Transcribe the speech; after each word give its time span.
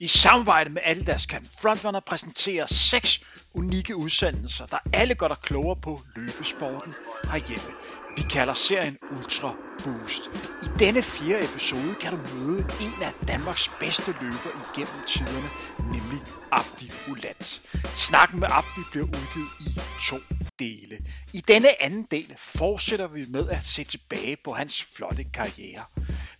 I 0.00 0.06
samarbejde 0.06 0.70
med 0.70 0.82
Adidas 0.84 1.26
kan 1.26 1.48
Frontrunner 1.60 2.00
præsentere 2.00 2.68
seks 2.68 3.20
unikke 3.54 3.96
udsendelser, 3.96 4.66
der 4.66 4.78
alle 4.92 5.14
gør 5.14 5.28
dig 5.28 5.36
klogere 5.42 5.76
på 5.76 6.02
løbesporten 6.16 6.94
herhjemme. 7.32 7.70
Vi 8.16 8.22
kalder 8.30 8.54
serien 8.54 8.98
Ultra 9.10 9.54
Boost. 9.84 10.22
I 10.62 10.66
denne 10.78 11.02
fjerde 11.02 11.44
episode 11.44 11.94
kan 12.00 12.12
du 12.12 12.18
møde 12.34 12.58
en 12.58 13.02
af 13.02 13.12
Danmarks 13.28 13.70
bedste 13.80 14.14
løber 14.20 14.72
igennem 14.74 15.04
tiderne, 15.06 15.48
nemlig 15.78 16.20
Abdi 16.52 16.90
Ulat. 17.10 17.60
Snakken 17.96 18.40
med 18.40 18.48
Abdi 18.50 18.80
bliver 18.90 19.06
udgivet 19.06 19.50
i 19.60 19.80
to 20.10 20.16
dele. 20.58 20.98
I 21.32 21.40
denne 21.48 21.82
anden 21.82 22.06
del 22.10 22.34
fortsætter 22.36 23.06
vi 23.06 23.26
med 23.28 23.48
at 23.48 23.66
se 23.66 23.84
tilbage 23.84 24.36
på 24.44 24.52
hans 24.52 24.82
flotte 24.82 25.24
karriere. 25.24 25.84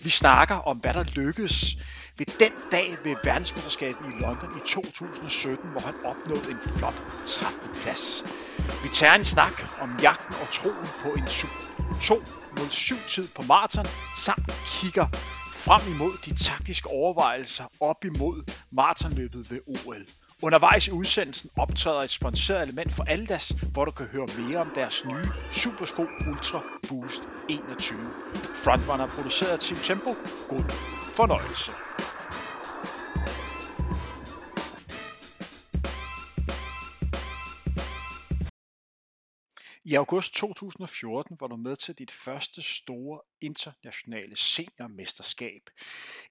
Vi 0.03 0.11
snakker 0.11 0.55
om, 0.55 0.77
hvad 0.77 0.95
der 0.95 1.03
lykkedes 1.03 1.77
ved 2.19 2.27
den 2.41 2.53
dag 2.73 2.99
ved 3.05 3.17
verdensmesterskabet 3.25 4.07
i 4.07 4.19
London 4.23 4.51
i 4.57 4.61
2017, 4.67 5.71
hvor 5.71 5.81
han 5.81 5.95
opnåede 6.05 6.51
en 6.51 6.59
flot 6.77 6.95
13. 7.27 7.71
plads. 7.83 8.25
Vi 8.83 8.89
tager 8.93 9.15
en 9.15 9.25
snak 9.25 9.81
om 9.81 9.99
jagten 10.03 10.35
og 10.43 10.49
troen 10.53 10.89
på 11.03 11.09
en 11.09 11.27
2 12.03 12.15
mod 12.57 12.71
7 12.71 12.95
tid 13.09 13.29
på 13.29 13.43
maraton, 13.43 13.87
samt 14.17 14.53
kigger 14.67 15.07
frem 15.53 15.95
imod 15.95 16.13
de 16.25 16.45
taktiske 16.45 16.89
overvejelser 16.89 17.65
op 17.81 18.05
imod 18.05 18.53
maratonløbet 18.71 19.51
ved 19.51 19.61
OL. 19.67 20.07
Undervejs 20.43 20.89
i 20.89 20.91
udsendelsen 20.91 21.51
optræder 21.57 22.01
et 22.01 22.11
sponsoreret 22.11 22.63
element 22.63 22.93
for 22.93 23.05
Aldas, 23.05 23.55
hvor 23.73 23.85
du 23.85 23.91
kan 23.91 24.07
høre 24.07 24.27
mere 24.39 24.59
om 24.59 24.71
deres 24.75 25.05
nye 25.05 25.25
Supersko 25.53 26.07
Ultra 26.29 26.63
Boost 26.89 27.23
21. 27.49 27.99
Frontrunner 28.55 29.07
produceret 29.07 29.49
af 29.49 29.59
Team 29.59 29.81
Tempo. 29.81 30.17
God 30.49 30.65
fornøjelse. 31.17 31.88
I 39.89 39.95
august 39.95 40.35
2014 40.35 41.37
var 41.41 41.47
du 41.47 41.57
med 41.57 41.77
til 41.77 41.95
dit 41.95 42.11
første 42.11 42.63
store 42.63 43.21
internationale 43.41 44.37
seniormesterskab. 44.37 45.71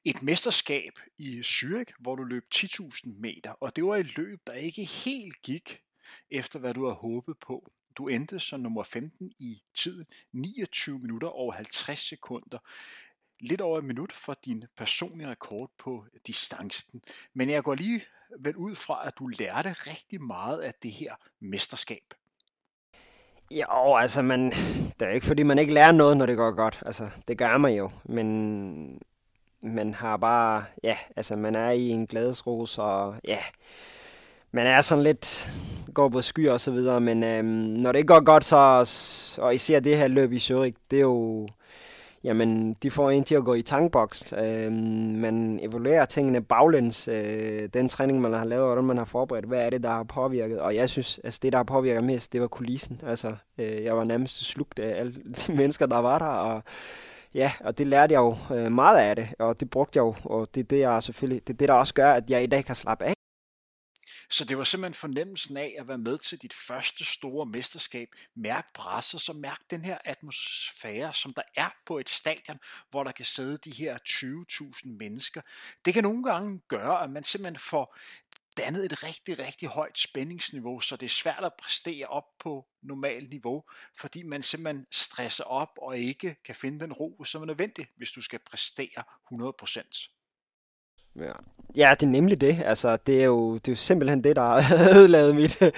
Et 0.05 0.23
mesterskab 0.23 0.99
i 1.17 1.39
Zürich, 1.39 1.93
hvor 1.99 2.15
du 2.15 2.23
løb 2.23 2.45
10.000 2.55 3.09
meter, 3.19 3.51
og 3.51 3.75
det 3.75 3.85
var 3.85 3.95
et 3.95 4.17
løb, 4.17 4.39
der 4.47 4.53
ikke 4.53 4.83
helt 4.83 5.41
gik 5.41 5.81
efter, 6.31 6.59
hvad 6.59 6.73
du 6.73 6.85
havde 6.85 6.95
håbet 6.95 7.37
på. 7.37 7.71
Du 7.95 8.07
endte 8.07 8.39
som 8.39 8.59
nummer 8.59 8.83
15 8.83 9.31
i 9.39 9.61
tiden, 9.73 10.05
29 10.31 10.99
minutter 10.99 11.27
og 11.27 11.53
50 11.53 11.99
sekunder. 11.99 12.57
Lidt 13.39 13.61
over 13.61 13.77
et 13.77 13.85
minut 13.85 14.13
for 14.13 14.39
din 14.45 14.63
personlige 14.75 15.29
rekord 15.29 15.71
på 15.77 16.05
distancen. 16.27 17.01
Men 17.33 17.49
jeg 17.49 17.63
går 17.63 17.75
lige 17.75 18.05
vel 18.39 18.55
ud 18.55 18.75
fra, 18.75 19.07
at 19.07 19.13
du 19.19 19.27
lærte 19.27 19.73
rigtig 19.73 20.21
meget 20.21 20.61
af 20.61 20.73
det 20.73 20.91
her 20.91 21.15
mesterskab. 21.39 22.13
Jo, 23.51 23.95
altså, 23.95 24.21
man, 24.21 24.51
det 24.99 25.07
er 25.07 25.09
ikke 25.09 25.25
fordi, 25.25 25.43
man 25.43 25.59
ikke 25.59 25.73
lærer 25.73 25.91
noget, 25.91 26.17
når 26.17 26.25
det 26.25 26.37
går 26.37 26.51
godt. 26.51 26.79
Altså, 26.85 27.09
det 27.27 27.37
gør 27.37 27.57
man 27.57 27.73
jo. 27.73 27.89
Men 28.03 28.99
man 29.61 29.93
har 29.93 30.17
bare, 30.17 30.63
ja, 30.83 30.97
altså, 31.15 31.35
man 31.35 31.55
er 31.55 31.69
i 31.69 31.89
en 31.89 32.07
glædesros, 32.07 32.77
og 32.77 33.15
ja, 33.27 33.39
man 34.51 34.67
er 34.67 34.81
sådan 34.81 35.03
lidt, 35.03 35.51
går 35.93 36.09
på 36.09 36.21
sky 36.21 36.49
og 36.49 36.59
så 36.59 36.71
videre, 36.71 37.01
men 37.01 37.23
øhm, 37.23 37.45
når 37.45 37.91
det 37.91 37.99
ikke 37.99 38.13
går 38.13 38.23
godt, 38.23 38.45
så, 38.45 38.57
og 39.41 39.55
især 39.55 39.79
det 39.79 39.97
her 39.97 40.07
løb 40.07 40.31
i 40.31 40.39
Zurich, 40.39 40.77
det 40.91 40.97
er 40.97 41.01
jo, 41.01 41.47
jamen, 42.27 42.73
de 42.83 42.91
får 42.91 43.11
en 43.11 43.23
til 43.23 43.35
at 43.35 43.45
gå 43.45 43.53
i 43.53 43.61
tankboks. 43.61 44.33
Øh, 44.33 44.71
man 44.71 45.59
evaluerer 45.63 46.05
tingene 46.05 46.41
baglæns. 46.41 47.07
Øh, 47.07 47.69
den 47.73 47.89
træning, 47.89 48.21
man 48.21 48.33
har 48.33 48.45
lavet, 48.45 48.65
hvordan 48.65 48.83
man 48.83 48.97
har 48.97 49.05
forberedt, 49.05 49.45
hvad 49.45 49.65
er 49.65 49.69
det, 49.69 49.83
der 49.83 49.89
har 49.89 50.03
påvirket? 50.03 50.59
Og 50.59 50.75
jeg 50.75 50.89
synes, 50.89 51.19
altså 51.23 51.39
det, 51.43 51.51
der 51.51 51.59
har 51.59 51.63
påvirket 51.63 52.03
mest, 52.03 52.33
det 52.33 52.41
var 52.41 52.47
kulissen. 52.47 53.01
Altså, 53.07 53.35
øh, 53.57 53.83
jeg 53.83 53.97
var 53.97 54.03
nærmest 54.03 54.45
slugt 54.45 54.79
af 54.79 54.99
alle 54.99 55.13
de 55.47 55.53
mennesker, 55.53 55.85
der 55.85 55.97
var 55.97 56.19
der, 56.19 56.25
og 56.25 56.63
Ja, 57.33 57.51
og 57.59 57.77
det 57.77 57.87
lærte 57.87 58.13
jeg 58.13 58.19
jo 58.19 58.35
øh, 58.55 58.71
meget 58.71 58.99
af 58.99 59.15
det, 59.15 59.27
og 59.39 59.59
det 59.59 59.69
brugte 59.69 59.97
jeg 59.97 60.01
jo, 60.01 60.15
og 60.23 60.47
det 60.55 60.61
er 60.61 60.67
det, 60.67 60.79
jeg 60.79 61.03
selvfølgelig, 61.03 61.47
det 61.47 61.53
er 61.53 61.57
det, 61.57 61.67
der 61.67 61.73
også 61.73 61.93
gør, 61.93 62.11
at 62.13 62.29
jeg 62.29 62.43
i 62.43 62.47
dag 62.47 62.65
kan 62.65 62.75
slappe 62.75 63.05
af. 63.05 63.16
Så 64.29 64.45
det 64.45 64.57
var 64.57 64.63
simpelthen 64.63 64.93
fornemmelsen 64.93 65.57
af 65.57 65.75
at 65.79 65.87
være 65.87 65.97
med 65.97 66.17
til 66.17 66.41
dit 66.41 66.53
første 66.53 67.05
store 67.05 67.45
mesterskab. 67.45 68.09
Mærk 68.35 68.73
presset, 68.73 69.21
så 69.21 69.33
mærk 69.33 69.59
den 69.69 69.85
her 69.85 69.97
atmosfære, 70.05 71.13
som 71.13 71.33
der 71.33 71.41
er 71.55 71.69
på 71.85 71.99
et 71.99 72.09
stadion, 72.09 72.59
hvor 72.89 73.03
der 73.03 73.11
kan 73.11 73.25
sidde 73.25 73.57
de 73.57 73.71
her 73.71 73.97
20.000 74.09 74.89
mennesker. 74.89 75.41
Det 75.85 75.93
kan 75.93 76.03
nogle 76.03 76.23
gange 76.23 76.61
gøre, 76.67 77.03
at 77.03 77.09
man 77.09 77.23
simpelthen 77.23 77.59
får 77.59 77.97
dannet 78.57 78.85
et 78.85 79.03
rigtig, 79.03 79.39
rigtig 79.39 79.69
højt 79.69 79.99
spændingsniveau, 79.99 80.79
så 80.79 80.95
det 80.95 81.05
er 81.05 81.09
svært 81.09 81.43
at 81.43 81.53
præstere 81.53 82.05
op 82.05 82.37
på 82.39 82.67
normalt 82.81 83.29
niveau, 83.29 83.63
fordi 83.95 84.23
man 84.23 84.43
simpelthen 84.43 84.85
stresser 84.91 85.43
op 85.43 85.69
og 85.81 85.97
ikke 85.97 86.35
kan 86.45 86.55
finde 86.55 86.79
den 86.79 86.93
ro, 86.93 87.23
som 87.23 87.41
er 87.41 87.45
nødvendig, 87.45 87.87
hvis 87.95 88.11
du 88.11 88.21
skal 88.21 88.39
præstere 88.39 89.03
100%. 89.33 90.16
Ja. 91.17 91.31
ja, 91.75 91.95
det 91.99 92.05
er 92.05 92.11
nemlig 92.11 92.41
det. 92.41 92.61
Altså, 92.65 92.97
det 93.07 93.21
er 93.21 93.25
jo, 93.25 93.53
det 93.53 93.67
er 93.67 93.71
jo 93.71 93.75
simpelthen 93.75 94.23
det, 94.23 94.35
der 94.35 94.41
har 94.41 95.33
mit 95.41 95.59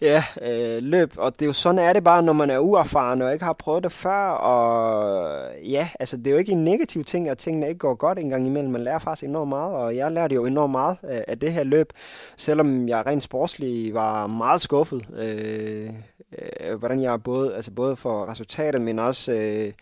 ja, 0.00 0.24
øh, 0.42 0.82
løb. 0.82 1.12
Og 1.16 1.32
det 1.32 1.42
er 1.42 1.46
jo 1.46 1.52
sådan 1.52 1.78
er 1.78 1.92
det 1.92 2.04
bare, 2.04 2.22
når 2.22 2.32
man 2.32 2.50
er 2.50 2.58
uerfaren 2.58 3.22
og 3.22 3.32
ikke 3.32 3.44
har 3.44 3.52
prøvet 3.52 3.84
det 3.84 3.92
før. 3.92 4.28
Og 4.28 5.50
ja, 5.64 5.88
altså, 6.00 6.16
det 6.16 6.26
er 6.26 6.30
jo 6.30 6.36
ikke 6.36 6.52
en 6.52 6.64
negativ 6.64 7.04
ting, 7.04 7.28
at 7.28 7.38
tingene 7.38 7.68
ikke 7.68 7.78
går 7.78 7.94
godt 7.94 8.18
engang 8.18 8.46
imellem. 8.46 8.72
Man 8.72 8.84
lærer 8.84 8.98
faktisk 8.98 9.24
enormt 9.24 9.48
meget, 9.48 9.74
og 9.74 9.96
jeg 9.96 10.12
lærte 10.12 10.34
jo 10.34 10.46
enormt 10.46 10.70
meget 10.70 10.96
af, 11.02 11.24
af 11.28 11.38
det 11.38 11.52
her 11.52 11.64
løb. 11.64 11.92
Selvom 12.36 12.88
jeg 12.88 13.06
rent 13.06 13.22
sportslig 13.22 13.94
var 13.94 14.26
meget 14.26 14.60
skuffet. 14.60 15.06
Øh, 15.18 15.90
øh, 16.38 16.78
hvordan 16.78 17.02
jeg 17.02 17.22
både, 17.22 17.54
altså 17.54 17.70
både 17.70 17.96
for 17.96 18.30
resultatet, 18.30 18.82
men 18.82 18.98
også... 18.98 19.32
Øh, 19.32 19.72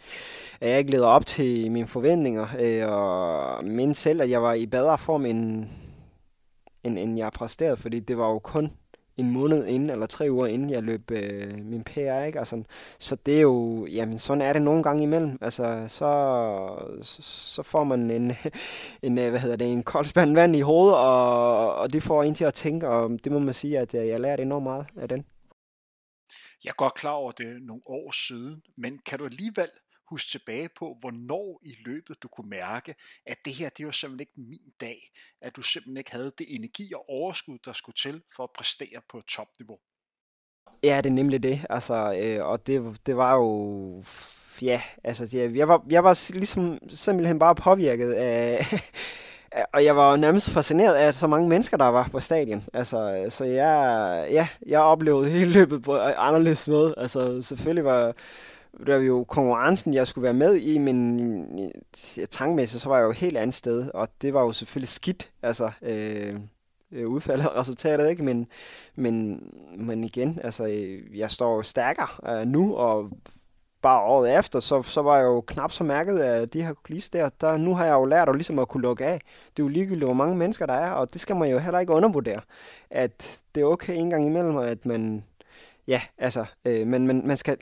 at 0.60 0.70
jeg 0.70 0.78
ikke 0.78 0.90
leder 0.90 1.06
op 1.06 1.26
til 1.26 1.70
mine 1.70 1.86
forventninger, 1.86 2.46
øh, 2.58 2.92
og 2.92 3.64
minde 3.64 3.94
selv, 3.94 4.22
at 4.22 4.30
jeg 4.30 4.42
var 4.42 4.52
i 4.52 4.66
bedre 4.66 4.98
form, 5.00 5.26
end, 5.26 5.66
end, 6.84 6.98
end 6.98 7.18
jeg 7.18 7.32
præsterede, 7.32 7.76
fordi 7.76 8.00
det 8.00 8.18
var 8.18 8.28
jo 8.28 8.38
kun 8.38 8.72
en 9.16 9.30
måned 9.30 9.66
inden, 9.66 9.90
eller 9.90 10.06
tre 10.06 10.30
uger 10.30 10.46
inden 10.46 10.70
jeg 10.70 10.82
løb 10.82 11.10
øh, 11.10 11.64
min 11.64 11.84
PR, 11.84 12.24
ikke? 12.24 12.38
Altså, 12.38 12.62
så 12.98 13.16
det 13.26 13.36
er 13.36 13.40
jo, 13.40 13.86
jamen 13.86 14.18
sådan 14.18 14.42
er 14.42 14.52
det 14.52 14.62
nogle 14.62 14.82
gange 14.82 15.02
imellem. 15.02 15.38
Altså, 15.40 15.84
så, 15.88 17.22
så 17.22 17.62
får 17.62 17.84
man 17.84 18.10
en, 18.10 18.32
en, 19.02 19.18
øh, 19.18 19.30
hvad 19.30 19.40
hedder 19.40 19.56
det, 19.56 19.72
en 19.72 19.82
kold 19.82 20.06
spand 20.06 20.34
vand 20.34 20.56
i 20.56 20.60
hovedet, 20.60 20.96
og, 20.96 21.74
og 21.74 21.92
det 21.92 22.02
får 22.02 22.22
en 22.22 22.34
til 22.34 22.44
at 22.44 22.54
tænke, 22.54 22.88
og 22.88 23.10
det 23.24 23.32
må 23.32 23.38
man 23.38 23.54
sige, 23.54 23.78
at 23.78 23.94
jeg 23.94 24.08
jeg 24.08 24.20
lærte 24.20 24.42
enormt 24.42 24.62
meget 24.64 24.86
af 24.96 25.08
den. 25.08 25.24
Jeg 26.64 26.70
er 26.70 26.74
godt 26.74 26.94
klar 26.94 27.12
over 27.12 27.32
det 27.32 27.62
nogle 27.62 27.82
år 27.86 28.12
siden, 28.12 28.62
men 28.76 28.98
kan 29.06 29.18
du 29.18 29.24
alligevel 29.24 29.68
huske 30.10 30.30
tilbage 30.30 30.68
på, 30.68 30.96
hvornår 31.00 31.60
i 31.64 31.76
løbet 31.86 32.22
du 32.22 32.28
kunne 32.28 32.50
mærke, 32.50 32.94
at 33.26 33.36
det 33.44 33.52
her, 33.54 33.68
det 33.68 33.86
var 33.86 33.92
simpelthen 33.92 34.20
ikke 34.20 34.50
min 34.50 34.72
dag, 34.80 35.00
at 35.40 35.56
du 35.56 35.62
simpelthen 35.62 35.96
ikke 35.96 36.12
havde 36.12 36.32
det 36.38 36.54
energi 36.54 36.92
og 36.94 37.08
overskud, 37.08 37.58
der 37.64 37.72
skulle 37.72 37.96
til 37.96 38.22
for 38.36 38.44
at 38.44 38.50
præstere 38.56 39.00
på 39.10 39.20
topniveau. 39.20 39.78
Ja, 40.82 40.96
det 40.96 41.06
er 41.06 41.14
nemlig 41.14 41.42
det, 41.42 41.66
altså, 41.70 42.18
øh, 42.22 42.46
og 42.46 42.66
det, 42.66 43.06
det 43.06 43.16
var 43.16 43.34
jo, 43.34 44.04
ja, 44.62 44.82
altså, 45.04 45.26
det, 45.26 45.56
jeg, 45.56 45.68
var, 45.68 45.84
jeg 45.90 46.04
var 46.04 46.32
ligesom 46.32 46.78
simpelthen 46.88 47.38
bare 47.38 47.54
påvirket 47.54 48.12
af, 48.12 48.66
og 49.74 49.84
jeg 49.84 49.96
var 49.96 50.16
nærmest 50.16 50.50
fascineret 50.50 50.94
af 50.94 51.14
så 51.14 51.26
mange 51.26 51.48
mennesker, 51.48 51.76
der 51.76 51.86
var 51.86 52.08
på 52.12 52.20
stadion. 52.20 52.64
Altså, 52.72 53.26
så 53.28 53.44
jeg, 53.44 54.28
ja, 54.30 54.48
jeg 54.66 54.80
oplevede 54.80 55.30
hele 55.30 55.52
løbet 55.52 55.82
på 55.82 55.98
anderledes 55.98 56.68
måde. 56.68 56.94
Altså, 56.96 57.42
selvfølgelig 57.42 57.84
var, 57.84 58.14
det 58.78 58.94
var 58.94 59.00
jo 59.00 59.24
konkurrencen, 59.24 59.94
jeg 59.94 60.06
skulle 60.06 60.22
være 60.22 60.34
med 60.34 60.56
i, 60.56 60.78
men 60.78 61.72
tankmæssigt, 62.30 62.82
så 62.82 62.88
var 62.88 62.96
jeg 62.96 63.04
jo 63.04 63.10
et 63.10 63.16
helt 63.16 63.36
andet 63.36 63.54
sted, 63.54 63.90
og 63.94 64.08
det 64.22 64.34
var 64.34 64.42
jo 64.42 64.52
selvfølgelig 64.52 64.88
skidt, 64.88 65.30
altså 65.42 65.70
øh, 65.82 66.34
øh 66.92 67.08
udfaldet 67.08 67.48
og 67.48 67.56
resultatet, 67.56 68.10
ikke? 68.10 68.24
Men, 68.24 68.46
men, 68.94 69.42
men 69.78 70.04
igen, 70.04 70.38
altså, 70.44 70.66
øh, 70.66 71.18
jeg 71.18 71.30
står 71.30 71.56
jo 71.56 71.62
stærkere 71.62 72.40
øh, 72.40 72.46
nu, 72.46 72.76
og 72.76 73.10
bare 73.82 74.02
året 74.02 74.38
efter, 74.38 74.60
så, 74.60 74.82
så 74.82 75.02
var 75.02 75.16
jeg 75.16 75.24
jo 75.24 75.40
knap 75.40 75.72
så 75.72 75.84
mærket 75.84 76.18
af 76.18 76.48
de 76.48 76.62
her 76.62 76.72
kulisser 76.72 77.10
der. 77.12 77.28
der. 77.40 77.56
Nu 77.56 77.74
har 77.74 77.84
jeg 77.84 77.92
jo 77.92 78.04
lært 78.04 78.28
at, 78.28 78.34
ligesom 78.34 78.58
at 78.58 78.68
kunne 78.68 78.82
lukke 78.82 79.06
af. 79.06 79.20
Det 79.56 79.62
er 79.62 79.66
jo 79.66 79.68
ligegyldigt, 79.68 80.04
hvor 80.04 80.14
mange 80.14 80.36
mennesker 80.36 80.66
der 80.66 80.74
er, 80.74 80.90
og 80.90 81.12
det 81.12 81.20
skal 81.20 81.36
man 81.36 81.50
jo 81.50 81.58
heller 81.58 81.80
ikke 81.80 81.92
undervurdere. 81.92 82.40
At 82.90 83.40
det 83.54 83.60
er 83.60 83.64
okay 83.64 83.96
en 83.96 84.10
gang 84.10 84.26
imellem, 84.26 84.56
at 84.56 84.86
man, 84.86 85.24
ja, 85.86 86.00
altså, 86.18 86.44
øh, 86.64 86.86
men, 86.86 87.06
men 87.06 87.26
man 87.26 87.36
skal 87.36 87.56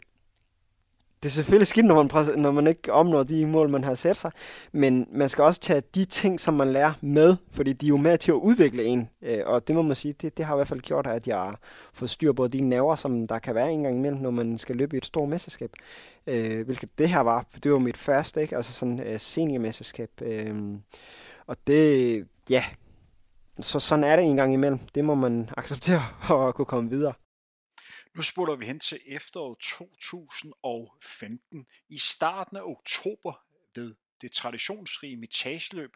det 1.22 1.28
er 1.28 1.32
selvfølgelig 1.32 1.66
skidt, 1.66 1.86
når 1.86 1.94
man, 1.94 2.38
når 2.40 2.50
man 2.50 2.66
ikke 2.66 2.92
opnår 2.92 3.22
de 3.22 3.46
mål, 3.46 3.68
man 3.68 3.84
har 3.84 3.94
sat 3.94 4.16
sig, 4.16 4.30
men 4.72 5.06
man 5.12 5.28
skal 5.28 5.44
også 5.44 5.60
tage 5.60 5.82
de 5.94 6.04
ting, 6.04 6.40
som 6.40 6.54
man 6.54 6.72
lærer 6.72 6.92
med, 7.00 7.36
fordi 7.50 7.72
de 7.72 7.86
er 7.86 7.88
jo 7.88 7.96
med 7.96 8.18
til 8.18 8.30
at 8.30 8.34
udvikle 8.34 8.84
en, 8.84 9.08
øh, 9.22 9.38
og 9.46 9.68
det 9.68 9.76
må 9.76 9.82
man 9.82 9.96
sige, 9.96 10.14
det, 10.22 10.38
det 10.38 10.44
har 10.44 10.54
i 10.54 10.58
hvert 10.58 10.68
fald 10.68 10.80
gjort, 10.80 11.06
at 11.06 11.28
jeg 11.28 11.36
har 11.36 11.58
fået 11.92 12.10
styr 12.10 12.32
på 12.32 12.48
de 12.48 12.60
nerver, 12.60 12.96
som 12.96 13.26
der 13.26 13.38
kan 13.38 13.54
være 13.54 13.72
en 13.72 13.82
gang 13.82 13.96
imellem, 13.96 14.20
når 14.20 14.30
man 14.30 14.58
skal 14.58 14.76
løbe 14.76 14.96
i 14.96 14.98
et 14.98 15.06
stort 15.06 15.28
mesterskab, 15.28 15.70
øh, 16.26 16.64
hvilket 16.64 16.98
det 16.98 17.08
her 17.08 17.20
var, 17.20 17.46
det 17.62 17.72
var 17.72 17.78
mit 17.78 17.96
første, 17.96 18.42
ikke? 18.42 18.56
altså 18.56 18.72
sådan 18.72 19.00
øh, 19.00 19.20
seniormesterskab, 19.20 20.10
øh, 20.22 20.54
og 21.46 21.56
det, 21.66 22.26
ja, 22.50 22.64
så 23.60 23.78
sådan 23.78 24.04
er 24.04 24.16
det 24.16 24.24
en 24.24 24.36
gang 24.36 24.52
imellem. 24.52 24.78
Det 24.94 25.04
må 25.04 25.14
man 25.14 25.50
acceptere 25.56 26.02
og 26.34 26.54
kunne 26.54 26.66
komme 26.66 26.90
videre. 26.90 27.12
Nu 28.18 28.22
spoler 28.22 28.56
vi 28.56 28.66
hen 28.66 28.80
til 28.80 29.00
efteråret 29.06 29.58
2015. 29.58 31.66
I 31.88 31.98
starten 31.98 32.56
af 32.56 32.62
oktober 32.62 33.44
ved 33.74 33.94
det 34.20 34.32
traditionsrige 34.32 35.16
mitageløb, 35.16 35.90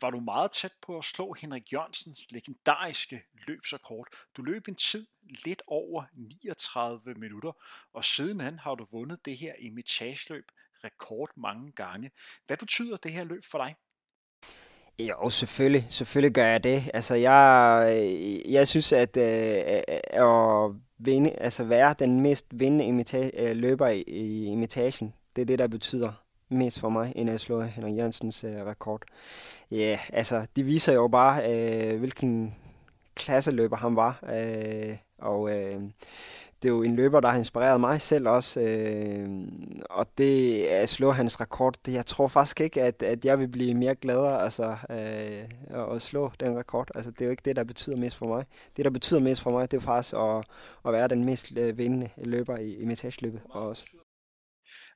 var 0.00 0.10
du 0.10 0.20
meget 0.20 0.52
tæt 0.52 0.72
på 0.82 0.98
at 0.98 1.04
slå 1.04 1.32
Henrik 1.32 1.72
Jørgensens 1.72 2.26
legendariske 2.30 3.22
løbsrekord. 3.46 4.06
Du 4.36 4.42
løb 4.42 4.68
en 4.68 4.74
tid 4.74 5.06
lidt 5.44 5.62
over 5.66 6.04
39 6.14 7.14
minutter, 7.14 7.52
og 7.92 8.04
sidenhen 8.04 8.58
har 8.58 8.74
du 8.74 8.86
vundet 8.92 9.24
det 9.24 9.36
her 9.36 9.54
imitageløb 9.58 10.44
rekord 10.84 11.30
mange 11.36 11.72
gange. 11.72 12.10
Hvad 12.46 12.56
betyder 12.56 12.96
det 12.96 13.12
her 13.12 13.24
løb 13.24 13.44
for 13.44 13.58
dig? 13.58 13.74
Jo, 14.98 15.30
selvfølgelig. 15.30 15.86
Selvfølgelig 15.90 16.34
gør 16.34 16.46
jeg 16.46 16.64
det. 16.64 16.90
Altså, 16.94 17.14
jeg, 17.14 18.42
jeg 18.48 18.68
synes, 18.68 18.92
at 18.92 19.16
øh, 19.16 19.82
at 20.08 20.85
vinde, 20.98 21.30
altså 21.30 21.64
være 21.64 21.94
den 21.98 22.20
mest 22.20 22.46
vindende 22.50 22.84
imita- 22.84 23.42
øh, 23.42 23.56
løber 23.56 23.88
i, 23.88 24.00
i 24.06 24.46
imitagen, 24.46 25.14
det 25.36 25.42
er 25.42 25.46
det, 25.46 25.58
der 25.58 25.66
betyder 25.68 26.12
mest 26.48 26.80
for 26.80 26.88
mig, 26.88 27.12
end 27.16 27.30
at 27.30 27.40
slå 27.40 27.62
Henrik 27.62 27.96
Jørgensens 27.96 28.44
øh, 28.44 28.66
rekord. 28.66 29.02
Ja, 29.70 29.76
yeah, 29.76 29.98
altså, 30.12 30.46
de 30.56 30.62
viser 30.62 30.92
jo 30.92 31.08
bare, 31.08 31.52
øh, 31.52 31.98
hvilken 31.98 32.54
klasseløber 33.14 33.76
han 33.76 33.96
var. 33.96 34.24
Øh, 34.34 34.96
og 35.18 35.50
øh, 35.50 35.80
det 36.62 36.68
er 36.68 36.72
jo 36.72 36.82
en 36.82 36.96
løber, 36.96 37.20
der 37.20 37.28
har 37.28 37.38
inspireret 37.38 37.80
mig 37.80 38.02
selv 38.02 38.28
også. 38.28 38.60
Øh, 38.60 39.28
og 39.90 40.06
det 40.18 40.62
at 40.64 40.88
slå 40.88 41.10
hans 41.10 41.40
rekord, 41.40 41.74
det, 41.86 41.92
jeg 41.92 42.06
tror 42.06 42.28
faktisk 42.28 42.60
ikke, 42.60 42.82
at, 42.82 43.02
at 43.02 43.24
jeg 43.24 43.38
vil 43.38 43.48
blive 43.48 43.74
mere 43.74 43.94
gladere 43.94 44.42
altså, 44.42 44.76
øh, 44.90 45.94
at 45.94 46.02
slå 46.02 46.30
den 46.40 46.58
rekord. 46.58 46.88
Altså, 46.94 47.10
det 47.10 47.20
er 47.20 47.24
jo 47.24 47.30
ikke 47.30 47.42
det, 47.44 47.56
der 47.56 47.64
betyder 47.64 47.96
mest 47.96 48.16
for 48.16 48.26
mig. 48.26 48.44
Det, 48.76 48.84
der 48.84 48.90
betyder 48.90 49.20
mest 49.20 49.42
for 49.42 49.50
mig, 49.50 49.70
det 49.70 49.76
er 49.76 49.80
faktisk 49.80 50.14
at, 50.14 50.44
at 50.86 50.92
være 50.92 51.08
den 51.08 51.24
mest 51.24 51.52
øh, 51.58 51.78
vindende 51.78 52.08
løber 52.16 52.56
i, 52.56 52.74
i 52.74 52.84
metageløbet. 52.84 53.40
Også. 53.50 53.84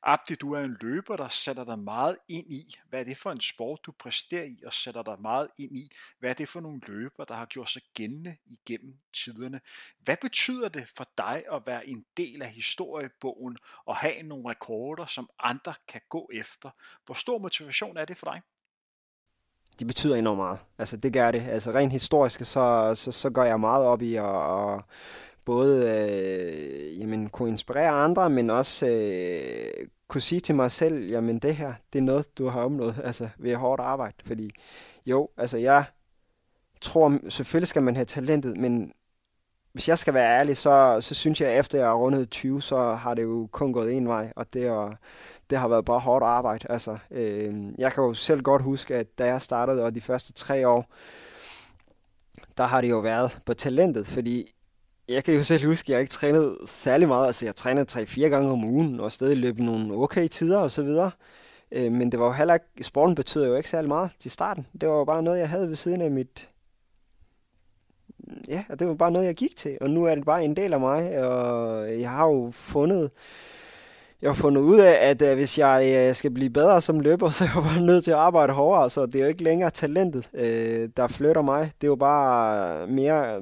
Abdi, 0.02 0.34
du 0.34 0.52
er 0.52 0.61
en 0.61 0.76
løber, 0.81 1.17
der 1.17 1.28
sætter 1.28 1.64
dig 1.64 1.78
meget 1.78 2.17
ind 2.28 2.52
i, 2.52 2.75
hvad 2.88 3.00
er 3.00 3.05
det 3.05 3.17
for 3.17 3.32
en 3.32 3.40
sport, 3.40 3.81
du 3.87 3.93
præsterer 3.93 4.44
i, 4.44 4.62
og 4.67 4.72
sætter 4.72 5.02
dig 5.02 5.20
meget 5.20 5.49
ind 5.58 5.78
i, 5.78 5.90
hvad 6.19 6.31
er 6.31 6.34
det 6.34 6.49
for 6.49 6.61
nogle 6.61 6.81
løber, 6.87 7.25
der 7.25 7.34
har 7.34 7.46
gjort 7.46 7.70
sig 7.70 7.82
gældende 7.94 8.37
igennem 8.46 8.99
tiderne. 9.12 9.61
Hvad 9.99 10.17
betyder 10.17 10.69
det 10.69 10.88
for 10.88 11.06
dig 11.19 11.43
at 11.52 11.62
være 11.67 11.88
en 11.88 12.05
del 12.17 12.43
af 12.43 12.50
historiebogen 12.50 13.56
og 13.84 13.96
have 13.96 14.22
nogle 14.22 14.50
rekorder, 14.50 15.06
som 15.06 15.31
andre 15.38 15.75
kan 15.88 16.00
gå 16.08 16.31
efter? 16.32 16.70
Hvor 17.06 17.14
stor 17.14 17.38
motivation 17.38 17.96
er 17.96 18.05
det 18.05 18.16
for 18.16 18.26
dig? 18.32 18.43
Det 19.78 19.87
betyder 19.87 20.16
enormt 20.16 20.38
meget. 20.38 20.58
Altså, 20.78 20.96
det 20.96 21.12
gør 21.12 21.31
det. 21.31 21.43
Altså, 21.49 21.73
rent 21.73 21.93
historisk, 21.93 22.44
så, 22.44 22.93
så, 22.94 23.12
så 23.12 23.31
går 23.31 23.44
jeg 23.44 23.61
meget 23.61 23.84
op 23.84 24.02
i 24.02 24.14
at, 24.14 24.25
at 24.25 24.84
både 25.50 25.88
øh, 25.88 27.00
jamen, 27.00 27.29
kunne 27.29 27.49
inspirere 27.49 27.88
andre, 27.88 28.31
men 28.31 28.50
også 28.50 28.87
øh, 28.87 29.87
kunne 30.08 30.20
sige 30.20 30.41
til 30.41 30.55
mig 30.55 30.70
selv, 30.70 31.08
jamen 31.08 31.38
det 31.38 31.56
her, 31.56 31.75
det 31.93 31.99
er 31.99 32.02
noget, 32.02 32.38
du 32.38 32.49
har 32.49 32.61
opnået 32.61 33.00
altså, 33.05 33.29
ved 33.38 33.55
hårdt 33.55 33.81
arbejde. 33.81 34.17
Fordi 34.25 34.50
jo, 35.06 35.29
altså 35.37 35.58
jeg 35.58 35.85
tror, 36.81 37.19
selvfølgelig 37.29 37.69
skal 37.69 37.82
man 37.82 37.97
have 37.97 38.05
talentet, 38.05 38.56
men 38.56 38.93
hvis 39.73 39.88
jeg 39.88 39.99
skal 39.99 40.14
være 40.14 40.38
ærlig, 40.38 40.56
så, 40.56 40.99
så 41.00 41.14
synes 41.14 41.41
jeg, 41.41 41.49
at 41.50 41.58
efter 41.61 41.79
jeg 41.79 41.88
har 41.88 41.94
rundet 41.94 42.31
20, 42.31 42.62
så 42.62 42.93
har 42.93 43.14
det 43.14 43.23
jo 43.23 43.49
kun 43.52 43.73
gået 43.73 43.93
en 43.93 44.08
vej, 44.08 44.32
og 44.37 44.52
det, 44.52 44.67
er, 44.67 44.97
det 45.50 45.58
har 45.58 45.69
været 45.69 45.85
bare 45.85 46.00
hårdt 46.00 46.25
arbejde. 46.25 46.67
Altså, 46.70 46.99
øh, 47.11 47.55
jeg 47.79 47.93
kan 47.93 48.05
jo 48.05 48.14
selv 48.14 48.43
godt 48.43 48.62
huske, 48.62 48.97
at 48.97 49.19
da 49.19 49.26
jeg 49.26 49.43
startede, 49.43 49.85
og 49.85 49.94
de 49.94 50.00
første 50.00 50.32
tre 50.32 50.69
år, 50.69 50.87
der 52.58 52.64
har 52.64 52.81
det 52.81 52.91
jo 52.91 52.99
været 52.99 53.41
på 53.47 53.55
talentet, 53.55 54.06
fordi 54.06 54.55
jeg 55.11 55.25
kan 55.25 55.35
jo 55.35 55.43
selv 55.43 55.67
huske, 55.67 55.87
at 55.87 55.91
jeg 55.91 56.01
ikke 56.01 56.11
trænede 56.11 56.57
særlig 56.67 57.09
meget. 57.09 57.27
Altså, 57.27 57.47
jeg 57.47 57.57
trænede 57.57 58.01
3-4 58.01 58.21
gange 58.21 58.51
om 58.51 58.65
ugen, 58.65 59.01
og 59.01 59.12
stadig 59.12 59.37
løb 59.37 59.59
nogle 59.59 59.95
okay 59.95 60.29
tider 60.29 60.59
og 60.59 60.71
så 60.71 60.83
videre. 60.83 61.11
Øh, 61.73 61.93
men 61.93 62.12
det 62.12 62.21
var 62.21 62.27
jo 62.27 62.33
heller 62.33 62.55
ikke, 62.55 62.67
sporten 62.85 63.15
betød 63.15 63.47
jo 63.47 63.57
ikke 63.57 63.71
særlig 63.71 63.89
meget 63.89 64.11
til 64.19 64.31
starten. 64.31 64.67
Det 64.81 64.89
var 64.89 64.95
jo 64.95 65.05
bare 65.05 65.23
noget, 65.23 65.39
jeg 65.39 65.49
havde 65.49 65.69
ved 65.69 65.77
siden 65.77 66.01
af 66.01 66.11
mit... 66.11 66.49
Ja, 68.49 68.65
det 68.79 68.89
var 68.89 68.95
bare 68.95 69.11
noget, 69.11 69.27
jeg 69.27 69.35
gik 69.35 69.57
til. 69.57 69.79
Og 69.81 69.91
nu 69.91 70.05
er 70.05 70.15
det 70.15 70.25
bare 70.25 70.45
en 70.45 70.57
del 70.57 70.73
af 70.73 70.81
mig, 70.81 71.25
og 71.25 72.01
jeg 72.01 72.11
har 72.11 72.27
jo 72.27 72.51
fundet... 72.53 73.11
Jeg 74.23 74.31
har 74.31 74.35
fundet 74.35 74.62
ud 74.62 74.79
af, 74.79 75.11
at 75.11 75.23
øh, 75.23 75.35
hvis 75.35 75.59
jeg 75.59 76.07
øh, 76.09 76.15
skal 76.15 76.31
blive 76.31 76.51
bedre 76.51 76.81
som 76.81 77.01
løber, 77.01 77.31
så 77.31 77.45
er 77.45 77.49
jeg 77.55 77.65
bare 77.65 77.81
nødt 77.81 78.05
til 78.05 78.11
at 78.11 78.17
arbejde 78.17 78.53
hårdere. 78.53 78.91
Så 78.91 79.07
det 79.07 79.15
er 79.15 79.21
jo 79.21 79.29
ikke 79.29 79.45
længere 79.45 79.71
talentet, 79.71 80.29
øh, 80.35 80.89
der 80.97 81.09
flytter 81.09 81.43
mig. 81.43 81.73
Det 81.81 81.87
er 81.87 81.91
jo 81.91 81.97
bare 81.97 82.87
mere 82.87 83.41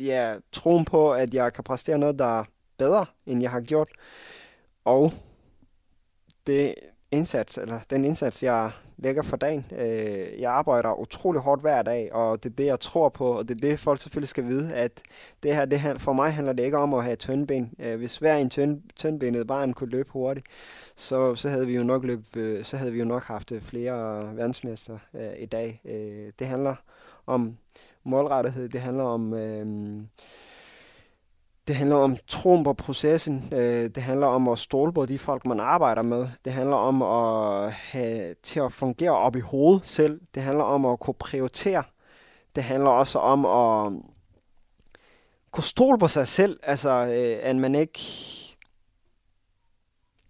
ja, 0.00 0.34
troen 0.52 0.84
på, 0.84 1.12
at 1.12 1.34
jeg 1.34 1.52
kan 1.52 1.64
præstere 1.64 1.98
noget, 1.98 2.18
der 2.18 2.40
er 2.40 2.44
bedre, 2.78 3.06
end 3.26 3.42
jeg 3.42 3.50
har 3.50 3.60
gjort. 3.60 3.88
Og 4.84 5.12
det 6.46 6.74
indsats, 7.10 7.58
eller 7.58 7.80
den 7.90 8.04
indsats, 8.04 8.42
jeg 8.42 8.70
lægger 8.96 9.22
for 9.22 9.36
dagen. 9.36 9.66
Øh, 9.78 10.40
jeg 10.40 10.52
arbejder 10.52 11.00
utrolig 11.00 11.40
hårdt 11.40 11.60
hver 11.60 11.82
dag, 11.82 12.12
og 12.12 12.42
det 12.42 12.50
er 12.50 12.56
det, 12.56 12.66
jeg 12.66 12.80
tror 12.80 13.08
på, 13.08 13.38
og 13.38 13.48
det 13.48 13.54
er 13.54 13.68
det, 13.68 13.80
folk 13.80 14.00
selvfølgelig 14.00 14.28
skal 14.28 14.46
vide, 14.46 14.74
at 14.74 15.00
det 15.42 15.54
her, 15.54 15.64
det 15.64 15.80
her 15.80 15.98
for 15.98 16.12
mig 16.12 16.32
handler 16.32 16.52
det 16.52 16.64
ikke 16.64 16.78
om 16.78 16.94
at 16.94 17.04
have 17.04 17.16
tyndben. 17.16 17.72
Øh, 17.78 17.98
hvis 17.98 18.16
hver 18.16 18.36
en 18.36 18.50
tynd, 18.50 18.82
tyndbenet 18.96 19.46
barn 19.46 19.72
kunne 19.72 19.90
løbe 19.90 20.10
hurtigt, 20.10 20.46
så, 20.96 21.34
så, 21.34 21.48
havde 21.48 21.66
vi 21.66 21.74
jo 21.74 21.82
nok 21.82 22.04
løb, 22.04 22.36
øh, 22.36 22.64
så 22.64 22.76
havde 22.76 22.92
vi 22.92 22.98
jo 22.98 23.04
nok 23.04 23.24
haft 23.24 23.52
flere 23.60 24.36
verdensmester 24.36 24.98
øh, 25.14 25.32
i 25.38 25.46
dag. 25.46 25.80
Øh, 25.84 26.32
det 26.38 26.46
handler 26.46 26.74
om 27.26 27.56
målrettighed, 28.04 28.68
det 28.68 28.80
handler 28.80 29.04
om... 29.04 29.34
Øh, 29.34 29.66
det 31.68 31.76
handler 31.76 31.96
om 31.96 32.16
troen 32.26 32.64
på 32.64 32.72
processen. 32.72 33.48
Øh, 33.52 33.90
det 33.94 34.02
handler 34.02 34.26
om 34.26 34.48
at 34.48 34.58
stole 34.58 34.92
på 34.92 35.06
de 35.06 35.18
folk, 35.18 35.46
man 35.46 35.60
arbejder 35.60 36.02
med. 36.02 36.28
Det 36.44 36.52
handler 36.52 36.76
om 36.76 37.02
at 37.02 37.72
have 37.72 38.34
til 38.42 38.60
at 38.60 38.72
fungere 38.72 39.10
op 39.10 39.36
i 39.36 39.40
hovedet 39.40 39.86
selv. 39.86 40.20
Det 40.34 40.42
handler 40.42 40.64
om 40.64 40.86
at 40.86 41.00
kunne 41.00 41.14
prioritere. 41.14 41.82
Det 42.56 42.64
handler 42.64 42.90
også 42.90 43.18
om 43.18 43.46
at 43.46 43.92
kunne 45.50 45.64
stole 45.64 45.98
på 45.98 46.08
sig 46.08 46.26
selv. 46.26 46.60
Altså, 46.62 46.90
øh, 46.90 47.38
at 47.42 47.56
man 47.56 47.74
ikke 47.74 48.00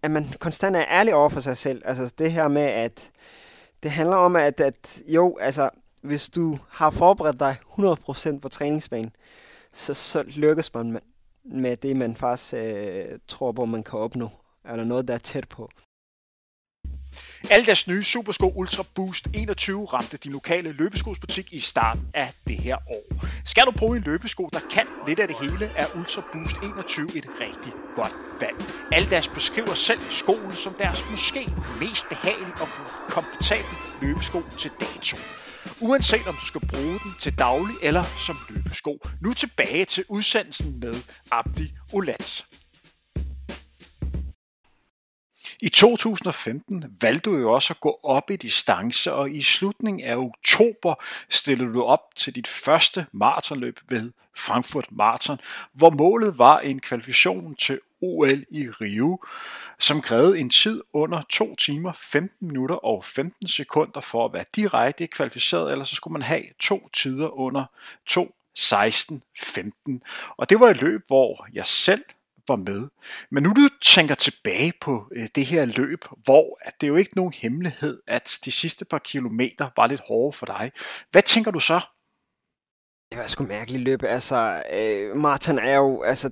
at 0.03 0.11
man 0.11 0.27
konstant 0.39 0.75
er 0.75 0.85
ærlig 0.89 1.15
over 1.15 1.29
for 1.29 1.39
sig 1.39 1.57
selv. 1.57 1.81
Altså 1.85 2.13
det 2.17 2.31
her 2.31 2.47
med, 2.47 2.61
at 2.61 3.11
det 3.83 3.91
handler 3.91 4.15
om, 4.15 4.35
at, 4.35 4.59
at 4.59 5.01
jo, 5.07 5.37
altså 5.41 5.69
hvis 6.03 6.29
du 6.29 6.59
har 6.69 6.89
forberedt 6.89 7.39
dig 7.39 7.55
100% 8.35 8.39
på 8.39 8.49
træningsbanen, 8.49 9.15
så, 9.73 9.93
så 9.93 10.23
lykkes 10.23 10.73
man 10.73 10.91
med, 10.91 11.01
med 11.45 11.77
det, 11.77 11.95
man 11.95 12.15
faktisk 12.15 12.53
øh, 12.53 13.19
tror 13.27 13.51
på, 13.51 13.65
man 13.65 13.83
kan 13.83 13.99
opnå. 13.99 14.29
Eller 14.71 14.83
noget, 14.83 15.07
der 15.07 15.13
er 15.13 15.17
tæt 15.17 15.49
på. 15.49 15.69
Aldas 17.49 17.87
nye 17.87 18.03
Supersko 18.03 18.53
Ultra 18.55 18.83
Boost 18.95 19.27
21 19.33 19.85
ramte 19.85 20.17
din 20.17 20.31
lokale 20.31 20.71
løbeskosbutik 20.71 21.53
i 21.53 21.59
starten 21.59 22.07
af 22.13 22.33
det 22.47 22.57
her 22.57 22.75
år. 22.75 23.25
Skal 23.45 23.65
du 23.65 23.71
bruge 23.71 23.97
en 23.97 24.03
løbesko, 24.03 24.49
der 24.53 24.59
kan 24.71 24.87
lidt 25.07 25.19
af 25.19 25.27
det 25.27 25.37
hele, 25.41 25.65
er 25.75 25.85
Ultra 25.95 26.23
Boost 26.33 26.57
21 26.57 27.05
et 27.17 27.27
rigtig 27.39 27.73
godt 27.95 28.13
valg. 28.39 28.55
Aldas 28.91 29.27
beskriver 29.27 29.73
selv 29.73 30.01
skoen 30.09 30.53
som 30.53 30.73
deres 30.73 31.05
måske 31.11 31.49
mest 31.79 32.09
behagelige 32.09 32.61
og 32.61 32.67
komfortable 33.09 33.77
løbesko 34.01 34.41
til 34.59 34.71
dato 34.79 35.17
uanset 35.81 36.27
om 36.27 36.35
du 36.35 36.45
skal 36.45 36.67
bruge 36.67 36.99
den 37.03 37.13
til 37.19 37.37
daglig 37.37 37.75
eller 37.81 38.03
som 38.25 38.35
løbesko. 38.49 38.99
Nu 39.21 39.33
tilbage 39.33 39.85
til 39.85 40.05
udsendelsen 40.09 40.79
med 40.79 40.95
Abdi 41.31 41.73
Ulats. 41.93 42.45
I 45.61 45.69
2015 45.69 46.97
valgte 47.01 47.29
du 47.29 47.37
jo 47.37 47.51
også 47.51 47.73
at 47.73 47.79
gå 47.79 47.99
op 48.03 48.31
i 48.31 48.35
distance, 48.35 49.13
og 49.13 49.31
i 49.31 49.41
slutningen 49.41 50.03
af 50.05 50.15
oktober 50.15 51.03
stillede 51.29 51.73
du 51.73 51.83
op 51.83 51.99
til 52.15 52.35
dit 52.35 52.47
første 52.47 53.05
maratonløb 53.11 53.79
ved 53.89 54.11
Frankfurt 54.37 54.87
Marathon, 54.91 55.39
hvor 55.73 55.89
målet 55.89 56.37
var 56.37 56.59
en 56.59 56.79
kvalifikation 56.79 57.55
til 57.55 57.79
OL 58.03 58.43
i 58.49 58.69
Rio, 58.69 59.19
som 59.79 60.01
krævede 60.01 60.39
en 60.39 60.49
tid 60.49 60.81
under 60.93 61.21
2 61.29 61.55
timer, 61.55 61.91
15 61.93 62.47
minutter 62.47 62.75
og 62.75 63.05
15 63.05 63.47
sekunder 63.47 64.01
for 64.01 64.25
at 64.25 64.33
være 64.33 64.45
direkte 64.55 65.07
kvalificeret, 65.07 65.71
eller 65.71 65.85
så 65.85 65.95
skulle 65.95 66.11
man 66.11 66.21
have 66.21 66.43
to 66.59 66.89
tider 66.93 67.39
under 67.39 67.65
2 68.07 68.35
16, 68.55 69.23
15. 69.39 70.03
Og 70.37 70.49
det 70.49 70.59
var 70.59 70.69
et 70.69 70.81
løb, 70.81 71.01
hvor 71.07 71.47
jeg 71.53 71.65
selv 71.65 72.03
var 72.47 72.55
med. 72.55 72.87
Men 73.29 73.43
nu 73.43 73.49
du 73.49 73.69
tænker 73.81 74.15
tilbage 74.15 74.73
på 74.81 75.07
øh, 75.11 75.27
det 75.35 75.45
her 75.45 75.65
løb, 75.65 76.05
hvor 76.23 76.59
at 76.61 76.73
det 76.81 76.87
er 76.87 76.89
jo 76.89 76.95
ikke 76.95 77.15
nogen 77.15 77.33
hemmelighed, 77.33 78.01
at 78.07 78.39
de 78.45 78.51
sidste 78.51 78.85
par 78.85 78.99
kilometer 78.99 79.69
var 79.75 79.87
lidt 79.87 80.01
hårde 80.07 80.37
for 80.37 80.45
dig. 80.45 80.71
Hvad 81.11 81.21
tænker 81.21 81.51
du 81.51 81.59
så? 81.59 81.79
Det 83.11 83.19
var 83.21 83.27
sgu 83.27 83.43
mærkeligt 83.43 83.83
løb. 83.83 84.03
Altså, 84.03 84.63
øh, 84.73 85.17
Martin 85.17 85.59
er 85.59 85.75
jo, 85.75 86.01
altså, 86.01 86.31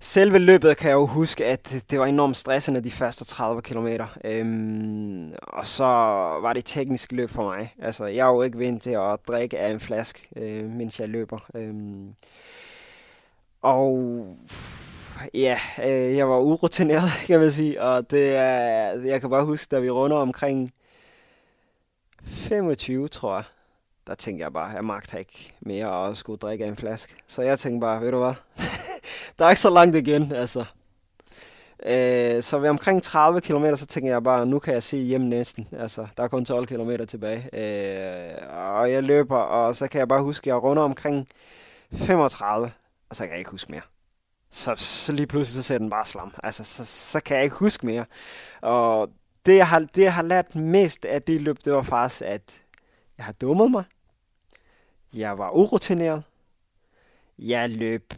selve 0.00 0.38
løbet 0.38 0.76
kan 0.76 0.88
jeg 0.90 0.94
jo 0.94 1.06
huske, 1.06 1.44
at 1.46 1.84
det 1.90 1.98
var 1.98 2.06
enormt 2.06 2.36
stressende 2.36 2.80
de 2.84 2.90
første 2.90 3.24
30 3.24 3.62
km. 3.62 3.88
Øhm, 4.24 5.32
og 5.42 5.66
så 5.66 5.84
var 6.42 6.52
det 6.52 6.64
teknisk 6.64 7.12
løb 7.12 7.30
for 7.30 7.42
mig. 7.42 7.74
Altså, 7.78 8.04
jeg 8.04 8.28
er 8.28 8.32
jo 8.32 8.42
ikke 8.42 8.58
vant 8.58 8.82
til 8.82 8.90
at 8.90 9.18
drikke 9.28 9.58
af 9.58 9.70
en 9.70 9.80
flaske, 9.80 10.28
øh, 10.36 10.64
mens 10.64 11.00
jeg 11.00 11.08
løber. 11.08 11.38
Øhm, 11.54 12.14
og 13.62 14.26
ja, 15.34 15.58
øh, 15.84 16.16
jeg 16.16 16.28
var 16.28 16.38
urutineret, 16.38 17.10
kan 17.26 17.40
man 17.40 17.50
sige. 17.50 17.82
Og 17.82 18.10
det 18.10 18.36
er, 18.36 19.00
jeg 19.04 19.20
kan 19.20 19.30
bare 19.30 19.44
huske, 19.44 19.68
da 19.70 19.80
vi 19.80 19.90
runder 19.90 20.16
omkring 20.16 20.72
25, 22.24 23.08
tror 23.08 23.34
jeg, 23.34 23.44
der 24.06 24.14
tænkte 24.14 24.42
jeg 24.42 24.52
bare, 24.52 24.68
jeg 24.68 24.84
magter 24.84 25.18
ikke 25.18 25.54
mere 25.60 26.08
at 26.08 26.16
skulle 26.16 26.38
drikke 26.38 26.64
af 26.64 26.68
en 26.68 26.76
flaske. 26.76 27.14
Så 27.26 27.42
jeg 27.42 27.58
tænkte 27.58 27.80
bare, 27.80 28.00
ved 28.02 28.10
du 28.10 28.18
hvad, 28.18 28.34
der 29.38 29.44
er 29.44 29.50
ikke 29.50 29.60
så 29.60 29.70
langt 29.70 29.96
igen, 29.96 30.32
altså. 30.32 30.64
Øh, 31.86 32.42
så 32.42 32.58
ved 32.58 32.68
omkring 32.68 33.02
30 33.02 33.40
km, 33.40 33.64
så 33.74 33.86
tænker 33.86 34.10
jeg 34.10 34.22
bare, 34.22 34.46
nu 34.46 34.58
kan 34.58 34.74
jeg 34.74 34.82
se 34.82 34.96
hjem 34.96 35.20
næsten. 35.20 35.68
Altså, 35.72 36.06
der 36.16 36.22
er 36.22 36.28
kun 36.28 36.44
12 36.44 36.66
km 36.66 36.90
tilbage. 37.08 37.48
Øh, 37.52 38.48
og 38.76 38.92
jeg 38.92 39.02
løber, 39.02 39.36
og 39.36 39.76
så 39.76 39.88
kan 39.88 39.98
jeg 39.98 40.08
bare 40.08 40.22
huske, 40.22 40.42
at 40.44 40.46
jeg 40.46 40.62
runder 40.62 40.82
omkring 40.82 41.26
35, 41.92 42.72
og 43.10 43.16
så 43.16 43.22
kan 43.22 43.30
jeg 43.30 43.38
ikke 43.38 43.50
huske 43.50 43.70
mere. 43.70 43.82
Så, 44.50 44.74
så 44.76 45.12
lige 45.12 45.26
pludselig 45.26 45.64
så 45.64 45.68
ser 45.68 45.78
den 45.78 45.90
bare 45.90 46.06
slam. 46.06 46.34
Altså, 46.42 46.64
så, 46.64 46.84
så 46.84 47.20
kan 47.20 47.36
jeg 47.36 47.44
ikke 47.44 47.56
huske 47.56 47.86
mere. 47.86 48.04
Og 48.60 49.10
det 49.46 49.56
jeg, 49.56 49.68
har, 49.68 49.78
det, 49.78 50.02
jeg 50.02 50.14
har 50.14 50.22
lært 50.22 50.54
mest 50.54 51.04
af 51.04 51.22
det 51.22 51.40
løb, 51.40 51.56
det 51.64 51.72
var 51.72 51.82
faktisk, 51.82 52.22
at 52.22 52.62
jeg 53.18 53.24
har 53.24 53.32
dummet 53.32 53.70
mig. 53.70 53.84
Jeg 55.14 55.38
var 55.38 55.50
urutineret. 55.50 56.22
Jeg 57.38 57.70
løb. 57.70 58.14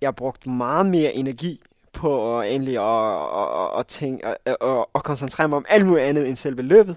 Jeg 0.00 0.16
brugte 0.16 0.50
meget 0.50 0.86
mere 0.86 1.12
energi 1.12 1.60
på 1.92 2.40
at 2.40 2.54
endelig 2.54 2.76
at, 2.76 3.22
at, 3.40 3.78
at, 3.78 3.86
tænke, 3.86 4.26
at, 4.26 4.36
at, 4.44 4.56
og 4.92 5.04
koncentrere 5.04 5.48
mig 5.48 5.56
om 5.56 5.66
alt 5.68 5.86
muligt 5.86 6.06
andet 6.06 6.28
end 6.28 6.36
selve 6.36 6.62
løbet. 6.62 6.96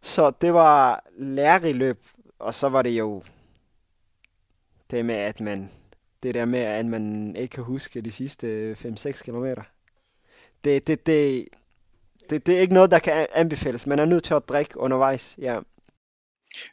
Så 0.00 0.32
det 0.40 0.54
var 0.54 1.04
lærerigt 1.18 1.76
løb, 1.76 2.06
og 2.38 2.54
så 2.54 2.68
var 2.68 2.82
det 2.82 2.90
jo 2.90 3.22
det 4.90 5.04
med, 5.04 5.14
at 5.14 5.40
man, 5.40 5.70
det 6.22 6.34
der 6.34 6.44
med, 6.44 6.60
at 6.60 6.86
man 6.86 7.36
ikke 7.36 7.52
kan 7.52 7.64
huske 7.64 8.00
de 8.00 8.10
sidste 8.10 8.76
5-6 8.84 9.24
kilometer. 9.24 9.62
Det, 10.64 10.86
det, 10.86 11.06
det, 11.06 11.48
det, 12.30 12.46
det 12.46 12.56
er 12.56 12.60
ikke 12.60 12.74
noget, 12.74 12.90
der 12.90 12.98
kan 12.98 13.26
anbefales. 13.32 13.86
Man 13.86 13.98
er 13.98 14.04
nødt 14.04 14.24
til 14.24 14.34
at 14.34 14.48
drikke 14.48 14.80
undervejs, 14.80 15.38
ja. 15.38 15.60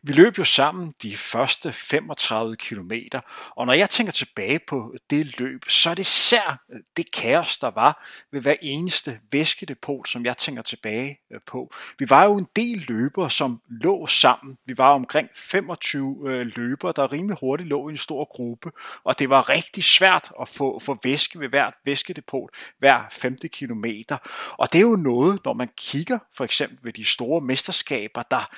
Vi 0.03 0.13
løb 0.13 0.37
jo 0.37 0.43
sammen 0.43 0.93
de 1.01 1.17
første 1.17 1.73
35 1.73 2.55
kilometer, 2.55 3.21
og 3.55 3.65
når 3.65 3.73
jeg 3.73 3.89
tænker 3.89 4.13
tilbage 4.13 4.59
på 4.67 4.95
det 5.09 5.39
løb, 5.39 5.69
så 5.69 5.89
er 5.89 5.93
det 5.93 6.01
især 6.01 6.63
øh, 6.73 6.79
det 6.97 7.11
kaos, 7.11 7.57
der 7.57 7.71
var 7.71 8.07
ved 8.31 8.41
hver 8.41 8.55
eneste 8.61 9.19
væskedepot, 9.31 10.07
som 10.07 10.25
jeg 10.25 10.37
tænker 10.37 10.61
tilbage 10.61 11.19
øh, 11.31 11.39
på. 11.47 11.73
Vi 11.99 12.09
var 12.09 12.23
jo 12.23 12.37
en 12.37 12.47
del 12.55 12.85
løbere, 12.87 13.29
som 13.29 13.61
lå 13.69 14.07
sammen. 14.07 14.57
Vi 14.65 14.77
var 14.77 14.89
omkring 14.89 15.29
25 15.35 16.17
øh, 16.25 16.51
løbere, 16.55 16.93
der 16.95 17.13
rimelig 17.13 17.37
hurtigt 17.39 17.69
lå 17.69 17.89
i 17.89 17.91
en 17.91 17.97
stor 17.97 18.25
gruppe, 18.25 18.71
og 19.03 19.19
det 19.19 19.29
var 19.29 19.49
rigtig 19.49 19.83
svært 19.83 20.31
at 20.41 20.49
få, 20.49 20.79
få 20.79 20.99
væske 21.03 21.39
ved 21.39 21.49
hvert 21.49 21.73
væskedepot 21.85 22.49
hver 22.79 22.97
50 22.97 23.51
kilometer. 23.51 24.17
Og 24.57 24.73
det 24.73 24.79
er 24.79 24.83
jo 24.83 24.95
noget, 24.95 25.39
når 25.45 25.53
man 25.53 25.69
kigger 25.77 26.19
for 26.33 26.43
eksempel 26.43 26.77
ved 26.83 26.93
de 26.93 27.05
store 27.05 27.41
mesterskaber, 27.41 28.23
der 28.23 28.49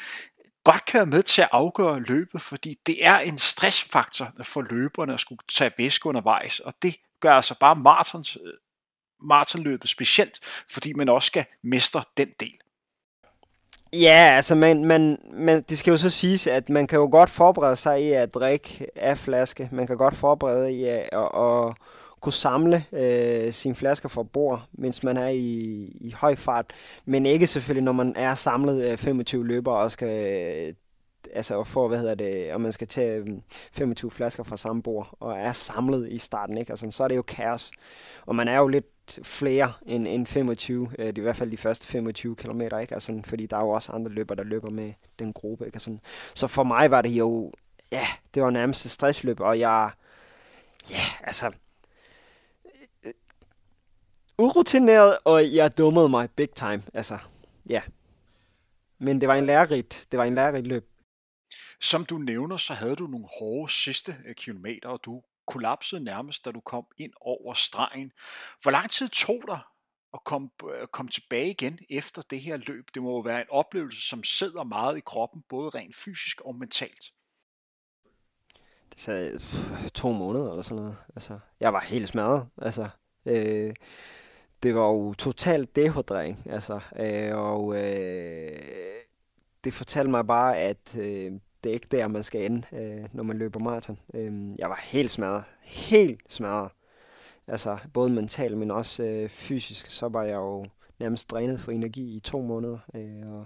godt 0.72 0.86
kan 0.86 0.98
være 0.98 1.06
med 1.06 1.24
til 1.24 1.42
at 1.42 1.50
afgøre 1.52 2.00
løbet, 2.00 2.42
fordi 2.42 2.80
det 2.86 3.06
er 3.06 3.18
en 3.18 3.38
stressfaktor 3.38 4.32
for 4.44 4.62
løberne 4.62 5.14
at 5.14 5.20
skulle 5.20 5.40
tage 5.54 5.72
væske 5.78 6.10
undervejs, 6.10 6.60
og 6.60 6.74
det 6.82 6.96
gør 7.20 7.32
altså 7.32 7.60
bare 7.60 7.76
marathons, 7.76 8.38
øh, 8.46 8.54
maratonløbet 9.22 9.90
specielt, 9.90 10.40
fordi 10.70 10.94
man 10.94 11.10
også 11.10 11.28
skal 11.28 11.46
mestre 11.64 12.04
den 12.18 12.30
del. 12.40 12.58
Ja, 13.94 14.32
altså 14.36 14.56
man, 14.56 14.86
man, 14.86 15.18
man, 15.34 15.62
det 15.70 15.78
skal 15.78 15.92
jo 15.92 15.98
så 15.98 16.10
siges, 16.10 16.48
at 16.48 16.70
man 16.70 16.88
kan 16.88 17.00
jo 17.00 17.08
godt 17.12 17.30
forberede 17.30 17.76
sig 17.76 18.04
i 18.04 18.12
at 18.12 18.34
drikke 18.34 18.88
af 18.96 19.18
flaske. 19.18 19.70
Man 19.72 19.88
kan 19.88 19.98
godt 19.98 20.16
forberede 20.16 20.74
i 20.74 20.84
at, 20.84 21.10
at, 21.14 21.30
at 21.36 21.76
kunne 22.22 22.34
samle 22.34 22.86
øh, 22.94 23.54
sine 23.54 23.76
flasker 23.76 24.10
fra 24.10 24.24
bord, 24.24 24.64
mens 24.72 25.04
man 25.04 25.18
er 25.18 25.28
i, 25.28 25.44
i 26.02 26.12
høj 26.12 26.36
fart. 26.36 26.66
Men 27.06 27.26
ikke 27.26 27.48
selvfølgelig, 27.48 27.84
når 27.84 27.92
man 27.92 28.14
er 28.16 28.36
samlet 28.36 28.92
øh, 28.92 28.98
25 28.98 29.48
løbere 29.48 29.76
og 29.76 29.92
skal 29.92 30.10
øh, 30.68 30.74
altså 31.34 31.64
for, 31.64 31.88
hvad 31.88 32.00
hedder 32.00 32.16
det, 32.16 32.54
og 32.54 32.62
man 32.62 32.72
skal 32.72 32.88
tage 32.88 33.18
øh, 33.18 33.28
25 33.72 34.12
flasker 34.12 34.44
fra 34.44 34.58
samme 34.58 34.84
bord, 34.84 35.18
og 35.20 35.38
er 35.38 35.52
samlet 35.52 36.12
i 36.12 36.18
starten, 36.18 36.58
ikke? 36.58 36.72
Altså, 36.72 36.88
så 36.92 37.04
er 37.04 37.08
det 37.08 37.16
jo 37.16 37.22
kaos. 37.22 37.72
Og 38.26 38.36
man 38.36 38.48
er 38.48 38.58
jo 38.58 38.68
lidt 38.68 39.20
flere 39.24 39.74
end, 39.86 40.08
end 40.08 40.26
25, 40.26 40.90
øh, 41.00 41.06
det 41.06 41.18
er 41.18 41.22
i 41.22 41.22
hvert 41.22 41.36
fald 41.36 41.52
de 41.52 41.58
første 41.58 41.88
25 41.88 42.36
km, 42.36 42.62
ikke? 42.62 42.88
Altså, 42.94 43.22
fordi 43.26 43.46
der 43.46 43.58
er 43.58 43.62
jo 43.62 43.70
også 43.70 43.92
andre 43.92 44.12
løber, 44.12 44.36
der 44.36 44.44
løber 44.44 44.70
med 44.70 44.94
den 45.20 45.34
gruppe, 45.34 45.66
ikke? 45.66 45.76
Altså, 45.76 45.98
så 46.34 46.48
for 46.48 46.64
mig 46.64 46.92
var 46.92 47.02
det 47.02 47.10
jo, 47.10 47.52
ja, 47.92 48.08
det 48.34 48.44
var 48.44 48.50
nærmest 48.50 48.86
et 48.86 48.92
stressløb, 48.92 49.40
og 49.40 49.60
jeg, 49.60 49.92
ja, 50.92 51.02
altså, 51.24 51.52
urutineret, 54.38 55.18
og 55.26 55.56
jeg 55.56 55.78
dummede 55.78 56.10
mig 56.10 56.30
big 56.32 56.50
time. 56.50 56.84
Altså, 56.94 57.18
ja. 57.70 57.82
Men 59.00 59.22
det 59.22 59.28
var 59.28 59.36
en 59.36 59.46
lærerigt, 59.46 60.08
det 60.12 60.20
var 60.20 60.26
en 60.26 60.36
lærerigt 60.36 60.68
løb. 60.68 60.90
Som 61.82 62.06
du 62.06 62.18
nævner, 62.18 62.58
så 62.58 62.74
havde 62.74 62.96
du 62.96 63.08
nogle 63.08 63.28
hårde 63.40 63.74
sidste 63.74 64.18
øh, 64.26 64.36
kilometer, 64.36 64.90
og 64.90 65.00
du 65.04 65.24
kollapsede 65.48 66.04
nærmest, 66.04 66.46
da 66.46 66.52
du 66.52 66.60
kom 66.60 66.86
ind 66.98 67.14
over 67.22 67.54
stregen. 67.54 68.12
Hvor 68.62 68.72
lang 68.72 68.92
tid 68.92 69.10
tog 69.10 69.44
dig 69.48 69.60
at 70.14 70.24
komme, 70.24 70.50
øh, 70.74 70.88
komme 70.88 71.12
tilbage 71.12 71.50
igen 71.50 71.80
efter 71.90 72.22
det 72.22 72.42
her 72.42 72.58
løb? 72.58 72.90
Det 72.94 73.02
må 73.02 73.10
jo 73.10 73.20
være 73.20 73.42
en 73.42 73.50
oplevelse, 73.50 74.02
som 74.02 74.24
sidder 74.24 74.64
meget 74.64 74.98
i 74.98 75.02
kroppen, 75.06 75.44
både 75.50 75.70
rent 75.70 75.96
fysisk 75.96 76.42
og 76.42 76.56
mentalt. 76.56 77.12
Det 78.92 79.00
sagde 79.00 79.40
to 79.94 80.12
måneder 80.12 80.50
eller 80.50 80.62
sådan 80.62 80.84
noget. 80.84 80.98
Altså, 81.16 81.40
jeg 81.60 81.74
var 81.74 81.80
helt 81.80 82.10
smadret. 82.10 82.48
Altså, 82.58 82.90
øh, 83.26 83.76
det 84.64 84.76
var 84.76 84.88
jo 84.88 85.14
totalt 85.14 85.76
dehydrering, 85.76 86.44
altså, 86.50 86.80
øh, 87.00 87.36
og 87.36 87.76
øh, 87.76 88.60
det 89.64 89.74
fortalte 89.74 90.12
mig 90.12 90.28
bare, 90.28 90.58
at 90.58 90.98
øh, 90.98 91.32
det 91.64 91.70
er 91.70 91.74
ikke 91.74 91.88
der, 91.92 92.08
man 92.08 92.24
skal 92.24 92.46
ende, 92.46 92.68
øh, 92.74 93.06
når 93.14 93.24
man 93.24 93.38
løber 93.38 93.60
maraton. 93.60 94.00
Øh, 94.14 94.60
jeg 94.60 94.70
var 94.70 94.80
helt 94.84 95.12
smadret, 95.12 95.44
helt 95.62 96.22
smadret. 96.30 96.72
Altså, 97.48 97.78
både 97.94 98.10
mentalt, 98.10 98.58
men 98.58 98.72
også 98.72 99.04
øh, 99.04 99.30
fysisk, 99.30 99.88
så 99.88 100.08
var 100.08 100.24
jeg 100.24 100.36
jo 100.36 100.66
nærmest 101.00 101.32
drænet 101.32 101.60
for 101.60 101.72
energi 101.72 102.16
i 102.16 102.20
to 102.20 102.42
måneder, 102.42 102.78
øh, 102.96 103.34
og 103.34 103.46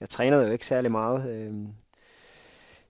jeg 0.00 0.08
trænede 0.08 0.46
jo 0.46 0.52
ikke 0.52 0.66
særlig 0.66 0.90
meget. 0.90 1.30
Øh, 1.30 1.54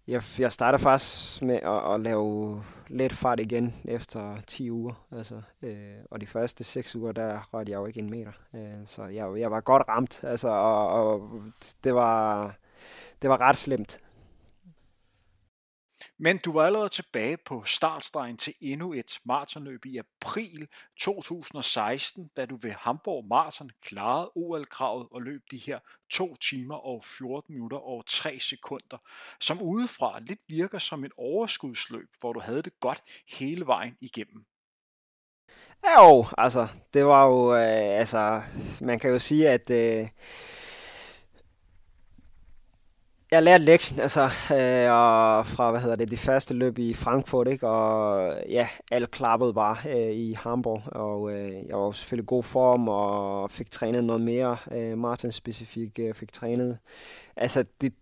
jeg, 0.08 0.22
jeg 0.38 0.52
starter 0.52 0.78
faktisk 0.78 1.42
med 1.42 1.54
at, 1.54 1.94
at 1.94 2.00
lave 2.00 2.62
let 2.88 3.12
fart 3.12 3.40
igen 3.40 3.74
efter 3.84 4.36
10 4.46 4.70
uger. 4.70 5.06
Altså, 5.12 5.42
øh, 5.62 5.96
og 6.10 6.20
de 6.20 6.26
første 6.26 6.64
6 6.64 6.96
uger, 6.96 7.12
der 7.12 7.48
rørte 7.54 7.72
jeg 7.72 7.78
jo 7.78 7.86
ikke 7.86 8.00
en 8.00 8.10
meter. 8.10 8.32
Øh, 8.54 8.86
så 8.86 9.04
jeg, 9.04 9.38
jeg 9.38 9.50
var 9.50 9.60
godt 9.60 9.82
ramt, 9.88 10.24
altså, 10.24 10.48
og, 10.48 10.88
og 10.88 11.30
det, 11.84 11.94
var, 11.94 12.54
det 13.22 13.30
var 13.30 13.40
ret 13.40 13.56
slemt. 13.56 14.00
Men 16.24 16.38
du 16.38 16.52
var 16.52 16.66
allerede 16.66 16.88
tilbage 16.88 17.36
på 17.36 17.64
startstregen 17.64 18.36
til 18.36 18.54
endnu 18.60 18.92
et 18.92 19.18
maratonløb 19.24 19.86
i 19.86 19.98
april 19.98 20.68
2016, 21.00 22.30
da 22.36 22.46
du 22.46 22.56
ved 22.56 22.70
Hamburg 22.70 23.24
Marathon 23.26 23.70
klarede 23.84 24.30
OL-kravet 24.34 25.08
og 25.10 25.22
løb 25.22 25.42
de 25.50 25.56
her 25.56 25.78
2 26.10 26.36
timer 26.36 26.74
og 26.74 27.04
14 27.04 27.54
minutter 27.54 27.76
og 27.76 28.04
3 28.06 28.38
sekunder, 28.38 28.98
som 29.40 29.62
udefra 29.62 30.20
lidt 30.20 30.40
virker 30.48 30.78
som 30.78 31.04
et 31.04 31.12
overskudsløb, 31.16 32.08
hvor 32.20 32.32
du 32.32 32.40
havde 32.40 32.62
det 32.62 32.80
godt 32.80 33.02
hele 33.38 33.66
vejen 33.66 33.96
igennem. 34.00 34.44
Jo, 35.98 36.26
altså, 36.38 36.68
det 36.94 37.04
var 37.04 37.26
jo, 37.26 37.54
øh, 37.54 37.98
altså, 37.98 38.42
man 38.80 38.98
kan 38.98 39.10
jo 39.10 39.18
sige, 39.18 39.48
at 39.48 39.70
øh, 39.70 40.08
jeg 43.32 43.42
lærte 43.42 43.64
lektien, 43.64 44.00
altså, 44.00 44.22
øh, 44.24 44.92
og 44.92 45.46
fra, 45.46 45.70
hvad 45.70 45.80
hedder 45.80 45.96
det, 45.96 46.10
de 46.10 46.16
første 46.16 46.54
løb 46.54 46.78
i 46.78 46.94
Frankfurt, 46.94 47.48
ikke, 47.48 47.68
og 47.68 48.36
ja, 48.48 48.68
alt 48.90 49.10
klappede 49.10 49.54
bare 49.54 49.76
øh, 49.88 50.12
i 50.12 50.32
Hamburg, 50.32 50.82
og 50.86 51.32
øh, 51.32 51.52
jeg 51.68 51.76
var 51.78 51.92
selvfølgelig 51.92 52.24
i 52.24 52.26
god 52.26 52.42
form, 52.42 52.88
og 52.88 53.50
fik 53.50 53.70
trænet 53.70 54.04
noget 54.04 54.22
mere, 54.22 54.56
øh, 54.72 54.98
Martin 54.98 55.32
specifikt 55.32 55.98
øh, 55.98 56.14
fik 56.14 56.32
trænet. 56.32 56.78
Altså, 57.36 57.64
det, 57.80 57.92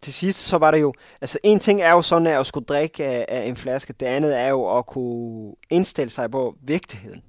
til 0.00 0.12
sidst 0.12 0.38
så 0.38 0.58
var 0.58 0.70
det 0.70 0.80
jo, 0.80 0.94
altså 1.20 1.38
en 1.42 1.60
ting 1.60 1.82
er 1.82 1.90
jo 1.90 2.02
sådan 2.02 2.26
at 2.26 2.46
skulle 2.46 2.66
drikke 2.66 3.04
af, 3.04 3.24
af 3.28 3.44
en 3.44 3.56
flaske, 3.56 3.92
det 3.92 4.06
andet 4.06 4.38
er 4.38 4.48
jo 4.48 4.78
at 4.78 4.86
kunne 4.86 5.54
indstille 5.70 6.10
sig 6.10 6.30
på 6.30 6.54
vigtigheden 6.62 7.22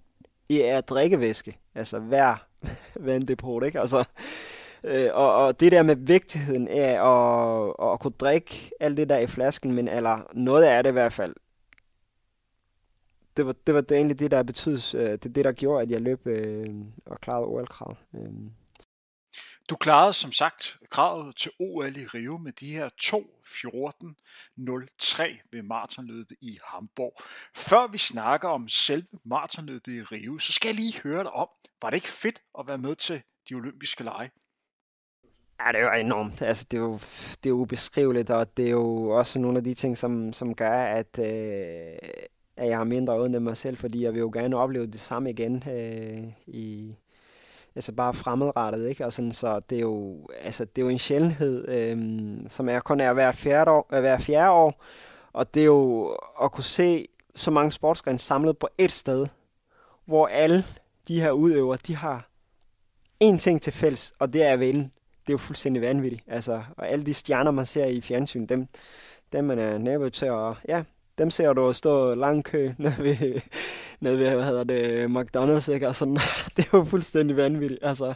i 0.49 0.61
at 0.61 0.89
drikke 0.89 1.19
væske, 1.19 1.57
altså 1.75 1.99
hver 1.99 2.45
vanddepot, 3.05 3.63
ikke? 3.63 3.79
Altså, 3.79 4.03
Øh, 4.83 5.09
og, 5.13 5.45
og 5.45 5.59
det 5.59 5.71
der 5.71 5.83
med 5.83 5.95
vigtigheden 5.95 6.67
af 6.67 6.89
at, 6.89 7.73
at 7.91 7.99
kunne 7.99 8.13
drikke 8.19 8.71
alt 8.79 8.97
det 8.97 9.09
der 9.09 9.17
i 9.17 9.27
flasken, 9.27 9.73
men 9.73 9.87
eller 9.87 10.19
noget 10.33 10.63
af 10.63 10.83
det 10.83 10.89
i 10.89 10.93
hvert 10.93 11.13
fald, 11.13 11.35
det, 13.37 13.45
var, 13.45 13.55
det 13.67 13.75
var 13.75 13.81
det 13.81 13.97
egentlig 13.97 14.19
det, 14.19 14.31
der 14.31 14.43
betydes, 14.43 14.95
øh, 14.95 15.01
det, 15.01 15.35
det, 15.35 15.45
der 15.45 15.51
gjorde, 15.51 15.81
at 15.81 15.91
jeg 15.91 16.01
løb 16.01 16.27
øh, 16.27 16.75
og 17.05 17.21
klarede 17.21 17.45
OL-krav. 17.45 17.97
Øh. 18.15 18.31
Du 19.69 19.75
klarede 19.75 20.13
som 20.13 20.31
sagt 20.31 20.77
kravet 20.89 21.35
til 21.35 21.51
OL 21.59 21.97
i 21.97 22.05
Rio 22.05 22.37
med 22.37 22.51
de 22.51 22.71
her 22.71 22.89
2.14.03 23.03 25.49
ved 25.51 25.61
maratonløbet 25.61 26.37
i 26.41 26.59
Hamburg. 26.63 27.21
Før 27.55 27.87
vi 27.87 27.97
snakker 27.97 28.49
om 28.49 28.67
selve 28.67 29.07
maratonløbet 29.25 29.93
i 29.93 30.01
Rio, 30.01 30.37
så 30.37 30.53
skal 30.53 30.69
jeg 30.69 30.75
lige 30.75 31.01
høre 31.01 31.23
dig 31.23 31.31
om, 31.31 31.49
var 31.81 31.89
det 31.89 31.97
ikke 31.97 32.09
fedt 32.09 32.41
at 32.59 32.67
være 32.67 32.77
med 32.77 32.95
til 32.95 33.21
de 33.49 33.55
olympiske 33.55 34.03
lege? 34.03 34.31
Ja, 35.59 35.71
det 35.71 35.81
er 35.81 35.83
jo 35.83 35.99
enormt. 35.99 36.41
Altså, 36.41 36.65
det 36.71 36.77
er 36.77 36.81
jo, 36.81 36.93
det 37.43 37.45
er 37.45 37.49
jo 37.49 37.55
ubeskriveligt, 37.55 38.29
og 38.29 38.57
det 38.57 38.67
er 38.67 38.71
jo 38.71 39.09
også 39.09 39.39
nogle 39.39 39.57
af 39.57 39.63
de 39.63 39.73
ting, 39.73 39.97
som, 39.97 40.33
som 40.33 40.55
gør, 40.55 40.71
at, 40.71 41.19
øh, 41.19 41.97
at 42.57 42.67
jeg 42.69 42.77
har 42.77 42.83
mindre 42.83 43.13
ondt 43.21 43.35
end 43.35 43.43
mig 43.43 43.57
selv, 43.57 43.77
fordi 43.77 44.03
jeg 44.03 44.13
vil 44.13 44.19
jo 44.19 44.31
gerne 44.33 44.57
opleve 44.57 44.87
det 44.87 44.99
samme 44.99 45.29
igen 45.29 45.63
øh, 45.71 46.23
i, 46.47 46.95
altså 47.75 47.91
bare 47.91 48.13
fremadrettet, 48.13 48.89
ikke? 48.89 49.05
Og 49.05 49.13
sådan, 49.13 49.33
så 49.33 49.59
det 49.59 49.75
er 49.75 49.81
jo, 49.81 50.27
altså, 50.41 50.65
det 50.65 50.81
er 50.81 50.85
jo 50.85 50.89
en 50.89 50.99
sjældenhed, 50.99 51.67
øh, 51.67 51.97
som 52.49 52.69
jeg 52.69 52.83
kun 52.83 52.99
er 52.99 53.13
hver 53.13 53.31
fjerde 53.31 53.71
år, 53.71 53.89
øh, 53.93 53.99
hver 53.99 54.17
fjerde 54.17 54.51
år, 54.51 54.83
og 55.33 55.53
det 55.53 55.61
er 55.61 55.65
jo 55.65 56.07
at 56.43 56.51
kunne 56.51 56.63
se 56.63 57.07
så 57.35 57.51
mange 57.51 57.71
sportsgrene 57.71 58.19
samlet 58.19 58.57
på 58.57 58.69
et 58.77 58.91
sted, 58.91 59.27
hvor 60.05 60.27
alle 60.27 60.63
de 61.07 61.21
her 61.21 61.31
udøvere, 61.31 61.77
de 61.87 61.95
har 61.95 62.29
én 63.23 63.37
ting 63.37 63.61
til 63.61 63.73
fælles, 63.73 64.13
og 64.19 64.33
det 64.33 64.43
er 64.43 64.53
at 64.53 64.59
vinde. 64.59 64.89
Det 65.27 65.33
er 65.33 65.33
jo 65.33 65.37
fuldstændig 65.37 65.81
vanvittigt. 65.81 66.23
Altså, 66.27 66.63
og 66.77 66.89
alle 66.89 67.05
de 67.05 67.13
stjerner, 67.13 67.51
man 67.51 67.65
ser 67.65 67.85
i 67.85 68.01
fjernsyn, 68.01 68.45
dem, 68.45 68.67
dem 69.33 69.43
man 69.43 69.59
er 69.59 69.77
nabo 69.77 70.09
til, 70.09 70.31
og 70.31 70.55
ja, 70.67 70.83
dem 71.17 71.29
ser 71.29 71.53
du 71.53 71.73
stå 71.73 72.13
lang 72.13 72.43
kø 72.43 72.71
nede 72.77 72.95
ved, 72.97 73.41
nede 73.99 74.17
ved 74.17 74.33
hvad 74.35 74.45
hedder 74.45 74.63
det, 74.63 75.07
McDonald's, 75.07 75.71
ikke? 75.71 75.87
Og 75.87 75.95
sådan, 75.95 76.17
det 76.57 76.73
var 76.73 76.83
fuldstændig 76.83 77.37
vanvittigt. 77.37 77.79
Altså, 77.83 78.13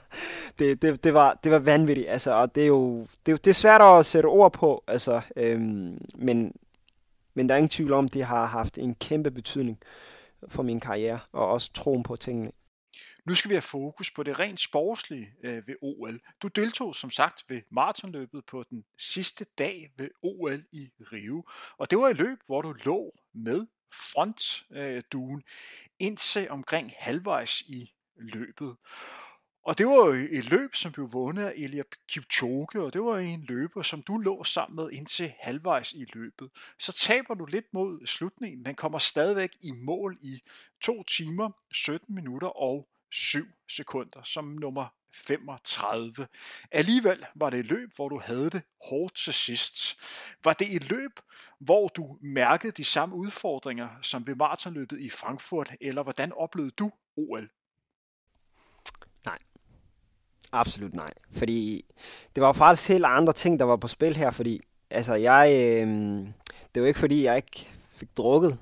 det, 0.60 0.82
det, 0.82 1.04
det, 1.04 1.14
var, 1.14 1.40
det 1.44 1.52
var 1.52 1.60
vanvittigt, 1.60 2.10
altså, 2.10 2.34
og 2.34 2.56
det 2.56 2.64
er 2.64 2.68
jo 2.68 3.08
det, 3.26 3.32
er, 3.32 3.38
det 3.38 3.48
er 3.48 3.54
svært 3.54 3.82
at 3.82 4.06
sætte 4.06 4.28
ord 4.28 4.54
på, 4.54 4.84
altså, 4.88 5.22
øhm, 5.36 5.98
men, 6.16 6.54
men 7.34 7.50
der 7.50 7.56
er 7.56 7.58
ingen 7.58 7.70
tvivl 7.70 7.94
om, 7.94 8.10
det 8.10 8.26
har 8.26 8.46
haft 8.46 8.78
en 8.78 8.96
kæmpe 8.96 9.32
betydning 9.32 9.78
for 10.48 10.64
min 10.64 10.80
karriere, 10.80 11.20
og 11.32 11.48
også 11.48 11.74
troen 11.74 12.04
på 12.04 12.16
tingene. 12.16 12.52
Nu 13.26 13.36
skal 13.36 13.50
vi 13.50 13.56
have 13.56 13.62
fokus 13.62 14.12
på 14.12 14.24
det 14.24 14.40
rent 14.40 14.60
sportslige 14.60 15.34
øh, 15.44 15.68
ved 15.68 15.76
OL. 15.82 16.20
Du 16.42 16.48
deltog 16.48 16.96
som 16.96 17.12
sagt 17.12 17.46
ved 17.50 17.62
maratonløbet 17.72 18.46
på 18.46 18.64
den 18.70 18.86
sidste 18.98 19.46
dag 19.58 19.92
ved 19.98 20.10
OL 20.22 20.64
i 20.72 20.90
Rio. 21.12 21.46
Og 21.78 21.92
det 21.92 21.98
var 21.98 22.10
et 22.10 22.18
løb, 22.18 22.38
hvor 22.46 22.62
du 22.62 22.72
lå 22.84 23.16
med 23.34 23.68
frontduen 23.94 25.38
øh, 25.38 25.44
indtil 26.00 26.50
omkring 26.50 26.94
halvvejs 26.98 27.62
i 27.62 27.92
løbet. 28.16 28.76
Og 29.64 29.78
det 29.78 29.88
var 29.88 29.96
jo 29.96 30.12
et 30.12 30.50
løb, 30.50 30.76
som 30.76 30.92
blev 30.92 31.14
vundet 31.14 31.44
af 31.44 31.54
Elia 31.56 31.84
Kipchoge, 32.10 32.82
og 32.82 32.94
det 32.94 33.02
var 33.02 33.18
en 33.18 33.46
løber, 33.50 33.82
som 33.82 34.02
du 34.02 34.18
lå 34.18 34.44
sammen 34.44 34.76
med 34.76 34.92
indtil 34.92 35.34
halvvejs 35.40 35.94
i 35.94 36.06
løbet. 36.14 36.50
Så 36.80 36.92
taber 36.92 37.34
du 37.34 37.46
lidt 37.46 37.74
mod 37.74 38.06
slutningen, 38.06 38.64
men 38.64 38.76
kommer 38.76 39.00
stadigvæk 39.00 39.56
i 39.62 39.72
mål 39.72 40.18
i 40.22 40.42
2 40.82 41.04
timer, 41.04 41.50
17 41.72 42.16
minutter 42.16 42.48
og 42.48 42.88
7 43.12 43.48
sekunder 43.70 44.24
som 44.24 44.46
nummer 44.46 44.88
35. 45.14 46.28
Alligevel 46.72 47.26
var 47.36 47.50
det 47.50 47.60
et 47.60 47.66
løb, 47.66 47.96
hvor 47.96 48.10
du 48.10 48.20
havde 48.20 48.50
det 48.50 48.62
hårdt 48.90 49.16
til 49.16 49.34
sidst. 49.34 49.98
Var 50.44 50.54
det 50.54 50.76
et 50.76 50.90
løb, 50.90 51.20
hvor 51.60 51.88
du 51.88 52.18
mærkede 52.22 52.72
de 52.72 52.84
samme 52.84 53.16
udfordringer 53.16 53.90
som 54.02 54.28
ved 54.28 54.36
maratonløbet 54.36 55.00
i 55.00 55.10
Frankfurt, 55.10 55.72
eller 55.82 56.04
hvordan 56.04 56.34
oplevede 56.34 56.72
du 56.72 56.92
OL? 57.18 57.50
Nej. 59.26 59.38
Absolut 60.52 60.94
nej. 60.94 61.14
Fordi 61.32 61.86
det 62.36 62.44
var 62.44 62.54
faktisk 62.54 62.90
helt 62.90 63.06
andre 63.06 63.34
ting, 63.34 63.60
der 63.60 63.66
var 63.66 63.76
på 63.76 63.88
spil 63.88 64.16
her, 64.16 64.32
fordi 64.32 64.62
altså 64.90 65.14
jeg, 65.14 65.52
øh, 65.54 65.88
det 66.76 66.82
var 66.82 66.88
ikke 66.88 67.00
fordi, 67.00 67.24
jeg 67.24 67.36
ikke 67.36 67.70
fik 67.92 68.18
drukket 68.18 68.60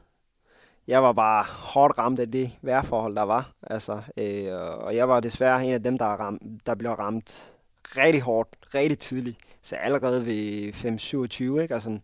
jeg 0.90 1.04
var 1.04 1.14
bare 1.14 1.44
hårdt 1.44 1.98
ramt 1.98 2.20
af 2.20 2.32
det 2.32 2.52
vejrforhold, 2.62 3.16
der 3.16 3.24
var. 3.24 3.52
Altså, 3.64 4.02
øh, 4.18 4.54
og 4.54 4.96
jeg 4.96 5.10
var 5.10 5.20
desværre 5.20 5.66
en 5.66 5.74
af 5.74 5.84
dem, 5.84 5.98
der, 5.98 6.06
ramt, 6.06 6.42
der 6.66 6.76
blev 6.76 6.92
ramt 6.92 7.54
rigtig 7.98 8.22
hårdt, 8.22 8.50
rigtig 8.76 9.00
tidligt. 9.00 9.38
Så 9.62 9.76
allerede 9.76 10.26
ved 10.26 10.74
5-27, 10.74 11.62
ikke? 11.62 11.74
Altså, 11.74 12.00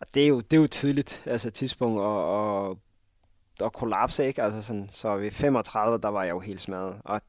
og 0.00 0.06
det 0.14 0.22
er 0.22 0.26
jo, 0.28 0.40
det 0.40 0.56
er 0.56 0.60
jo 0.60 0.66
tidligt, 0.66 1.22
altså 1.26 1.50
tidspunkt 1.50 2.00
og, 2.00 2.24
og, 2.68 2.78
og 3.60 3.72
kollapse, 3.72 4.26
ikke? 4.26 4.42
Altså 4.42 4.62
sådan, 4.62 4.90
så 4.92 5.16
ved 5.16 5.30
35, 5.30 5.98
der 5.98 6.08
var 6.08 6.22
jeg 6.24 6.30
jo 6.30 6.40
helt 6.40 6.60
smadret. 6.60 6.96
Og 7.04 7.20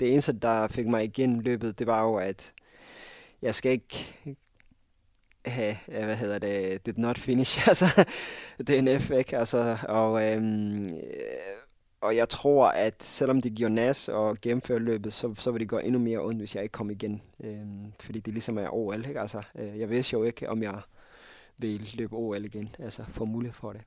det 0.00 0.12
eneste, 0.12 0.32
der 0.32 0.68
fik 0.68 0.86
mig 0.86 1.04
igen 1.04 1.40
løbet, 1.40 1.78
det 1.78 1.86
var 1.86 2.02
jo, 2.02 2.16
at 2.16 2.52
jeg 3.42 3.54
skal 3.54 3.72
ikke 3.72 4.36
have, 5.46 5.76
hvad 5.86 6.16
hedder 6.16 6.38
det, 6.38 6.86
did 6.86 6.94
not 6.96 7.18
finish, 7.18 7.60
altså 7.68 8.04
DNF, 8.66 9.10
ikke? 9.10 9.38
Altså, 9.38 9.78
og, 9.88 10.32
øhm, 10.32 10.80
øh, 10.80 11.56
og 12.00 12.16
jeg 12.16 12.28
tror, 12.28 12.68
at 12.68 12.94
selvom 13.02 13.42
det 13.42 13.54
giver 13.54 13.68
nas 13.68 14.08
og 14.08 14.40
gennemføre 14.42 14.78
løbet, 14.78 15.12
så, 15.12 15.34
så 15.38 15.50
vil 15.50 15.60
det 15.60 15.68
gå 15.68 15.78
endnu 15.78 15.98
mere 15.98 16.18
ondt, 16.18 16.40
hvis 16.40 16.54
jeg 16.54 16.62
ikke 16.62 16.72
kommer 16.72 16.92
igen. 16.92 17.22
Øhm, 17.44 17.92
fordi 18.00 18.20
det 18.20 18.32
ligesom 18.32 18.58
er 18.58 18.74
OL, 18.74 19.06
ikke? 19.08 19.20
Altså, 19.20 19.42
øh, 19.58 19.78
jeg 19.78 19.90
ved 19.90 20.02
jo 20.12 20.24
ikke, 20.24 20.48
om 20.48 20.62
jeg 20.62 20.80
vil 21.58 21.90
løbe 21.94 22.16
OL 22.16 22.44
igen, 22.44 22.76
altså 22.78 23.04
få 23.08 23.24
mulighed 23.24 23.54
for 23.54 23.72
det. 23.72 23.82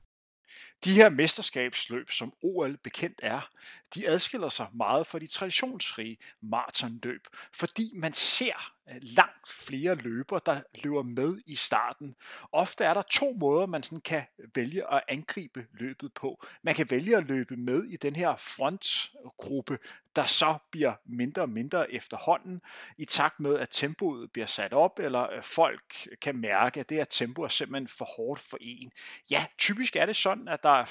De 0.84 0.94
her 0.94 1.08
mesterskabsløb, 1.08 2.10
som 2.10 2.32
OL 2.42 2.76
bekendt 2.76 3.20
er, 3.22 3.50
de 3.94 4.08
adskiller 4.08 4.48
sig 4.48 4.66
meget 4.72 5.06
fra 5.06 5.18
de 5.18 5.26
traditionsrige 5.26 6.18
maratonløb, 6.42 7.26
fordi 7.52 7.92
man 7.94 8.12
ser 8.12 8.72
langt 9.02 9.50
flere 9.50 9.94
løber, 9.94 10.38
der 10.38 10.60
løber 10.84 11.02
med 11.02 11.40
i 11.46 11.54
starten. 11.54 12.16
Ofte 12.52 12.84
er 12.84 12.94
der 12.94 13.02
to 13.02 13.32
måder, 13.32 13.66
man 13.66 13.82
sådan 13.82 14.00
kan 14.00 14.22
vælge 14.54 14.92
at 14.92 15.02
angribe 15.08 15.66
løbet 15.72 16.14
på. 16.14 16.44
Man 16.62 16.74
kan 16.74 16.90
vælge 16.90 17.16
at 17.16 17.24
løbe 17.24 17.56
med 17.56 17.84
i 17.84 17.96
den 17.96 18.16
her 18.16 18.36
frontgruppe, 18.36 19.78
der 20.16 20.26
så 20.26 20.58
bliver 20.70 20.92
mindre 21.04 21.42
og 21.42 21.50
mindre 21.50 21.92
efterhånden, 21.92 22.62
i 22.96 23.04
takt 23.04 23.40
med, 23.40 23.58
at 23.58 23.68
tempoet 23.70 24.32
bliver 24.32 24.46
sat 24.46 24.72
op, 24.72 24.98
eller 24.98 25.40
folk 25.42 26.08
kan 26.20 26.36
mærke, 26.36 26.80
at 26.80 26.88
det 26.88 26.96
her 26.96 27.04
tempo 27.04 27.42
er 27.42 27.48
simpelthen 27.48 27.88
for 27.88 28.04
hårdt 28.04 28.40
for 28.40 28.58
en. 28.60 28.92
Ja, 29.30 29.46
typisk 29.58 29.96
er 29.96 30.06
det 30.06 30.16
sådan, 30.16 30.48
at 30.48 30.62
der 30.62 30.70
er 30.70 30.84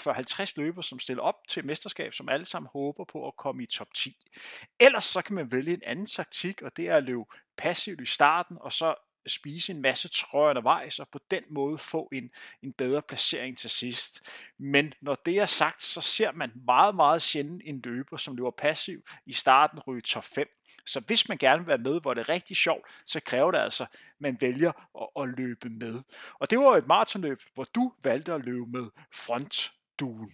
40-50 0.47 0.53
løber, 0.55 0.81
som 0.81 0.99
stiller 0.99 1.23
op 1.23 1.47
til 1.47 1.65
mesterskab, 1.65 2.13
som 2.13 2.29
alle 2.29 2.45
sammen 2.45 2.69
håber 2.73 3.05
på 3.05 3.27
at 3.27 3.35
komme 3.37 3.63
i 3.63 3.65
top 3.65 3.93
10. 3.93 4.17
Ellers 4.79 5.05
så 5.05 5.21
kan 5.21 5.35
man 5.35 5.51
vælge 5.51 5.73
en 5.73 5.83
anden 5.85 6.05
taktik, 6.05 6.61
og 6.61 6.77
det 6.77 6.89
er 6.89 6.95
at 6.95 7.03
løbe 7.03 7.23
passivt 7.57 8.01
i 8.01 8.05
starten, 8.05 8.57
og 8.61 8.73
så 8.73 8.95
spise 9.29 9.73
en 9.73 9.81
masse 9.81 10.07
trøjer 10.07 10.49
undervejs, 10.49 10.99
og 10.99 11.09
på 11.09 11.19
den 11.31 11.43
måde 11.49 11.77
få 11.77 12.09
en, 12.11 12.29
en 12.61 12.73
bedre 12.73 13.01
placering 13.01 13.57
til 13.57 13.69
sidst. 13.69 14.21
Men 14.57 14.93
når 15.01 15.15
det 15.15 15.39
er 15.39 15.45
sagt, 15.45 15.81
så 15.81 16.01
ser 16.01 16.31
man 16.31 16.51
meget, 16.65 16.95
meget 16.95 17.21
sjældent 17.21 17.61
en 17.65 17.81
løber, 17.83 18.17
som 18.17 18.35
løber 18.35 18.51
passiv 18.51 19.01
i 19.25 19.33
starten 19.33 19.79
ryge 19.79 20.01
top 20.01 20.23
5. 20.23 20.47
Så 20.85 20.99
hvis 20.99 21.29
man 21.29 21.37
gerne 21.37 21.59
vil 21.59 21.67
være 21.67 21.77
med, 21.77 22.01
hvor 22.01 22.13
det 22.13 22.21
er 22.21 22.29
rigtig 22.29 22.57
sjovt, 22.57 22.87
så 23.05 23.19
kræver 23.19 23.51
det 23.51 23.59
altså, 23.59 23.83
at 23.83 23.89
man 24.19 24.37
vælger 24.41 24.71
at, 25.01 25.23
at 25.23 25.37
løbe 25.37 25.69
med. 25.69 26.01
Og 26.33 26.49
det 26.49 26.59
var 26.59 26.77
et 26.77 26.87
maratonløb, 26.87 27.41
hvor 27.53 27.63
du 27.63 27.93
valgte 28.03 28.33
at 28.33 28.45
løbe 28.45 28.65
med 28.65 28.89
frontduen. 29.11 30.31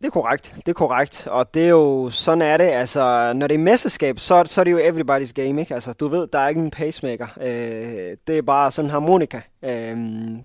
Det 0.00 0.06
er 0.06 0.10
korrekt, 0.10 0.54
det 0.56 0.68
er 0.68 0.72
korrekt, 0.72 1.26
og 1.26 1.54
det 1.54 1.64
er 1.64 1.68
jo, 1.68 2.10
sådan 2.10 2.42
er 2.42 2.56
det, 2.56 2.64
altså, 2.64 3.32
når 3.32 3.46
det 3.46 3.54
er 3.54 3.58
mesterskab, 3.58 4.18
så, 4.18 4.44
så 4.46 4.60
er 4.60 4.64
det 4.64 4.72
jo 4.72 4.78
everybody's 4.78 5.32
game, 5.32 5.60
ikke? 5.60 5.74
Altså, 5.74 5.92
du 5.92 6.08
ved, 6.08 6.26
der 6.26 6.38
er 6.38 6.48
ikke 6.48 6.60
en 6.60 6.70
pacemaker, 6.70 7.26
øh, 7.40 8.16
det 8.26 8.38
er 8.38 8.42
bare 8.42 8.70
sådan 8.70 8.86
en 8.86 8.90
harmonika, 8.90 9.40
øh, 9.62 9.96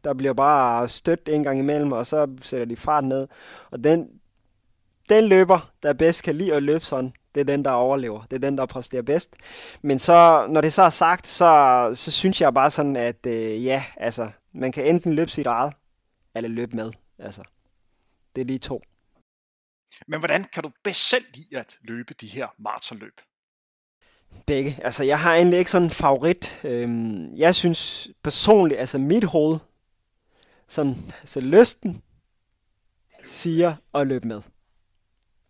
der 0.03 0.13
bliver 0.13 0.33
bare 0.33 0.89
stødt 0.89 1.29
en 1.29 1.43
gang 1.43 1.59
imellem, 1.59 1.91
og 1.91 2.07
så 2.07 2.27
sætter 2.41 2.65
de 2.65 2.75
fart 2.75 3.03
ned, 3.03 3.27
og 3.71 3.83
den, 3.83 4.07
den 5.09 5.23
løber, 5.23 5.71
der 5.83 5.93
bedst 5.93 6.23
kan 6.23 6.35
lide 6.35 6.53
at 6.53 6.63
løbe 6.63 6.85
sådan, 6.85 7.13
det 7.35 7.41
er 7.41 7.45
den, 7.45 7.65
der 7.65 7.71
overlever, 7.71 8.23
det 8.31 8.35
er 8.35 8.47
den, 8.49 8.57
der 8.57 8.65
præsterer 8.65 9.01
bedst, 9.01 9.35
men 9.81 9.99
så, 9.99 10.47
når 10.49 10.61
det 10.61 10.73
så 10.73 10.81
er 10.81 10.89
sagt, 10.89 11.27
så, 11.27 11.89
så 11.93 12.11
synes 12.11 12.41
jeg 12.41 12.53
bare 12.53 12.69
sådan, 12.69 12.95
at 12.95 13.25
øh, 13.27 13.65
ja, 13.65 13.83
altså, 13.97 14.29
man 14.53 14.71
kan 14.71 14.85
enten 14.85 15.13
løbe 15.13 15.31
sit 15.31 15.47
eget, 15.47 15.73
eller 16.35 16.49
løbe 16.49 16.75
med, 16.75 16.91
altså, 17.19 17.41
det 18.35 18.41
er 18.41 18.45
de 18.45 18.57
to. 18.57 18.81
Men 20.07 20.19
hvordan 20.19 20.43
kan 20.43 20.63
du 20.63 20.71
bedst 20.83 21.09
selv 21.09 21.25
lide 21.33 21.59
at 21.59 21.77
løbe 21.81 22.13
de 22.13 22.27
her 22.27 22.47
maratonløb? 22.57 23.21
Begge. 24.45 24.79
Altså, 24.83 25.03
jeg 25.03 25.19
har 25.19 25.35
egentlig 25.35 25.59
ikke 25.59 25.71
sådan 25.71 25.85
en 25.85 25.89
favorit. 25.89 26.59
Øhm, 26.63 27.35
jeg 27.35 27.55
synes 27.55 28.07
personligt, 28.23 28.79
altså 28.79 28.97
mit 28.97 29.23
hoved, 29.23 29.59
sådan, 30.67 31.11
altså 31.21 31.41
lysten, 31.41 32.01
siger 33.23 33.75
at 33.93 34.07
løbe 34.07 34.27
med. 34.27 34.41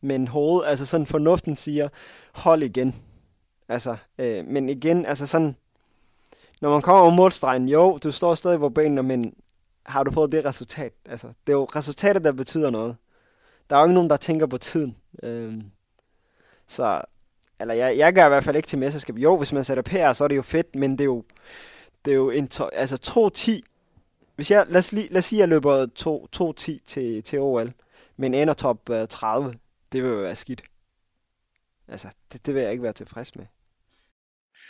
Men 0.01 0.27
hovedet, 0.27 0.69
altså 0.69 0.85
sådan 0.85 1.07
fornuften 1.07 1.55
siger, 1.55 1.89
hold 2.33 2.63
igen. 2.63 2.95
Altså, 3.69 3.97
øh, 4.17 4.45
men 4.45 4.69
igen, 4.69 5.05
altså 5.05 5.27
sådan, 5.27 5.55
når 6.61 6.69
man 6.69 6.81
kommer 6.81 7.01
over 7.01 7.11
målstregen, 7.11 7.69
jo, 7.69 7.97
du 7.97 8.11
står 8.11 8.35
stadig 8.35 8.59
på 8.59 8.69
benene, 8.69 9.03
men 9.03 9.33
har 9.85 10.03
du 10.03 10.11
fået 10.11 10.31
det 10.31 10.45
resultat. 10.45 10.93
Altså, 11.05 11.27
det 11.27 11.53
er 11.53 11.57
jo 11.57 11.65
resultatet, 11.65 12.23
der 12.23 12.31
betyder 12.31 12.69
noget. 12.69 12.95
Der 13.69 13.75
er 13.75 13.79
jo 13.79 13.85
ikke 13.85 13.93
nogen, 13.93 14.09
der 14.09 14.17
tænker 14.17 14.45
på 14.45 14.57
tiden. 14.57 14.97
Øhm, 15.23 15.71
så, 16.67 17.01
eller 17.59 17.73
jeg, 17.73 17.97
jeg 17.97 18.13
gør 18.13 18.25
i 18.25 18.29
hvert 18.29 18.43
fald 18.43 18.55
ikke 18.55 18.67
til 18.67 18.79
mesterskab. 18.79 19.17
Jo, 19.17 19.37
hvis 19.37 19.53
man 19.53 19.63
sætter 19.63 19.83
PR, 19.83 20.13
så 20.13 20.23
er 20.23 20.27
det 20.27 20.35
jo 20.35 20.41
fedt, 20.41 20.75
men 20.75 20.91
det 20.91 21.01
er 21.01 21.05
jo, 21.05 21.23
det 22.05 22.11
er 22.11 22.15
jo 22.15 22.29
en 22.29 22.47
to, 22.47 22.69
altså 22.73 23.31
2-10. 23.37 23.71
Hvis 24.35 24.51
jeg, 24.51 24.65
lad 24.69 24.79
os, 24.79 24.91
lige, 24.91 25.07
lad 25.09 25.17
os 25.17 25.25
sige, 25.25 25.39
at 25.39 25.41
jeg 25.41 25.49
løber 25.49 25.85
2-10 26.79 26.85
til, 26.85 27.23
til 27.23 27.39
OL, 27.39 27.73
men 28.17 28.33
ender 28.33 28.53
top 28.53 28.89
øh, 28.89 29.07
30, 29.07 29.53
det 29.91 30.03
vil 30.03 30.11
jo 30.11 30.17
være 30.17 30.35
skidt. 30.35 30.63
Altså, 31.87 32.07
det, 32.33 32.45
det 32.45 32.55
vil 32.55 32.61
jeg 32.63 32.71
ikke 32.71 32.83
være 32.83 32.93
tilfreds 32.93 33.35
med. 33.35 33.45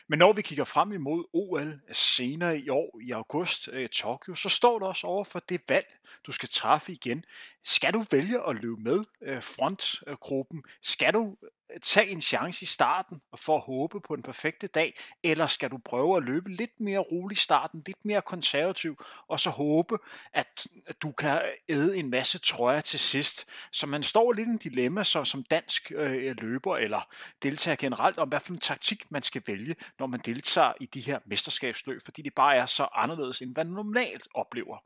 Men 0.08 0.20
når 0.20 0.34
vi 0.34 0.41
kigger 0.41 0.63
frem 0.63 0.91
imod 0.91 1.26
OL 1.34 1.82
senere 1.91 2.60
i 2.60 2.70
år 2.70 3.00
i 3.02 3.12
august 3.12 3.68
i 3.68 3.88
Tokyo, 3.88 4.36
så 4.36 4.50
står 4.50 4.80
du 4.80 4.86
også 4.86 5.08
over 5.08 5.24
for 5.24 5.39
det 5.50 5.62
valg, 5.70 5.98
du 6.26 6.32
skal 6.32 6.50
træffe 6.50 6.91
igen. 6.91 7.26
Skal 7.63 7.94
du 7.94 8.06
vælge 8.12 8.50
at 8.50 8.56
løbe 8.56 8.82
med 8.82 9.04
øh, 9.22 9.44
frontgruppen? 9.44 10.63
Skal 10.82 11.13
du 11.13 11.38
tage 11.81 12.09
en 12.09 12.21
chance 12.21 12.63
i 12.63 12.65
starten 12.65 13.21
for 13.35 13.55
at 13.55 13.63
håbe 13.63 13.99
på 13.99 14.13
en 14.13 14.21
perfekte 14.23 14.67
dag, 14.67 14.97
eller 15.23 15.47
skal 15.47 15.71
du 15.71 15.77
prøve 15.77 16.17
at 16.17 16.23
løbe 16.23 16.49
lidt 16.49 16.79
mere 16.79 16.99
roligt 16.99 17.39
i 17.39 17.43
starten, 17.43 17.83
lidt 17.85 18.05
mere 18.05 18.21
konservativ, 18.21 19.03
og 19.27 19.39
så 19.39 19.49
håbe, 19.49 19.97
at 20.33 20.67
du 21.01 21.11
kan 21.11 21.41
æde 21.69 21.97
en 21.97 22.09
masse 22.09 22.39
trøjer 22.39 22.81
til 22.81 22.99
sidst. 22.99 23.45
Så 23.71 23.88
man 23.88 24.03
står 24.03 24.33
lidt 24.33 24.47
i 24.47 24.51
en 24.51 24.57
dilemma 24.57 25.03
så, 25.03 25.23
som 25.23 25.43
dansk 25.43 25.91
øh, 25.95 26.35
løber 26.41 26.77
eller 26.77 27.07
deltager 27.43 27.75
generelt 27.75 28.17
om, 28.17 28.29
hvad 28.29 28.39
for 28.39 28.53
en 28.53 28.59
taktik 28.59 29.11
man 29.11 29.23
skal 29.23 29.41
vælge, 29.47 29.75
når 29.99 30.07
man 30.07 30.19
deltager 30.19 30.73
i 30.81 30.85
de 30.85 31.01
her 31.01 31.19
mesterskabsløb, 31.25 32.01
fordi 32.05 32.21
det 32.21 32.33
bare 32.35 32.55
er 32.55 32.65
så 32.65 32.88
anderledes, 32.93 33.41
end 33.41 33.53
hvad 33.53 33.65
man 33.65 33.73
normalt 33.73 34.27
oplever. 34.33 34.77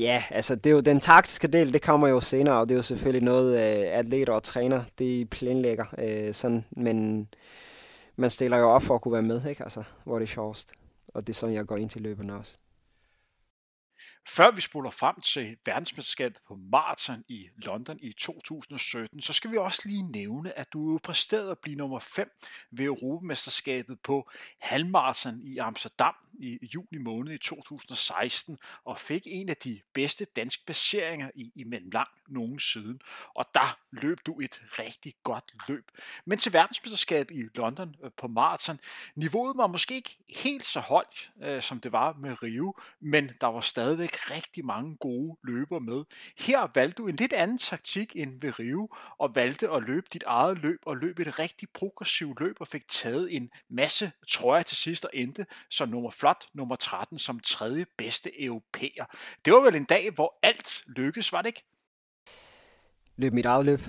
Ja, 0.00 0.22
altså 0.30 0.54
det 0.54 0.70
er 0.70 0.74
jo 0.74 0.80
den 0.80 1.00
taktiske 1.00 1.48
del, 1.48 1.72
det 1.72 1.82
kommer 1.82 2.08
jo 2.08 2.20
senere, 2.20 2.60
og 2.60 2.68
det 2.68 2.72
er 2.74 2.76
jo 2.76 2.82
selvfølgelig 2.82 3.24
noget, 3.24 3.54
øh, 3.54 3.98
atleter 3.98 4.32
og 4.32 4.42
træner, 4.42 4.82
det 4.98 5.30
planlægger. 5.30 5.84
Øh, 5.98 6.34
sådan, 6.34 6.64
men 6.70 7.28
man 8.16 8.30
stiller 8.30 8.56
jo 8.56 8.70
op 8.70 8.82
for 8.82 8.94
at 8.94 9.00
kunne 9.00 9.12
være 9.12 9.22
med, 9.22 9.46
ikke? 9.46 9.62
Altså, 9.62 9.82
hvor 10.04 10.18
det 10.18 10.26
er 10.26 10.30
sjovest. 10.30 10.72
Og 11.08 11.26
det 11.26 11.32
er 11.32 11.34
sådan, 11.34 11.54
jeg 11.54 11.66
går 11.66 11.76
ind 11.76 11.90
til 11.90 12.02
løberne 12.02 12.34
også. 12.34 12.56
Før 14.30 14.50
vi 14.50 14.60
spoler 14.60 14.90
frem 14.90 15.20
til 15.20 15.56
verdensmesterskabet 15.66 16.40
på 16.48 16.54
maraton 16.54 17.24
i 17.28 17.48
London 17.56 17.98
i 18.02 18.12
2017, 18.12 19.22
så 19.22 19.32
skal 19.32 19.50
vi 19.50 19.56
også 19.56 19.82
lige 19.84 20.02
nævne, 20.02 20.58
at 20.58 20.72
du 20.72 20.98
præsterede 21.02 21.50
at 21.50 21.58
blive 21.58 21.76
nummer 21.76 21.98
5 21.98 22.30
ved 22.70 22.84
Europamesterskabet 22.84 24.00
på 24.00 24.30
halvmaraton 24.58 25.40
i 25.42 25.58
Amsterdam 25.58 26.14
i 26.38 26.58
juli 26.74 26.98
måned 26.98 27.32
i 27.32 27.38
2016, 27.38 28.58
og 28.84 28.98
fik 28.98 29.22
en 29.26 29.48
af 29.48 29.56
de 29.56 29.80
bedste 29.94 30.24
danske 30.24 30.64
placeringer 30.64 31.30
i, 31.34 31.52
i 31.54 31.64
mellemlang 31.64 32.08
siden. 32.58 33.00
Og 33.34 33.46
der 33.54 33.78
løb 33.90 34.18
du 34.26 34.40
et 34.40 34.62
rigtig 34.78 35.14
godt 35.22 35.54
løb. 35.68 35.90
Men 36.24 36.38
til 36.38 36.52
verdensmesterskabet 36.52 37.36
i 37.36 37.42
London 37.54 37.96
øh, 38.04 38.10
på 38.16 38.28
maraton, 38.28 38.78
niveauet 39.14 39.56
var 39.56 39.66
måske 39.66 39.94
ikke 39.94 40.18
helt 40.28 40.66
så 40.66 40.80
højt, 40.80 41.30
øh, 41.42 41.62
som 41.62 41.80
det 41.80 41.92
var 41.92 42.12
med 42.12 42.42
Rio, 42.42 42.74
men 43.00 43.30
der 43.40 43.46
var 43.46 43.60
stadigvæk 43.60 44.19
rigtig 44.30 44.64
mange 44.64 44.96
gode 44.96 45.38
løber 45.44 45.78
med. 45.78 46.04
Her 46.38 46.70
valgte 46.74 47.02
du 47.02 47.08
en 47.08 47.16
lidt 47.16 47.32
anden 47.32 47.58
taktik 47.58 48.16
end 48.16 48.40
ved 48.40 48.58
Rio, 48.58 48.88
og 49.18 49.34
valgte 49.34 49.70
at 49.70 49.82
løbe 49.82 50.06
dit 50.12 50.22
eget 50.26 50.58
løb, 50.58 50.78
og 50.86 50.96
løb 50.96 51.18
et 51.18 51.38
rigtig 51.38 51.68
progressivt 51.74 52.40
løb, 52.40 52.56
og 52.60 52.68
fik 52.68 52.88
taget 52.88 53.36
en 53.36 53.50
masse 53.70 54.12
trøjer 54.28 54.62
til 54.62 54.76
sidst, 54.76 55.04
og 55.04 55.10
endte 55.14 55.46
som 55.70 55.88
nummer 55.88 56.10
flot, 56.10 56.44
nummer 56.54 56.76
13, 56.76 57.18
som 57.18 57.40
tredje 57.40 57.86
bedste 57.98 58.42
europæer. 58.42 59.04
Det 59.44 59.52
var 59.52 59.60
vel 59.60 59.74
en 59.74 59.84
dag, 59.84 60.10
hvor 60.10 60.38
alt 60.42 60.84
lykkedes, 60.86 61.32
var 61.32 61.42
det 61.42 61.48
ikke? 61.48 61.64
Løb 63.16 63.32
mit 63.32 63.46
eget 63.46 63.64
løb 63.64 63.80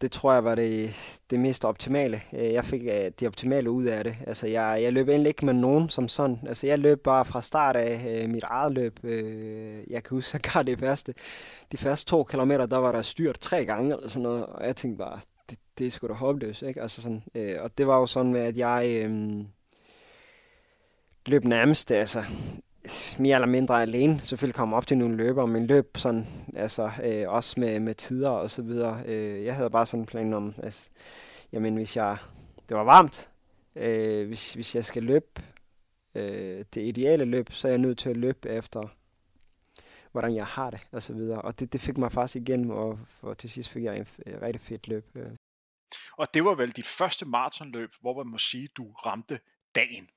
det 0.00 0.12
tror 0.12 0.32
jeg 0.32 0.44
var 0.44 0.54
det, 0.54 0.94
det 1.30 1.40
mest 1.40 1.64
optimale. 1.64 2.22
Øh, 2.32 2.52
jeg 2.52 2.64
fik 2.64 2.82
øh, 2.82 3.10
det 3.20 3.28
optimale 3.28 3.70
ud 3.70 3.84
af 3.84 4.04
det. 4.04 4.16
Altså, 4.26 4.46
jeg, 4.46 4.78
jeg 4.82 4.92
løb 4.92 5.08
egentlig 5.08 5.28
ikke 5.28 5.46
med 5.46 5.54
nogen 5.54 5.88
som 5.88 6.08
sådan. 6.08 6.38
Altså, 6.46 6.66
jeg 6.66 6.78
løb 6.78 7.02
bare 7.02 7.24
fra 7.24 7.42
start 7.42 7.76
af 7.76 8.22
øh, 8.22 8.30
mit 8.30 8.44
eget 8.44 8.72
løb. 8.72 9.04
Øh, 9.04 9.90
jeg 9.90 10.02
kan 10.02 10.14
huske, 10.14 10.40
at 10.58 10.66
det 10.66 10.78
første, 10.78 11.14
de 11.72 11.76
første 11.76 12.10
to 12.10 12.24
kilometer, 12.24 12.66
der 12.66 12.76
var 12.76 12.92
der 12.92 13.02
styrt 13.02 13.40
tre 13.40 13.64
gange 13.64 13.94
eller 13.96 14.08
sådan 14.08 14.22
noget. 14.22 14.46
Og 14.46 14.66
jeg 14.66 14.76
tænkte 14.76 14.98
bare, 14.98 15.20
det, 15.50 15.58
det 15.78 15.86
er 15.86 15.90
sgu 15.90 16.08
da 16.08 16.12
håbløst, 16.12 16.62
ikke? 16.62 16.82
Altså 16.82 17.02
sådan, 17.02 17.22
og 17.60 17.78
det 17.78 17.86
var 17.86 17.98
jo 17.98 18.06
sådan 18.06 18.32
med, 18.32 18.40
at 18.40 18.58
jeg 18.58 19.04
øh, 19.04 19.44
løb 21.26 21.44
nærmest, 21.44 21.90
altså, 21.92 22.24
mere 23.18 23.34
eller 23.34 23.48
mindre 23.48 23.82
alene. 23.82 24.20
Selvfølgelig 24.20 24.54
komme 24.54 24.76
op 24.76 24.86
til 24.86 24.98
nogle 24.98 25.16
løber, 25.16 25.46
men 25.46 25.66
løb 25.66 25.96
sådan, 25.96 26.26
altså 26.56 26.90
øh, 27.04 27.28
også 27.28 27.60
med, 27.60 27.80
med 27.80 27.94
tider 27.94 28.30
og 28.30 28.50
så 28.50 28.62
videre. 28.62 29.02
Øh, 29.06 29.44
jeg 29.44 29.56
havde 29.56 29.70
bare 29.70 29.86
sådan 29.86 30.00
en 30.00 30.06
plan 30.06 30.34
om, 30.34 30.54
altså, 30.62 30.88
jamen 31.52 31.74
hvis 31.74 31.96
jeg, 31.96 32.16
det 32.68 32.76
var 32.76 32.84
varmt, 32.84 33.30
øh, 33.76 34.26
hvis, 34.26 34.54
hvis 34.54 34.74
jeg 34.74 34.84
skal 34.84 35.02
løbe 35.02 35.42
øh, 36.14 36.64
det 36.74 36.88
ideale 36.88 37.24
løb, 37.24 37.52
så 37.52 37.68
er 37.68 37.72
jeg 37.72 37.78
nødt 37.78 37.98
til 37.98 38.10
at 38.10 38.16
løbe 38.16 38.48
efter, 38.48 38.82
hvordan 40.12 40.34
jeg 40.34 40.46
har 40.46 40.70
det 40.70 40.80
og 40.92 41.02
så 41.02 41.12
videre. 41.12 41.42
Og 41.42 41.58
det, 41.58 41.72
det 41.72 41.80
fik 41.80 41.98
mig 41.98 42.12
faktisk 42.12 42.36
igen, 42.36 42.70
og, 42.70 42.98
og 43.22 43.38
til 43.38 43.50
sidst 43.50 43.68
fik 43.68 43.84
jeg 43.84 43.96
en, 43.96 44.06
en 44.26 44.42
rigtig 44.42 44.60
fedt 44.60 44.88
løb. 44.88 45.06
Øh. 45.14 45.30
Og 46.12 46.34
det 46.34 46.44
var 46.44 46.54
vel 46.54 46.70
dit 46.70 46.86
første 46.86 47.26
maratonløb, 47.26 47.90
hvor 48.00 48.22
man 48.24 48.32
må 48.32 48.38
sige, 48.38 48.68
du 48.76 48.92
ramte 48.92 49.40
dagen. 49.74 50.08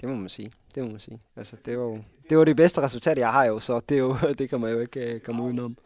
Det 0.00 0.08
må 0.08 0.14
man 0.14 0.28
sige. 0.28 0.52
Det 0.74 0.82
må 0.82 0.90
man 0.90 1.00
sige. 1.00 1.20
Altså, 1.36 1.56
det 1.64 1.78
var 1.78 1.84
jo 1.84 2.04
det, 2.30 2.38
var 2.38 2.44
det 2.44 2.56
bedste 2.56 2.80
resultat, 2.80 3.18
jeg 3.18 3.32
har 3.32 3.44
jo, 3.44 3.60
så 3.60 3.80
det, 3.80 3.94
er 3.94 3.98
jo, 3.98 4.16
det 4.38 4.48
kan 4.48 4.60
man 4.60 4.72
jo 4.72 4.80
ikke 4.80 5.14
uh, 5.14 5.20
komme 5.20 5.42
udenom. 5.42 5.78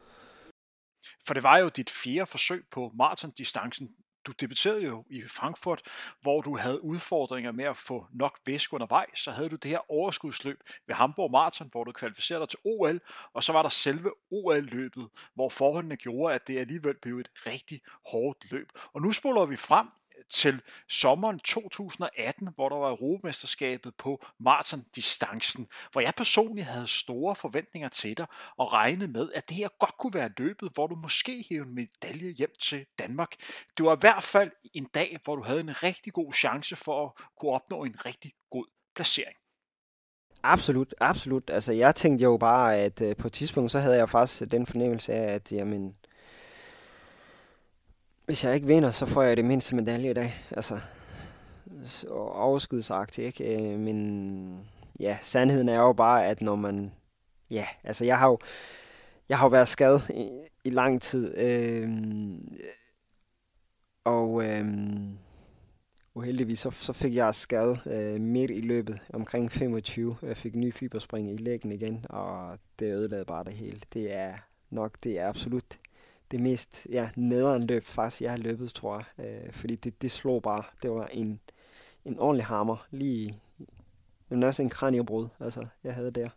For 1.26 1.35
det 1.35 1.42
var 1.42 1.59
jo 1.59 1.68
dit 1.68 1.90
fjerde 1.90 2.26
forsøg 2.26 2.64
på 2.70 2.90
maratondistancen. 2.94 3.90
Du 4.26 4.33
debuterede 4.33 4.85
jo 4.85 5.04
i 5.11 5.22
Frankfurt, 5.22 5.83
hvor 6.20 6.40
du 6.40 6.57
havde 6.57 6.85
udfordringer 6.85 7.52
med 7.52 7.64
at 7.64 7.76
få 7.76 8.07
nok 8.12 8.38
væske 8.46 8.74
undervejs. 8.74 9.18
Så 9.18 9.30
havde 9.30 9.48
du 9.48 9.57
det 9.57 9.70
her 9.70 9.90
overskudsløb 9.90 10.61
ved 10.87 10.94
Hamburg 10.94 11.30
Marathon, 11.30 11.68
hvor 11.70 11.85
du 11.85 11.92
kvalificerede 11.92 12.40
dig 12.40 12.48
til 12.48 12.59
OL, 12.64 13.00
og 13.33 13.42
så 13.42 13.52
var 13.52 13.62
der 13.62 13.68
selve 13.68 14.11
OL-løbet, 14.30 15.09
hvor 15.35 15.48
forholdene 15.48 15.96
gjorde, 15.96 16.35
at 16.35 16.46
det 16.46 16.59
alligevel 16.59 16.94
blev 17.02 17.18
et 17.18 17.28
rigtig 17.46 17.80
hårdt 18.11 18.50
løb. 18.50 18.68
Og 18.92 19.02
nu 19.02 19.12
spoler 19.12 19.44
vi 19.46 19.57
frem 19.57 19.87
til 20.31 20.61
sommeren 20.89 21.39
2018, 21.39 22.49
hvor 22.55 22.69
der 22.69 22.77
var 22.77 22.89
Europamesterskabet 22.89 23.95
på 23.99 24.25
maratondistancen, 24.41 25.69
hvor 25.93 26.01
jeg 26.01 26.15
personligt 26.17 26.67
havde 26.67 26.87
store 26.87 27.35
forventninger 27.35 27.89
til 27.89 28.17
dig 28.17 28.27
og 28.57 28.73
regnede 28.73 29.13
med, 29.13 29.33
at 29.35 29.49
det 29.49 29.57
her 29.57 29.69
godt 29.79 29.97
kunne 29.99 30.15
være 30.15 30.31
løbet, 30.39 30.71
hvor 30.75 30.87
du 30.87 30.95
måske 30.95 31.47
hævde 31.51 31.69
en 31.69 31.75
medalje 31.75 32.31
hjem 32.31 32.53
til 32.61 32.87
Danmark. 32.99 33.35
Det 33.79 33.87
var 33.87 33.97
i 33.97 34.01
hvert 34.01 34.23
fald 34.23 34.51
en 34.75 34.85
dag, 34.95 35.19
hvor 35.25 35.37
du 35.37 35.43
havde 35.43 35.61
en 35.61 35.83
rigtig 35.83 36.13
god 36.13 36.33
chance 36.33 36.77
for 36.77 37.07
at 37.07 37.13
kunne 37.41 37.53
opnå 37.53 37.85
en 37.85 38.07
rigtig 38.07 38.33
god 38.51 38.67
placering. 38.95 39.37
Absolut, 40.43 40.95
absolut. 41.01 41.51
Altså 41.51 41.73
jeg 41.73 41.95
tænkte 41.95 42.23
jo 42.23 42.37
bare, 42.37 42.77
at 42.77 43.01
øh, 43.01 43.17
på 43.17 43.27
et 43.27 43.33
tidspunkt, 43.33 43.73
så 43.73 43.79
havde 43.79 43.97
jeg 43.97 44.09
faktisk 44.09 44.51
den 44.51 44.67
fornemmelse 44.67 45.13
af, 45.13 45.35
at 45.35 45.53
jamen, 45.53 45.97
hvis 48.27 48.45
jeg 48.45 48.55
ikke 48.55 48.67
vinder, 48.67 48.91
så 48.91 49.07
får 49.07 49.23
jeg 49.23 49.37
det 49.37 49.45
mindste 49.45 49.75
medalje 49.75 50.11
i 50.11 50.15
dag. 50.15 50.35
Altså, 50.51 50.81
overskudsagtigt, 52.11 53.41
ikke? 53.41 53.73
Øh, 53.73 53.79
men 53.79 54.67
ja, 55.01 55.19
sandheden 55.23 55.69
er 55.69 55.79
jo 55.79 55.93
bare, 55.93 56.27
at 56.27 56.43
når 56.43 56.57
man... 56.57 56.93
Ja, 57.51 57.67
altså 57.85 58.05
jeg 58.05 58.19
har 58.19 58.29
jo, 58.29 58.39
jeg 59.29 59.39
har 59.39 59.47
jo 59.47 59.51
været 59.51 59.69
skadet 59.69 60.03
i, 60.11 60.31
i 60.65 60.71
lang 60.71 61.03
tid. 61.03 61.39
Øh, 61.39 61.91
og 64.05 64.45
øh, 64.45 64.67
uheldigvis 66.15 66.59
så, 66.59 66.71
så 66.71 66.93
fik 66.93 67.15
jeg 67.15 67.35
skade 67.35 67.79
øh, 67.87 68.21
midt 68.21 68.51
i 68.51 68.61
løbet, 68.61 68.99
omkring 69.13 69.53
25. 69.53 70.17
Jeg 70.23 70.37
fik 70.37 70.55
ny 70.55 70.75
fiberspring 70.75 71.31
i 71.31 71.37
lægen 71.37 71.73
igen, 71.73 72.07
og 72.11 72.59
det 72.79 72.95
ødelagde 72.95 73.25
bare 73.25 73.45
det 73.45 73.53
hele. 73.53 73.81
Det 73.93 74.13
er 74.13 74.35
nok, 74.71 74.97
det 75.03 75.19
er 75.19 75.29
absolut 75.29 75.79
det 76.35 76.42
mest 76.42 76.87
ja, 76.90 77.11
nederen 77.16 77.66
løb, 77.66 77.85
faktisk, 77.87 78.23
jeg 78.23 78.31
har 78.31 78.38
løbet, 78.38 78.75
tror 78.75 79.05
jeg. 79.18 79.27
Øh, 79.27 79.53
fordi 79.53 79.75
det, 79.75 80.03
det 80.03 80.11
slog 80.11 80.42
bare. 80.42 80.62
Det 80.83 80.90
var 80.90 81.07
en, 81.07 81.40
en 82.05 82.18
ordentlig 82.18 82.47
hammer. 82.47 82.87
Lige 82.90 83.40
det 84.31 84.40
var 84.40 84.61
en 84.61 84.70
kraniebrud, 84.70 85.29
altså, 85.40 85.66
jeg 85.85 85.94
havde 85.94 86.11
der. 86.11 86.29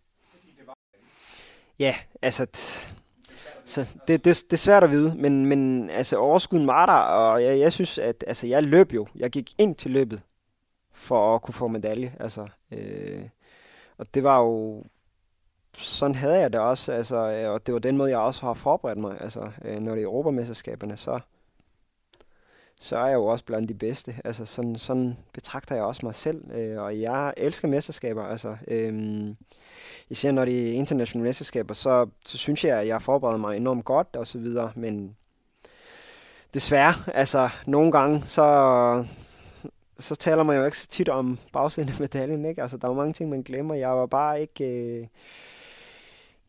Ja, 1.80 1.96
altså, 2.22 2.48
t- 2.58 2.94
så 3.66 3.82
det, 4.08 4.26
det, 4.26 4.44
det 4.46 4.54
er 4.54 4.58
svært 4.58 4.84
at 4.84 4.92
vide, 4.92 5.16
men, 5.16 5.46
men 5.46 5.90
altså, 5.90 6.18
overskuden 6.18 6.68
var 6.68 6.86
der, 6.86 6.94
og 6.94 7.44
jeg, 7.44 7.60
jeg 7.60 7.74
synes, 7.74 7.98
at 7.98 8.24
altså, 8.28 8.48
jeg 8.48 8.64
løb 8.64 8.94
jo. 8.94 9.08
Jeg 9.16 9.30
gik 9.30 9.54
ind 9.58 9.76
til 9.76 9.92
løbet 9.92 10.22
for 10.92 11.36
at 11.36 11.42
kunne 11.42 11.54
få 11.54 11.68
medalje, 11.68 12.16
altså. 12.20 12.48
Øh, 12.72 13.22
og 13.98 14.14
det 14.14 14.24
var 14.24 14.40
jo 14.40 14.84
sådan 15.78 16.16
havde 16.16 16.40
jeg 16.40 16.54
det 16.54 16.62
også, 16.62 16.92
altså, 16.92 17.16
øh, 17.16 17.52
og 17.52 17.66
det 17.66 17.74
var 17.74 17.80
den 17.80 17.98
måde, 17.98 18.10
jeg 18.10 18.20
også 18.20 18.46
har 18.46 18.54
forberedt 18.54 19.00
mig. 19.00 19.22
Altså, 19.22 19.52
øh, 19.66 19.80
når 19.80 19.92
det 19.92 20.02
er 20.02 20.06
Europamesterskaberne, 20.06 20.98
så, 20.98 21.20
så 22.80 22.98
er 22.98 23.06
jeg 23.06 23.16
jo 23.16 23.26
også 23.26 23.46
blandt 23.46 23.70
de 23.70 23.74
bedste. 23.74 24.16
Altså 24.26 24.46
sådan, 24.46 24.76
sådan 24.76 25.18
betragter 25.34 25.76
jeg 25.76 25.84
også 25.84 26.06
mig 26.06 26.16
selv, 26.16 26.52
øh, 26.52 26.82
og 26.82 27.02
jeg 27.02 27.34
elsker 27.38 27.68
mesterskaber. 27.68 28.24
Altså, 28.24 28.58
øh, 28.68 29.28
især 30.10 30.32
når 30.32 30.46
det 30.46 30.70
er 30.70 30.74
internationale 30.74 31.28
mesterskaber, 31.28 31.74
så, 31.74 32.08
så 32.26 32.38
synes 32.38 32.66
jeg, 32.66 32.80
at 32.80 32.88
jeg 32.88 33.02
forbereder 33.02 33.38
mig 33.38 33.58
enormt 33.58 33.86
godt 33.86 34.08
og 34.16 34.28
så 34.28 34.38
videre, 34.38 34.72
men 34.76 35.16
desværre, 36.54 36.94
altså 37.14 37.50
nogle 37.66 37.92
gange, 37.92 38.22
så, 38.26 39.06
så 40.00 40.16
taler 40.16 40.44
man 40.44 40.58
jo 40.58 40.66
ikke 40.66 40.78
så 40.78 40.88
tit 40.88 41.10
om 41.10 41.40
bagsiden 41.54 41.90
af 41.90 41.96
medaljen, 42.00 42.46
ikke? 42.46 42.62
Altså, 42.62 42.78
der 42.78 42.90
er 42.90 42.94
mange 42.94 43.14
ting, 43.14 43.30
man 43.30 43.42
glemmer. 43.42 43.76
Jeg 43.76 43.90
var 43.90 44.06
bare 44.06 44.42
ikke... 44.42 44.66
Øh, 44.66 45.08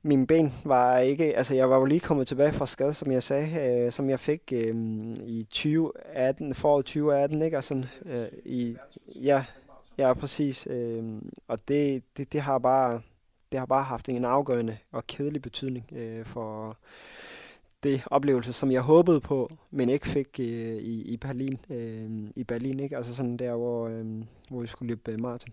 mine 0.09 0.27
ben 0.27 0.53
var 0.65 0.99
ikke, 0.99 1.37
altså 1.37 1.55
jeg 1.55 1.71
var 1.71 1.77
jo 1.77 1.85
lige 1.85 2.01
kommet 2.01 2.29
tilbage 2.29 2.53
fra 2.53 2.67
skade, 2.67 2.95
som 2.95 3.13
jeg 3.13 3.23
sagde, 3.23 3.85
øh, 3.87 3.93
som 3.93 4.11
jeg 4.11 4.21
fik 4.21 4.53
øh, 4.53 4.75
i 5.27 5.45
2018, 5.51 6.55
foråret 6.55 6.85
2018, 6.85 7.43
ikke? 7.43 7.57
Altså, 7.57 7.87
øh, 8.05 8.27
i, 8.45 8.77
ja, 9.15 9.45
ja, 9.99 10.15
præcis. 10.15 10.67
Øh, 10.71 11.05
og 11.49 11.69
det, 11.69 12.03
det, 12.17 12.33
det, 12.33 12.41
har 12.41 12.59
bare, 12.59 13.01
det 13.53 13.59
har 13.59 13.67
bare 13.67 13.85
haft 13.85 14.09
en 14.09 14.25
afgørende 14.25 14.79
og 14.93 15.07
kedelig 15.07 15.43
betydning 15.43 15.93
øh, 15.93 16.27
for 16.27 16.77
det 17.83 18.03
oplevelse, 18.07 18.53
som 18.53 18.73
jeg 18.73 18.83
håbede 18.83 19.21
på, 19.21 19.53
men 19.71 19.89
ikke 19.89 20.09
fik 20.09 20.41
øh, 20.41 20.77
i, 20.77 21.03
i 21.03 21.17
Berlin. 21.17 21.59
Øh, 21.71 22.31
I 22.37 22.45
Berlin, 22.45 22.81
ikke? 22.81 22.97
Altså 22.97 23.15
sådan 23.15 23.37
der, 23.37 23.55
hvor, 23.55 23.89
øh, 23.89 24.25
hvor 24.51 24.61
vi 24.61 24.67
skulle 24.67 24.89
løbe 24.89 25.13
øh, 25.13 25.21
maraton. 25.21 25.53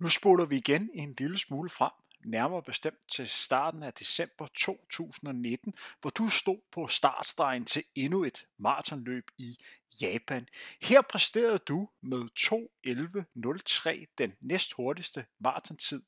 Nu 0.00 0.08
spoler 0.08 0.44
vi 0.44 0.56
igen 0.56 0.90
en 0.94 1.14
lille 1.18 1.38
smule 1.38 1.70
frem 1.70 1.90
nærmere 2.24 2.62
bestemt 2.62 3.08
til 3.08 3.28
starten 3.28 3.82
af 3.82 3.92
december 3.92 4.46
2019, 4.54 5.74
hvor 6.00 6.10
du 6.10 6.28
stod 6.28 6.58
på 6.72 6.88
startstregen 6.88 7.64
til 7.64 7.84
endnu 7.94 8.24
et 8.24 8.46
maratonløb 8.58 9.30
i 9.38 9.58
Japan. 10.00 10.48
Her 10.82 11.02
præsterede 11.02 11.58
du 11.58 11.88
med 12.00 12.28
2.11.03, 12.38 14.04
den 14.18 14.32
næst 14.40 14.72
hurtigste 14.72 15.24
maratontid, 15.38 16.02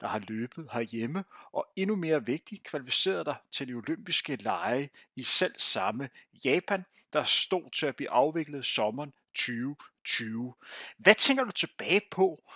der 0.00 0.06
har 0.08 0.18
løbet 0.18 0.68
herhjemme, 0.72 1.24
og 1.52 1.66
endnu 1.76 1.96
mere 1.96 2.26
vigtigt 2.26 2.64
kvalificerede 2.64 3.24
dig 3.24 3.36
til 3.52 3.68
de 3.68 3.74
olympiske 3.74 4.36
lege 4.36 4.90
i 5.16 5.22
selv 5.22 5.54
samme 5.58 6.08
Japan, 6.44 6.84
der 7.12 7.24
stod 7.24 7.70
til 7.70 7.86
at 7.86 7.96
blive 7.96 8.10
afviklet 8.10 8.66
sommeren 8.66 9.12
2020. 9.34 10.54
Hvad 10.96 11.14
tænker 11.14 11.44
du 11.44 11.50
tilbage 11.50 12.02
på, 12.10 12.50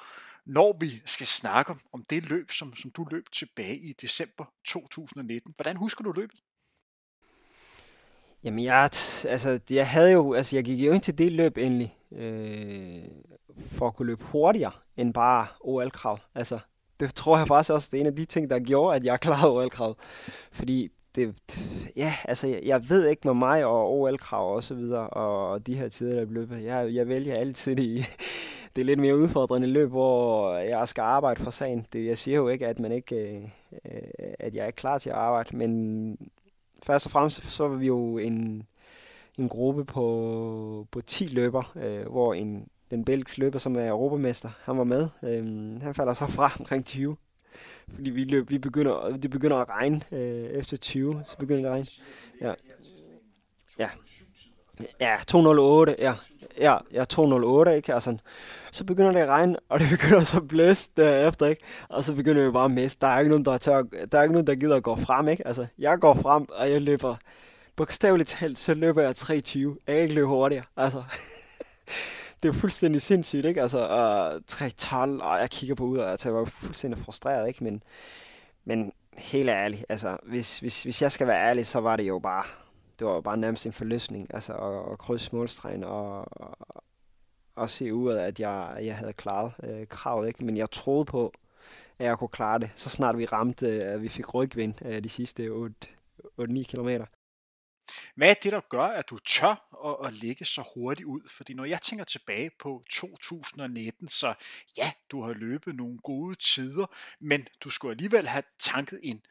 når 0.49 0.77
vi 0.81 1.03
skal 1.07 1.27
snakke 1.27 1.71
om, 1.71 1.81
om 1.93 2.05
det 2.11 2.29
løb, 2.29 2.51
som, 2.51 2.77
som 2.77 2.91
du 2.91 3.07
løb 3.11 3.25
tilbage 3.33 3.77
i 3.77 3.93
december 3.93 4.45
2019. 4.65 5.55
Hvordan 5.57 5.77
husker 5.77 6.05
du 6.05 6.13
løbet? 6.13 6.41
Jamen, 8.45 8.65
jeg, 8.65 8.91
altså, 9.29 9.61
jeg 9.71 9.89
havde 9.89 10.13
jo, 10.13 10.35
altså, 10.35 10.57
jeg 10.57 10.65
gik 10.65 10.79
jo 10.81 10.93
ind 10.93 11.03
til 11.03 11.19
det 11.19 11.33
løb 11.33 11.59
endelig, 11.59 11.97
øh, 12.13 13.03
for 13.67 13.87
at 13.87 13.97
kunne 13.97 14.07
løbe 14.07 14.25
hurtigere 14.25 14.73
end 14.97 15.15
bare 15.15 15.47
OL-krav. 15.61 16.19
Altså, 16.35 16.59
det 17.01 17.15
tror 17.15 17.39
jeg 17.39 17.47
faktisk 17.47 17.73
også, 17.73 17.89
det 17.91 17.97
er 17.97 18.01
en 18.01 18.07
af 18.07 18.17
de 18.17 18.25
ting, 18.25 18.51
der 18.51 18.59
gjorde, 18.59 18.97
at 18.97 19.05
jeg 19.05 19.21
klarede 19.27 19.53
OL-krav. 19.53 19.97
Fordi 20.53 20.89
det, 21.15 21.35
ja, 21.97 22.15
altså, 22.25 22.47
jeg, 22.47 22.61
jeg 22.65 22.89
ved 22.89 23.09
ikke 23.09 23.23
med 23.25 23.35
mig 23.35 23.65
og 23.65 23.93
OL-krav 23.93 24.55
og 24.55 24.63
så 24.63 24.75
videre, 24.75 25.11
og 25.11 25.67
de 25.67 25.75
her 25.75 25.89
tider, 25.89 26.15
der 26.15 26.25
løbet. 26.25 26.65
Jeg, 26.65 26.95
jeg 26.95 27.09
vælger 27.09 27.35
altid 27.35 27.77
de, 27.77 28.05
det 28.79 28.83
er 28.83 28.87
lidt 28.87 29.01
mere 29.01 29.17
udfordrende 29.17 29.69
løb, 29.69 29.91
hvor 29.91 30.55
jeg 30.55 30.89
skal 30.89 31.03
arbejde 31.03 31.43
for 31.45 31.51
sagen. 31.51 31.87
Det, 31.93 32.07
jeg 32.07 32.19
siger 32.19 32.37
jo 32.37 32.49
ikke, 32.49 32.67
at 32.67 32.79
man 32.79 32.93
ikke, 32.93 33.17
øh, 33.85 34.03
at 34.39 34.55
jeg 34.55 34.67
er 34.67 34.71
klar 34.71 34.99
til 34.99 35.11
at 35.11 35.17
arbejde, 35.17 35.57
men 35.57 36.31
først 36.83 37.07
og 37.07 37.13
fremmest 37.13 37.51
så 37.51 37.69
var 37.69 37.77
vi 37.77 37.87
jo 37.87 38.19
en, 38.19 38.67
en 39.39 39.49
gruppe 39.49 39.85
på, 39.85 40.87
på 40.91 41.01
10 41.01 41.27
løber, 41.27 41.73
øh, 41.77 42.11
hvor 42.11 42.35
en, 42.35 42.69
den 42.91 43.05
belgiske 43.05 43.41
løber, 43.41 43.59
som 43.59 43.77
er 43.77 43.89
europamester, 43.89 44.51
han 44.63 44.79
var 44.79 44.85
med. 44.85 45.09
Øh, 45.23 45.83
han 45.83 45.95
falder 45.95 46.13
så 46.13 46.27
fra 46.27 46.53
omkring 46.59 46.85
20 46.85 47.17
fordi 47.95 48.11
vi, 48.11 48.25
løb, 48.25 48.51
vi 48.51 48.59
begynder, 48.59 49.17
det 49.17 49.31
begynder 49.31 49.57
at 49.57 49.69
regne 49.69 50.01
øh, 50.13 50.19
efter 50.61 50.77
20, 50.77 51.23
så 51.27 51.37
begynder 51.37 51.61
det 51.61 51.67
at 51.67 51.73
regne. 51.73 51.87
Ja. 52.41 52.55
Ja. 53.79 53.89
Ja, 55.01 55.17
208, 55.27 55.97
ja. 55.99 56.15
Ja, 56.59 56.77
ja 56.93 57.05
208, 57.05 57.77
ikke? 57.77 57.95
Altså, 57.95 58.17
så 58.71 58.85
begynder 58.85 59.13
det 59.13 59.21
at 59.21 59.29
regne, 59.29 59.57
og 59.69 59.81
det 59.81 59.89
begynder 59.99 60.25
så 60.25 60.37
at 60.37 60.49
blæse 60.49 60.89
derefter, 60.97 61.47
ikke? 61.47 61.63
Og 61.89 62.05
så 62.05 62.15
begynder 62.15 62.47
vi 62.47 62.51
bare 62.51 62.65
at 62.65 62.71
miste. 62.71 63.01
Der 63.01 63.07
er 63.07 63.19
ikke 63.19 63.31
nogen, 63.31 63.45
der, 63.45 63.59
tør, 63.59 63.83
der 63.83 64.19
er 64.19 64.23
ikke 64.23 64.33
nogen, 64.33 64.47
der 64.47 64.55
gider 64.55 64.77
at 64.77 64.83
gå 64.83 64.97
frem, 64.97 65.29
ikke? 65.29 65.47
Altså, 65.47 65.67
jeg 65.79 65.99
går 65.99 66.15
frem, 66.15 66.49
og 66.49 66.71
jeg 66.71 66.83
løber, 66.83 67.17
bogstaveligt 67.77 68.29
talt, 68.29 68.59
så 68.59 68.75
løber 68.75 69.03
jeg 69.03 69.15
3.20. 69.19 69.31
Jeg 69.31 69.41
kan 69.87 69.97
ikke 69.97 70.15
løbe 70.15 70.27
hurtigere, 70.27 70.65
altså. 70.77 71.03
det 72.43 72.49
er 72.49 72.53
fuldstændig 72.53 73.03
sindssygt, 73.03 73.47
ikke? 73.47 73.63
Altså, 73.63 73.79
øh, 73.79 74.35
uh, 74.35 74.67
3.12, 74.69 75.23
og 75.23 75.41
jeg 75.41 75.51
kigger 75.51 75.75
på 75.75 75.85
ud, 75.85 75.99
og 75.99 76.19
jeg 76.25 76.35
var 76.35 76.45
fuldstændig 76.45 77.05
frustreret, 77.05 77.49
ikke? 77.49 77.65
Men, 77.65 77.83
men 78.65 78.93
helt 79.19 79.49
ærligt, 79.49 79.85
altså, 79.89 80.17
hvis, 80.23 80.59
hvis, 80.59 80.83
hvis 80.83 81.03
jeg 81.03 81.13
skal 81.13 81.27
være 81.27 81.49
ærlig, 81.49 81.67
så 81.67 81.81
var 81.81 81.97
det 81.97 82.09
jo 82.09 82.19
bare, 82.19 82.45
det 82.99 83.07
var 83.07 83.21
bare 83.21 83.37
nærmest 83.37 83.67
en 83.67 83.73
forløsning, 83.73 84.35
altså 84.35 84.53
at, 84.53 84.93
at 84.93 84.99
krydse 84.99 85.37
målstregen 85.37 85.85
og, 85.85 86.19
og, 86.31 86.59
at 87.59 87.71
se 87.71 87.95
ud 87.95 88.13
af, 88.13 88.27
at 88.27 88.41
jeg, 88.41 88.79
jeg 88.83 88.97
havde 88.97 89.13
klaret 89.13 89.53
øh, 89.63 89.87
kravet, 89.87 90.29
ikke? 90.29 90.45
Men 90.45 90.57
jeg 90.57 90.71
troede 90.71 91.05
på, 91.05 91.33
at 91.99 92.07
jeg 92.07 92.19
kunne 92.19 92.29
klare 92.29 92.59
det, 92.59 92.71
så 92.75 92.89
snart 92.89 93.19
vi 93.19 93.25
ramte, 93.25 93.85
at 93.85 94.03
vi 94.03 94.09
fik 94.09 94.35
rygvind 94.35 94.75
øh, 94.85 95.05
de 95.05 95.09
sidste 95.09 95.71
8-9 96.41 96.63
kilometer. 96.63 97.07
Hvad 98.15 98.31
er 98.31 98.35
det, 98.35 98.53
der 98.53 98.61
gør, 98.69 98.85
at 98.85 99.11
du 99.11 99.19
tør 99.19 99.79
at, 99.87 100.07
at 100.07 100.15
ligge 100.15 100.45
så 100.45 100.65
hurtigt 100.75 101.07
ud? 101.07 101.21
Fordi 101.29 101.55
når 101.55 101.65
jeg 101.65 101.83
tænker 101.83 102.05
tilbage 102.05 102.51
på 102.59 102.85
2019, 102.91 104.09
så 104.09 104.35
ja, 104.79 104.93
du 105.11 105.23
har 105.23 105.33
løbet 105.33 105.75
nogle 105.75 105.99
gode 105.99 106.35
tider, 106.35 106.87
men 107.21 107.49
du 107.61 107.71
skulle 107.71 107.93
alligevel 107.93 108.29
have 108.29 108.43
tanket 108.59 109.01
en, 109.03 109.23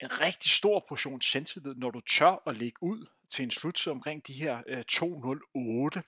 en 0.00 0.20
rigtig 0.20 0.50
stor 0.50 0.84
portion 0.88 1.20
selvtillid, 1.20 1.74
når 1.74 1.90
du 1.90 2.00
tør 2.00 2.42
at 2.46 2.56
ligge 2.56 2.82
ud 2.82 3.06
til 3.30 3.42
en 3.42 3.50
sluttid 3.50 3.92
omkring 3.92 4.26
de 4.26 4.32
her 4.32 4.62
øh, 4.66 4.82
208. 4.82 6.02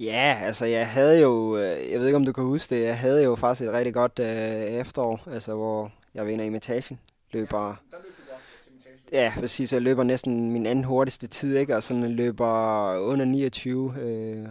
Ja, 0.00 0.38
altså 0.42 0.66
jeg 0.66 0.88
havde 0.88 1.20
jo, 1.20 1.56
øh, 1.56 1.92
jeg 1.92 2.00
ved 2.00 2.06
ikke 2.06 2.16
om 2.16 2.24
du 2.24 2.32
kan 2.32 2.44
huske 2.44 2.74
det, 2.74 2.84
jeg 2.84 2.98
havde 2.98 3.24
jo 3.24 3.36
faktisk 3.36 3.68
et 3.68 3.74
rigtig 3.74 3.94
godt 3.94 4.18
øh, 4.18 4.26
efterår, 4.26 5.20
altså 5.32 5.54
hvor 5.54 5.92
jeg 6.14 6.26
vinder 6.26 6.44
imitationen, 6.44 7.00
løber... 7.32 7.74
Ja, 9.12 9.32
præcis, 9.36 9.72
jeg 9.72 9.82
løber 9.82 10.02
næsten 10.02 10.50
min 10.50 10.66
anden 10.66 10.84
hurtigste 10.84 11.26
tid, 11.26 11.56
ikke? 11.56 11.76
og 11.76 11.82
sådan 11.82 12.10
løber 12.10 12.98
under 12.98 13.24
29. 13.24 13.94
Øh, 14.00 14.48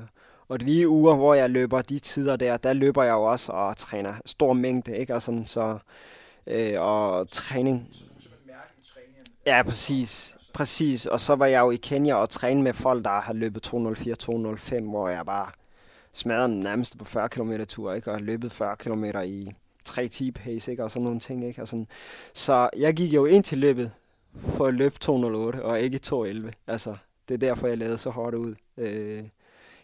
og 0.48 0.60
de 0.60 0.90
uger, 0.90 1.16
hvor 1.16 1.34
jeg 1.34 1.50
løber 1.50 1.82
de 1.82 2.00
tider 2.00 2.36
der, 2.36 2.58
der 2.58 2.74
løber 2.74 3.04
jeg 3.04 3.12
jo 3.12 3.24
også 3.24 3.52
og 3.52 3.78
træner 3.78 4.14
stor 4.26 4.54
mængde, 4.54 4.98
ikke? 4.98 5.16
Og 5.16 5.22
sådan, 5.22 5.46
så, 5.46 5.78
øh, 6.48 6.82
og 6.82 7.30
træning. 7.30 7.90
Ja, 9.46 9.64
præcis. 9.64 10.36
Præcis, 10.54 11.06
og 11.06 11.20
så 11.20 11.36
var 11.36 11.46
jeg 11.46 11.62
jo 11.62 11.72
i 11.72 11.76
Kenya 11.76 12.16
og 12.16 12.30
træne 12.30 12.62
med 12.62 12.74
folk, 12.74 13.04
der 13.04 13.20
har 13.20 13.34
løbet 13.34 13.68
204-205, 13.68 14.82
hvor 14.82 15.10
jeg 15.10 15.26
bare 15.26 15.52
smadrede 16.14 16.48
den 16.48 16.60
nærmest 16.60 16.98
på 16.98 17.06
40 17.06 17.30
km 17.30 17.54
tur, 17.68 17.94
ikke? 17.94 18.12
og 18.12 18.22
løbet 18.22 18.52
40 18.52 18.76
km 18.76 19.06
i 19.26 19.52
3 19.84 20.08
10 20.08 20.32
pace, 20.32 20.72
ikke? 20.72 20.84
og 20.84 20.92
sådan 20.92 21.04
nogle 21.04 21.20
ting. 21.20 21.48
Ikke? 21.48 21.62
Og 21.62 21.68
sådan. 21.68 21.88
Så 22.34 22.70
jeg 22.78 22.94
gik 22.94 23.14
jo 23.14 23.26
ind 23.26 23.44
til 23.44 23.58
løbet 23.58 23.92
for 24.40 24.66
at 24.66 24.74
løbe 24.74 24.96
208 25.00 25.64
og 25.64 25.80
ikke 25.80 25.98
211. 25.98 26.54
Altså, 26.68 26.96
det 27.28 27.34
er 27.34 27.38
derfor, 27.38 27.68
jeg 27.68 27.78
lavede 27.78 27.98
så 27.98 28.10
hårdt 28.10 28.36
ud. 28.36 28.56
Øh, 28.78 29.24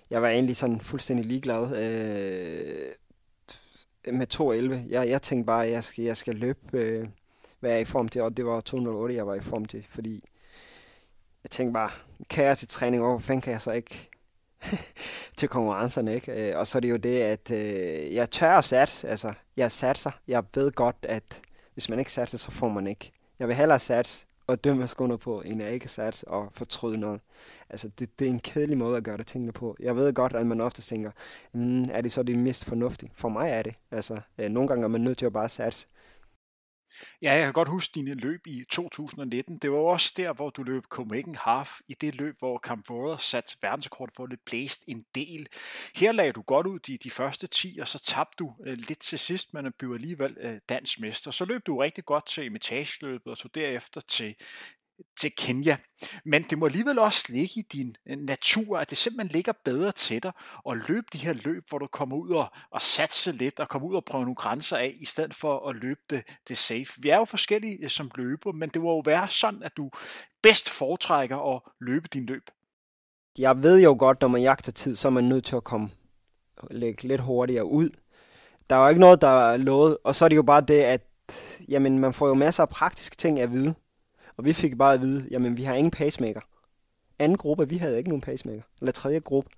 jeg 0.10 0.21
var 0.21 0.29
egentlig 0.29 0.58
sådan 0.58 0.82
fuldstændig 0.82 1.25
ligeglad 1.25 1.63
øh, 1.63 2.93
med 4.13 4.27
211. 4.27 4.84
Jeg, 4.89 5.10
jeg 5.10 5.21
tænkte 5.21 5.45
bare, 5.45 5.65
at 5.65 5.71
jeg 5.71 5.84
skal, 5.84 6.03
jeg 6.03 6.17
skal 6.17 6.36
løbe, 6.36 6.60
øh, 6.73 7.08
hvad 7.60 7.69
jeg 7.69 7.77
er 7.77 7.82
i 7.82 7.86
form 7.86 8.10
til, 8.10 8.21
og 8.21 8.38
det 8.38 8.45
var 8.45 8.62
208, 8.62 9.15
jeg 9.15 9.27
var 9.27 9.36
i 9.36 9.39
form 9.39 9.65
til, 9.65 9.86
fordi 9.89 10.23
jeg 11.43 11.52
tænkte 11.52 11.73
bare, 11.73 11.89
kan 12.30 12.45
jeg 12.45 12.58
til 12.58 12.67
træning, 12.67 13.04
hvorfor 13.04 13.25
fanden 13.25 13.41
kan 13.41 13.54
jeg 13.54 13.62
så 13.62 13.71
ikke 13.71 14.10
til 15.38 15.49
konkurrencerne, 15.49 16.15
ikke? 16.15 16.52
Øh, 16.52 16.60
og 16.60 16.67
så 16.67 16.78
er 16.78 16.80
det 16.80 16.89
jo 16.89 16.97
det, 16.97 17.21
at 17.21 17.52
øh, 17.52 18.13
jeg 18.13 18.32
tør 18.32 18.52
at 18.52 18.65
satse, 18.65 19.08
altså, 19.10 19.34
jeg 19.58 19.71
satser, 19.71 20.12
jeg 20.28 20.43
ved 20.54 20.71
godt, 20.71 20.95
at 21.04 21.41
hvis 21.73 21.89
man 21.89 21.99
ikke 21.99 22.12
satser, 22.12 22.38
så 22.38 22.52
får 22.52 22.69
man 22.69 22.88
ikke. 22.88 23.12
Jeg 23.39 23.47
vil 23.47 23.56
hellere 23.56 23.80
satse 23.80 24.25
og 24.47 24.63
dømme 24.63 24.88
skoene 24.88 25.17
på, 25.17 25.41
end 25.41 25.62
jeg 25.62 25.71
ikke 25.71 25.88
satse 25.88 26.28
og 26.28 26.49
fortryde 26.54 26.97
noget. 26.97 27.21
Altså, 27.69 27.89
det, 27.99 28.19
det 28.19 28.28
er 28.28 28.32
en 28.32 28.39
kedelig 28.39 28.78
måde 28.78 28.97
at 28.97 29.04
gøre 29.04 29.17
det 29.17 29.28
tingene 29.28 29.52
på. 29.52 29.75
Jeg 29.80 29.95
ved 29.95 30.13
godt, 30.13 30.34
at 30.34 30.47
man 30.47 30.62
ofte 30.62 30.82
tænker, 30.82 31.12
mm, 31.54 31.86
er 31.91 32.02
det 32.02 32.12
så 32.12 32.23
det 32.23 32.38
mest 32.38 32.65
fornuftige? 32.65 33.12
For 33.15 33.30
mig 33.30 33.49
er 33.49 33.62
det. 33.62 33.75
Altså, 33.91 34.19
øh, 34.38 34.49
nogle 34.49 34.67
gange 34.67 34.84
er 34.84 34.88
man 34.88 35.02
nødt 35.02 35.17
til 35.17 35.25
at 35.25 35.34
bare 35.34 35.49
satse. 35.49 35.88
Ja, 37.21 37.34
jeg 37.34 37.43
kan 37.43 37.54
godt 37.54 37.69
huske 37.69 37.91
dine 37.95 38.13
løb 38.13 38.47
i 38.47 38.65
2019. 38.71 39.58
Det 39.58 39.71
var 39.71 39.78
også 39.78 40.13
der, 40.17 40.34
hvor 40.34 40.49
du 40.49 40.63
løb 40.63 40.84
Copenhagen 40.84 41.36
Half 41.36 41.80
i 41.88 41.93
det 41.93 42.15
løb, 42.15 42.39
hvor 42.39 42.58
Camp 42.58 42.86
satte 43.19 43.58
verdensrekord 43.62 44.10
for 44.15 44.25
det 44.25 44.39
blæst 44.45 44.84
en 44.88 45.06
del. 45.15 45.47
Her 45.95 46.12
lagde 46.12 46.34
du 46.34 46.41
godt 46.41 46.67
ud 46.67 46.80
de, 46.80 46.97
de 46.97 47.12
første 47.12 47.47
10, 47.47 47.78
og 47.82 47.88
så 47.88 47.99
tabte 47.99 48.36
du 48.39 48.54
øh, 48.65 48.78
lidt 48.78 48.99
til 48.99 49.19
sidst, 49.19 49.54
men 49.54 49.73
blev 49.80 49.93
alligevel 49.93 50.38
øh, 50.41 50.60
dansk 50.69 50.99
mester. 50.99 51.32
Så 51.32 51.45
løb 51.45 51.65
du 51.65 51.78
rigtig 51.78 52.06
godt 52.06 52.25
til 52.25 52.45
imitageløbet, 52.45 53.28
og 53.28 53.38
tog 53.38 53.56
derefter 53.56 54.02
til 54.02 54.36
til 55.20 55.32
Kenya. 55.38 55.78
Men 56.26 56.44
det 56.44 56.58
må 56.58 56.66
alligevel 56.66 57.00
også 57.00 57.26
ligge 57.30 57.54
i 57.56 57.62
din 57.62 57.96
øh, 58.10 58.18
natur, 58.18 58.78
at 58.78 58.90
det 58.90 58.98
simpelthen 58.98 59.32
ligger 59.32 59.54
bedre 59.66 59.92
til 59.92 60.24
dig 60.24 60.32
at 60.70 60.78
løbe 60.88 61.08
de 61.14 61.18
her 61.18 61.34
løb, 61.34 61.64
hvor 61.70 61.78
du 61.78 61.88
kommer 61.88 62.18
ud 62.18 62.30
og, 62.30 62.48
og 62.72 62.82
satse 62.82 63.32
lidt 63.32 63.60
og 63.60 63.70
kommer 63.70 63.88
ud 63.88 63.96
og 63.96 64.06
prøve 64.06 64.24
nogle 64.24 64.36
grænser 64.36 64.78
af, 64.78 64.94
i 64.96 65.06
stedet 65.06 65.34
for 65.34 65.70
at 65.70 65.76
løbe 65.76 66.02
det, 66.10 66.24
det 66.48 66.58
safe. 66.58 66.94
Vi 66.98 67.10
er 67.10 67.18
jo 67.18 67.26
forskellige 67.26 67.84
øh, 67.84 67.90
som 67.90 68.12
løber, 68.16 68.52
men 68.52 68.70
det 68.70 68.82
må 68.82 68.90
jo 68.90 69.02
være 69.06 69.30
sådan, 69.30 69.64
at 69.64 69.72
du 69.78 69.92
bedst 70.44 70.70
foretrækker 70.70 71.56
at 71.56 71.62
løbe 71.82 72.08
din 72.14 72.26
løb. 72.26 72.44
Jeg 73.38 73.64
ved 73.64 73.84
jo 73.84 73.96
godt, 74.00 74.22
når 74.22 74.28
man 74.28 74.42
jagter 74.42 74.72
tid, 74.72 74.96
så 74.96 75.08
er 75.08 75.12
man 75.12 75.24
nødt 75.24 75.46
til 75.46 75.56
at 75.56 75.64
komme 75.64 75.90
lægge 76.72 77.08
lidt 77.08 77.22
hurtigere 77.22 77.66
ud. 77.66 77.90
Der 78.70 78.76
er 78.76 78.82
jo 78.82 78.88
ikke 78.88 79.02
noget, 79.02 79.22
der 79.22 79.52
er 79.52 79.58
lovet, 79.58 79.98
og 80.04 80.16
så 80.16 80.26
er 80.26 80.30
det 80.30 80.36
jo 80.36 80.44
bare 80.44 80.62
det, 80.62 80.82
at 80.82 81.02
jamen, 81.68 82.00
man 82.00 82.14
får 82.14 82.28
jo 82.28 82.34
masser 82.34 82.64
af 82.64 82.70
praktiske 82.70 83.16
ting 83.16 83.40
at 83.40 83.52
vide. 83.52 83.76
Og 84.39 84.45
vi 84.45 84.54
fik 84.54 84.78
bare 84.78 84.93
at 84.93 85.02
vide, 85.02 85.28
jamen 85.32 85.58
vi 85.58 85.63
har 85.63 85.75
ingen 85.75 85.91
pacemaker. 85.91 86.41
Anden 87.19 87.38
gruppe, 87.38 87.69
vi 87.69 87.78
havde 87.78 87.97
ikke 87.97 88.10
nogen 88.10 88.21
pacemaker. 88.21 88.62
Eller 88.82 88.91
tredje 88.91 89.19
gruppe. 89.19 89.49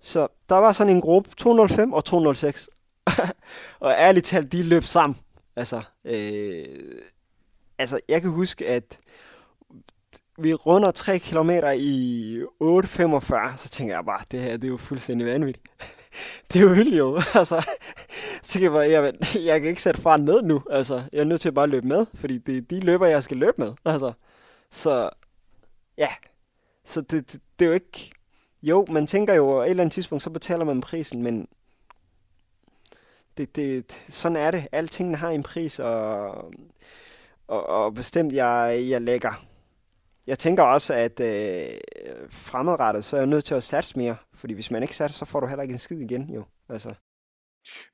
Så 0.00 0.28
der 0.48 0.54
var 0.54 0.72
sådan 0.72 0.96
en 0.96 1.00
gruppe, 1.00 1.30
205 1.36 1.92
og 1.92 2.04
206. 2.04 2.70
og 3.80 3.92
ærligt 3.92 4.26
talt, 4.26 4.52
de 4.52 4.62
løb 4.62 4.82
sammen. 4.82 5.18
Altså, 5.56 5.82
øh, 6.04 7.02
altså, 7.78 8.00
jeg 8.08 8.20
kan 8.20 8.30
huske, 8.30 8.68
at 8.68 8.98
vi 10.38 10.54
runder 10.54 10.90
3 10.90 11.18
km 11.18 11.50
i 11.76 12.40
8.45, 12.62 13.56
så 13.56 13.68
tænker 13.70 13.94
jeg 13.94 14.04
bare, 14.04 14.24
det 14.30 14.40
her 14.40 14.56
det 14.56 14.64
er 14.64 14.68
jo 14.68 14.76
fuldstændig 14.76 15.26
vanvittigt. 15.26 15.68
det 16.52 16.56
er 16.56 16.60
jo 16.60 16.68
vildt 16.68 16.98
jo. 16.98 17.20
Altså, 17.34 17.66
så 18.42 18.52
kan 18.52 18.62
jeg, 18.62 18.70
bare, 18.72 18.90
jeg, 18.90 19.14
jeg 19.34 19.60
kan 19.60 19.70
ikke 19.70 19.82
sætte 19.82 20.02
faren 20.02 20.24
ned 20.24 20.42
nu. 20.42 20.62
Altså, 20.70 21.02
jeg 21.12 21.20
er 21.20 21.24
nødt 21.24 21.40
til 21.40 21.48
at 21.48 21.54
bare 21.54 21.66
løbe 21.66 21.86
med, 21.86 22.06
fordi 22.14 22.38
det 22.38 22.56
er 22.56 22.60
de 22.60 22.80
løber, 22.80 23.06
jeg 23.06 23.22
skal 23.22 23.36
løbe 23.36 23.54
med. 23.58 23.72
Altså, 23.84 24.12
så 24.70 25.10
ja, 25.98 26.08
så 26.84 27.00
det, 27.00 27.32
det, 27.32 27.40
det 27.58 27.64
er 27.64 27.68
jo 27.68 27.74
ikke... 27.74 28.10
Jo, 28.62 28.86
man 28.90 29.06
tænker 29.06 29.34
jo, 29.34 29.58
at 29.58 29.66
et 29.66 29.70
eller 29.70 29.82
andet 29.82 29.92
tidspunkt, 29.92 30.24
så 30.24 30.30
betaler 30.30 30.64
man 30.64 30.80
prisen, 30.80 31.22
men 31.22 31.48
det, 33.36 33.56
det, 33.56 33.92
sådan 34.08 34.36
er 34.36 34.50
det. 34.50 34.66
Alting 34.72 35.18
har 35.18 35.30
en 35.30 35.42
pris, 35.42 35.78
og, 35.78 36.28
og, 37.48 37.66
og 37.66 37.94
bestemt, 37.94 38.32
jeg, 38.32 38.84
jeg 38.88 39.02
lægger 39.02 39.44
jeg 40.26 40.38
tænker 40.38 40.62
også, 40.62 40.94
at 40.94 41.20
øh, 41.20 41.80
fremadrettet, 42.30 43.04
så 43.04 43.16
er 43.16 43.20
jeg 43.20 43.26
nødt 43.26 43.44
til 43.44 43.54
at 43.54 43.62
satse 43.62 43.98
mere. 43.98 44.16
Fordi 44.44 44.54
hvis 44.54 44.70
man 44.70 44.82
ikke 44.82 44.96
satte, 44.96 45.16
så 45.16 45.24
får 45.24 45.40
du 45.40 45.46
heller 45.46 45.62
ikke 45.62 45.72
en 45.72 45.78
skid 45.78 46.00
igen, 46.00 46.34
jo. 46.34 46.44
Altså. 46.68 46.94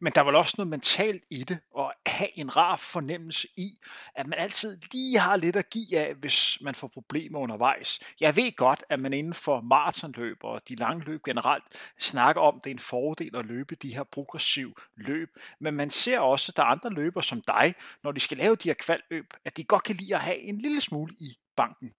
Men 0.01 0.13
der 0.13 0.21
er 0.21 0.25
vel 0.25 0.37
også 0.37 0.55
noget 0.59 0.69
mentalt 0.69 1.25
i 1.31 1.45
det, 1.45 1.59
og 1.75 1.93
have 2.07 2.39
en 2.39 2.57
rar 2.57 2.77
fornemmelse 2.77 3.49
i, 3.57 3.79
at 4.15 4.27
man 4.27 4.39
altid 4.39 4.79
lige 4.93 5.19
har 5.19 5.37
lidt 5.37 5.57
at 5.57 5.71
give 5.71 5.99
af, 5.99 6.15
hvis 6.15 6.59
man 6.61 6.75
får 6.75 6.89
problemer 6.89 7.39
undervejs. 7.39 8.01
Jeg 8.21 8.37
ved 8.37 8.57
godt, 8.57 8.85
at 8.89 9.01
man 9.01 9.13
inden 9.13 9.35
for 9.35 9.61
maratonløb 9.61 10.37
og 10.45 10.69
de 10.69 10.75
lange 10.75 11.05
løb 11.05 11.23
generelt 11.25 11.65
snakker 11.99 12.43
om, 12.43 12.57
at 12.57 12.65
det 12.65 12.71
er 12.71 12.75
en 12.75 12.79
fordel 12.79 13.37
at 13.37 13.47
løbe 13.47 13.75
de 13.75 13.95
her 13.95 14.05
progressive 14.05 14.75
løb. 14.97 15.37
Men 15.59 15.75
man 15.75 15.91
ser 15.91 16.19
også, 16.19 16.53
at 16.53 16.57
der 16.57 16.63
er 16.63 16.67
andre 16.67 16.91
løber 16.91 17.21
som 17.21 17.41
dig, 17.41 17.75
når 18.03 18.13
de 18.13 18.21
skal 18.21 18.37
lave 18.37 18.57
de 18.57 18.69
her 18.69 18.75
kvaløb, 18.75 19.27
at 19.45 19.57
de 19.57 19.65
godt 19.65 19.83
kan 19.83 19.97
lide 19.97 20.15
at 20.15 20.21
have 20.21 20.39
en 20.39 20.59
lille 20.59 20.81
smule 20.81 21.15
i 21.19 21.39
banken. 21.57 21.93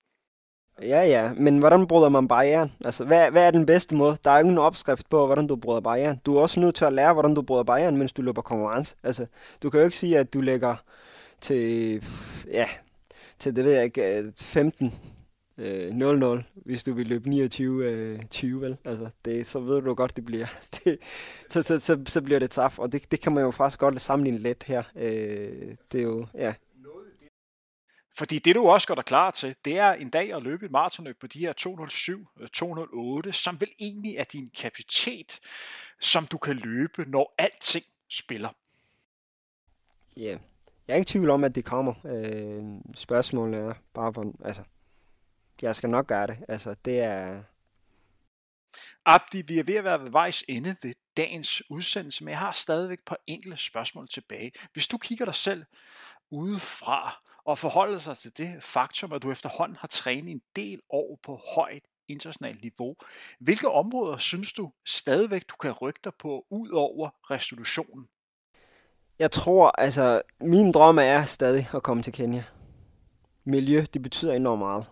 Ja, 0.81 1.03
ja, 1.03 1.33
men 1.33 1.57
hvordan 1.57 1.87
bryder 1.87 2.09
man 2.09 2.27
barrieren? 2.27 2.71
Altså, 2.85 3.05
hvad, 3.05 3.31
hvad 3.31 3.47
er 3.47 3.51
den 3.51 3.65
bedste 3.65 3.95
måde? 3.95 4.17
Der 4.25 4.31
er 4.31 4.39
ingen 4.39 4.57
opskrift 4.57 5.09
på, 5.09 5.25
hvordan 5.25 5.47
du 5.47 5.55
bryder 5.55 5.81
barrieren. 5.81 6.21
Du 6.25 6.37
er 6.37 6.41
også 6.41 6.59
nødt 6.59 6.75
til 6.75 6.85
at 6.85 6.93
lære, 6.93 7.13
hvordan 7.13 7.33
du 7.33 7.41
bryder 7.41 7.63
barrieren, 7.63 7.97
mens 7.97 8.13
du 8.13 8.21
løber 8.21 8.41
konkurrence. 8.41 8.95
Altså, 9.03 9.25
du 9.63 9.69
kan 9.69 9.79
jo 9.79 9.83
ikke 9.83 9.97
sige, 9.97 10.19
at 10.19 10.33
du 10.33 10.41
lægger 10.41 10.75
til, 11.41 12.03
ja, 12.51 12.65
til 13.39 13.55
det 13.55 13.63
ved 13.63 13.71
jeg 13.71 13.83
ikke, 13.83 14.33
15 14.37 14.93
øh, 15.57 15.89
0-0, 15.89 16.03
øh, 16.25 16.43
hvis 16.55 16.83
du 16.83 16.93
vil 16.93 17.07
løbe 17.07 17.29
29 17.29 17.85
øh, 17.85 18.19
20, 18.29 18.61
vel? 18.61 18.77
Altså, 18.85 19.09
det, 19.25 19.47
så 19.47 19.59
ved 19.59 19.81
du 19.81 19.93
godt, 19.93 20.15
det 20.15 20.25
bliver, 20.25 20.47
det, 20.83 20.97
så, 21.49 21.63
så, 21.63 21.79
så, 21.79 21.99
så 22.05 22.21
bliver 22.21 22.39
det 22.39 22.49
taf, 22.51 22.79
og 22.79 22.91
det, 22.91 23.11
det 23.11 23.21
kan 23.21 23.33
man 23.33 23.43
jo 23.43 23.51
faktisk 23.51 23.79
godt 23.79 24.01
sammenligne 24.01 24.39
lidt 24.39 24.63
her. 24.63 24.83
Øh, 24.95 25.75
det 25.91 25.99
er 25.99 26.03
jo, 26.03 26.25
ja, 26.33 26.53
fordi 28.17 28.39
det 28.39 28.55
du 28.55 28.67
også 28.67 28.87
gør 28.87 28.95
dig 28.95 29.05
klar 29.05 29.31
til, 29.31 29.55
det 29.65 29.77
er 29.77 29.93
en 29.93 30.09
dag 30.09 30.33
at 30.33 30.43
løbe 30.43 30.65
et 30.65 30.71
maratonløb 30.71 31.19
på 31.19 31.27
de 31.27 31.39
her 31.39 31.53
207, 31.53 32.27
208, 32.53 33.27
øh, 33.27 33.33
som 33.33 33.61
vel 33.61 33.71
egentlig 33.79 34.15
er 34.17 34.23
din 34.23 34.51
kapacitet, 34.57 35.39
som 35.99 36.25
du 36.25 36.37
kan 36.37 36.55
løbe, 36.55 37.05
når 37.05 37.35
alting 37.37 37.85
spiller. 38.09 38.49
Ja, 40.17 40.21
yeah. 40.21 40.39
jeg 40.87 40.93
er 40.93 40.97
ikke 40.97 41.09
i 41.09 41.11
tvivl 41.11 41.29
om, 41.29 41.43
at 41.43 41.55
det 41.55 41.65
kommer. 41.65 41.93
Øh, 42.05 42.95
spørgsmålet 42.95 43.59
er 43.59 43.73
bare, 43.93 44.11
hvor, 44.11 44.33
altså, 44.45 44.63
jeg 45.61 45.75
skal 45.75 45.89
nok 45.89 46.07
gøre 46.07 46.27
det. 46.27 46.37
Altså, 46.47 46.75
det 46.85 46.99
er... 46.99 47.43
Abdi, 49.05 49.41
vi 49.41 49.59
er 49.59 49.63
ved 49.63 49.75
at 49.75 49.83
være 49.83 50.01
ved 50.01 50.11
vejs 50.11 50.43
ende 50.47 50.75
ved 50.81 50.93
dagens 51.17 51.63
udsendelse, 51.69 52.23
men 52.23 52.31
jeg 52.31 52.39
har 52.39 52.51
stadigvæk 52.51 52.99
et 52.99 53.05
par 53.05 53.17
enkelte 53.27 53.57
spørgsmål 53.57 54.07
tilbage. 54.07 54.51
Hvis 54.73 54.87
du 54.87 54.97
kigger 54.97 55.25
dig 55.25 55.35
selv 55.35 55.65
udefra, 56.29 57.21
og 57.43 57.57
forholde 57.57 57.99
sig 57.99 58.17
til 58.17 58.37
det 58.37 58.63
faktum, 58.63 59.13
at 59.13 59.21
du 59.21 59.31
efterhånden 59.31 59.77
har 59.81 59.87
trænet 59.87 60.31
en 60.31 60.41
del 60.55 60.79
år 60.89 61.19
på 61.23 61.41
højt 61.55 61.83
internationalt 62.07 62.61
niveau. 62.61 62.95
Hvilke 63.39 63.69
områder 63.69 64.17
synes 64.17 64.53
du 64.53 64.71
stadigvæk, 64.85 65.49
du 65.49 65.55
kan 65.55 65.71
rykke 65.71 65.99
dig 66.03 66.11
på, 66.19 66.45
ud 66.49 66.69
over 66.69 67.09
restitutionen? 67.31 68.07
Jeg 69.19 69.31
tror, 69.31 69.71
altså, 69.77 70.21
min 70.39 70.71
drøm 70.71 70.97
er 70.97 71.25
stadig 71.25 71.69
at 71.73 71.83
komme 71.83 72.03
til 72.03 72.13
Kenya. 72.13 72.43
Miljø, 73.43 73.85
det 73.93 74.01
betyder 74.01 74.33
enormt 74.33 74.59
meget 74.59 74.85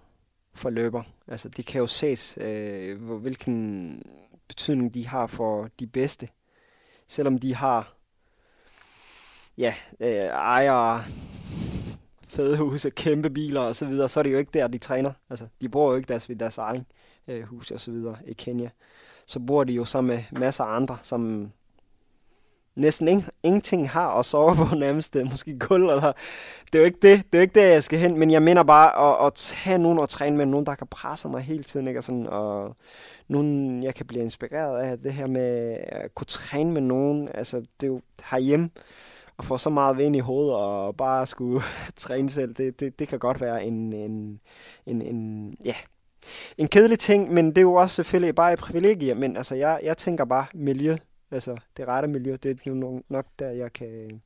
for 0.53 0.69
løber. 0.69 1.03
Altså, 1.27 1.49
det 1.49 1.65
kan 1.65 1.79
jo 1.79 1.87
ses, 1.87 2.37
øh, 2.41 3.01
hvilken 3.01 4.03
betydning 4.47 4.93
de 4.93 5.07
har 5.07 5.27
for 5.27 5.69
de 5.79 5.87
bedste. 5.87 6.29
Selvom 7.07 7.37
de 7.37 7.55
har 7.55 7.93
ja, 9.57 9.73
øh, 9.99 10.09
ejere, 10.25 11.03
fede 12.29 12.57
huse, 12.57 12.89
kæmpe 12.89 13.29
biler 13.29 13.61
og 13.61 13.75
så 13.75 13.85
videre, 13.85 14.09
så 14.09 14.19
er 14.19 14.23
det 14.23 14.31
jo 14.31 14.37
ikke 14.37 14.51
der, 14.53 14.67
de 14.67 14.77
træner. 14.77 15.11
Altså, 15.29 15.45
de 15.61 15.69
bor 15.69 15.89
jo 15.91 15.95
ikke 15.97 16.07
deres, 16.07 16.29
deres 16.39 16.57
egen 16.57 16.85
øh, 17.27 17.43
hus 17.43 17.71
og 17.71 17.79
så 17.79 17.91
videre 17.91 18.17
i 18.27 18.33
Kenya. 18.33 18.69
Så 19.25 19.39
bor 19.39 19.63
de 19.63 19.73
jo 19.73 19.85
sammen 19.85 20.15
med 20.15 20.39
masser 20.39 20.63
af 20.63 20.75
andre, 20.75 20.97
som 21.01 21.51
næsten 22.75 23.07
ing, 23.07 23.25
ingenting 23.43 23.89
har 23.89 24.19
at 24.19 24.25
sove 24.25 24.55
på 24.55 24.75
nærmest, 24.75 25.13
det 25.13 25.21
er 25.21 25.29
måske 25.29 25.59
gulv, 25.59 25.83
eller 25.83 26.11
det 26.65 26.75
er 26.75 26.79
jo 26.79 26.85
ikke 26.85 26.99
det, 27.01 27.17
det 27.17 27.33
er 27.33 27.37
jo 27.37 27.41
ikke 27.41 27.59
det, 27.59 27.69
jeg 27.69 27.83
skal 27.83 27.99
hen, 27.99 28.19
men 28.19 28.31
jeg 28.31 28.41
mener 28.41 28.63
bare 28.63 29.19
at, 29.21 29.27
at 29.27 29.33
tage 29.33 29.77
nogen 29.77 29.99
og 29.99 30.09
træne 30.09 30.37
med 30.37 30.45
nogen, 30.45 30.65
der 30.65 30.75
kan 30.75 30.87
presse 30.87 31.27
mig 31.27 31.41
hele 31.41 31.63
tiden, 31.63 31.87
ikke? 31.87 31.99
Og, 31.99 32.03
sådan, 32.03 32.27
og 32.27 32.75
nogen, 33.27 33.83
jeg 33.83 33.95
kan 33.95 34.05
blive 34.05 34.23
inspireret 34.23 34.81
af 34.81 34.99
det 34.99 35.13
her 35.13 35.27
med 35.27 35.77
at 35.81 36.15
kunne 36.15 36.27
træne 36.27 36.71
med 36.71 36.81
nogen, 36.81 37.29
altså 37.33 37.57
det 37.57 37.87
er 37.87 37.87
jo 37.87 38.01
herhjemme, 38.23 38.69
at 39.39 39.45
få 39.45 39.57
så 39.57 39.69
meget 39.69 39.97
vind 39.97 40.15
i 40.15 40.19
hovedet 40.19 40.55
og 40.55 40.97
bare 40.97 41.27
skulle 41.27 41.61
træne 41.95 42.29
selv, 42.29 42.53
det, 42.53 42.79
det, 42.79 42.99
det 42.99 43.07
kan 43.07 43.19
godt 43.19 43.41
være 43.41 43.65
en, 43.65 43.93
en, 43.93 44.41
en, 44.85 45.01
en, 45.01 45.57
ja, 45.65 45.75
en 46.57 46.67
kedelig 46.67 46.99
ting, 46.99 47.33
men 47.33 47.47
det 47.47 47.57
er 47.57 47.61
jo 47.61 47.73
også 47.73 47.95
selvfølgelig 47.95 48.35
bare 48.35 48.53
et 48.53 48.59
privilegie, 48.59 49.15
men 49.15 49.37
altså 49.37 49.55
jeg, 49.55 49.79
jeg 49.83 49.97
tænker 49.97 50.25
bare 50.25 50.45
miljø, 50.53 50.97
altså 51.31 51.57
det 51.77 51.87
rette 51.87 52.07
miljø, 52.07 52.37
det 52.43 52.59
er 52.65 52.71
jo 52.71 53.03
nok 53.09 53.25
der, 53.39 53.49
jeg 53.49 53.73
kan... 53.73 54.21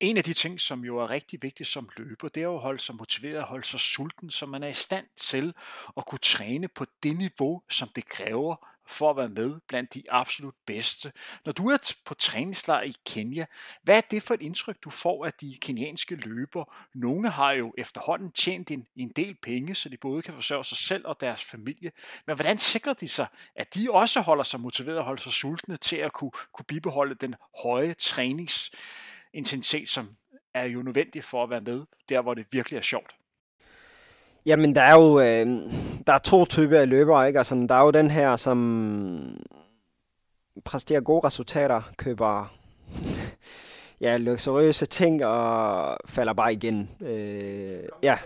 En 0.00 0.16
af 0.16 0.24
de 0.24 0.32
ting, 0.32 0.60
som 0.60 0.84
jo 0.84 0.98
er 0.98 1.10
rigtig 1.10 1.38
vigtigt 1.42 1.68
som 1.68 1.88
løber, 1.96 2.28
det 2.28 2.42
er 2.42 2.50
at 2.50 2.60
holde 2.60 2.78
sig 2.78 2.94
motiveret, 2.94 3.42
holde 3.42 3.66
sig 3.66 3.80
sulten, 3.80 4.30
så 4.30 4.46
man 4.46 4.62
er 4.62 4.68
i 4.68 4.72
stand 4.72 5.06
til 5.16 5.54
at 5.96 6.06
kunne 6.06 6.18
træne 6.18 6.68
på 6.68 6.86
det 7.02 7.16
niveau, 7.16 7.62
som 7.70 7.88
det 7.96 8.08
kræver 8.08 8.56
for 8.86 9.10
at 9.10 9.16
være 9.16 9.28
med 9.28 9.60
blandt 9.68 9.94
de 9.94 10.02
absolut 10.10 10.54
bedste. 10.66 11.12
Når 11.44 11.52
du 11.52 11.68
er 11.68 11.92
på 12.04 12.14
træningslejr 12.14 12.82
i 12.82 12.94
Kenya, 13.06 13.46
hvad 13.82 13.96
er 13.96 14.00
det 14.00 14.22
for 14.22 14.34
et 14.34 14.42
indtryk, 14.42 14.76
du 14.84 14.90
får 14.90 15.26
af 15.26 15.32
de 15.32 15.58
kenianske 15.60 16.14
løber? 16.14 16.74
Nogle 16.94 17.30
har 17.30 17.52
jo 17.52 17.74
efterhånden 17.78 18.32
tjent 18.32 18.70
en, 18.70 18.86
en 18.96 19.08
del 19.08 19.34
penge, 19.34 19.74
så 19.74 19.88
de 19.88 19.96
både 19.96 20.22
kan 20.22 20.34
forsørge 20.34 20.64
sig 20.64 20.78
selv 20.78 21.06
og 21.06 21.20
deres 21.20 21.44
familie. 21.44 21.92
Men 22.26 22.36
hvordan 22.36 22.58
sikrer 22.58 22.92
de 22.92 23.08
sig, 23.08 23.26
at 23.54 23.74
de 23.74 23.90
også 23.90 24.20
holder 24.20 24.44
sig 24.44 24.60
motiveret 24.60 24.98
og 24.98 25.04
holder 25.04 25.22
sig 25.22 25.32
sultne 25.32 25.76
til 25.76 25.96
at 25.96 26.12
kunne, 26.12 26.30
kunne 26.52 26.64
bibeholde 26.68 27.14
den 27.14 27.34
høje 27.62 27.94
træningsintensitet, 27.94 29.88
som 29.88 30.16
er 30.54 30.64
jo 30.64 30.82
nødvendig 30.82 31.24
for 31.24 31.42
at 31.42 31.50
være 31.50 31.60
med 31.60 31.84
der, 32.08 32.20
hvor 32.20 32.34
det 32.34 32.46
virkelig 32.50 32.76
er 32.76 32.82
sjovt? 32.82 33.14
Jamen, 34.46 34.74
der 34.74 34.82
er 34.82 34.94
jo 34.94 35.20
øh, 35.20 35.46
der 36.06 36.12
er 36.12 36.18
to 36.18 36.44
typer 36.44 36.78
af 36.78 36.88
løbere, 36.88 37.26
ikke? 37.26 37.38
Altså, 37.38 37.66
der 37.68 37.74
er 37.74 37.82
jo 37.82 37.90
den 37.90 38.10
her, 38.10 38.36
som 38.36 39.40
præsterer 40.64 41.00
gode 41.00 41.26
resultater, 41.26 41.82
køber 41.96 42.54
ja, 44.00 44.16
luksuriøse 44.16 44.86
ting 44.86 45.24
og 45.24 45.96
falder 46.06 46.32
bare 46.32 46.52
igen. 46.52 46.90
Øh, 47.00 47.82
ja. 48.02 48.18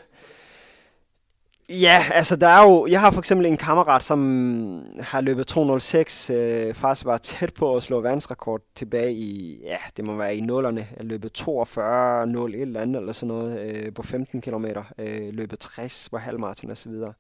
Ja, 1.73 2.05
altså 2.13 2.37
der 2.37 2.47
er 2.47 2.63
jo, 2.63 2.87
jeg 2.87 3.01
har 3.01 3.11
for 3.11 3.19
eksempel 3.19 3.47
en 3.47 3.57
kammerat, 3.57 4.03
som 4.03 4.85
har 5.01 5.21
løbet 5.21 5.47
206, 5.47 6.31
øh, 6.31 6.75
faktisk 6.75 7.07
var 7.07 7.17
tæt 7.17 7.55
på 7.55 7.77
at 7.77 7.83
slå 7.83 8.01
verdensrekord 8.01 8.61
tilbage 8.75 9.13
i, 9.13 9.61
ja, 9.63 9.77
det 9.97 10.05
må 10.05 10.17
være 10.17 10.37
i 10.37 10.41
nullerne, 10.41 10.87
at 10.97 11.05
løbe 11.05 11.29
42, 11.29 12.27
0 12.27 12.55
et 12.55 12.61
eller 12.61 12.81
andet, 12.81 13.01
eller 13.01 13.13
sådan 13.13 13.29
noget, 13.29 13.61
øh, 13.61 13.95
på 13.95 14.03
15 14.03 14.41
km, 14.41 14.67
øh, 14.99 15.35
løbet 15.35 15.59
60 15.59 16.09
på 16.11 16.19
halvmarathon 16.19 16.71
og 16.71 16.77
så 16.77 16.89
videre. 16.89 17.13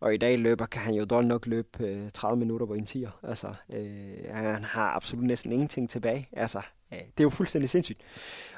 Og 0.00 0.14
i 0.14 0.16
dag 0.16 0.38
løber, 0.38 0.66
kan 0.66 0.80
han 0.80 0.94
jo 0.94 1.04
dog 1.04 1.24
nok 1.24 1.46
løbe 1.46 1.68
øh, 1.80 2.10
30 2.14 2.38
minutter 2.38 2.66
på 2.66 2.74
en 2.74 2.86
tiger. 2.86 3.10
Altså, 3.22 3.46
øh, 3.72 4.34
han 4.34 4.64
har 4.64 4.90
absolut 4.96 5.24
næsten 5.24 5.52
ingenting 5.52 5.90
tilbage. 5.90 6.28
Altså, 6.32 6.58
øh, 6.92 6.98
det 6.98 7.20
er 7.20 7.24
jo 7.24 7.30
fuldstændig 7.30 7.70
sindssygt. 7.70 8.00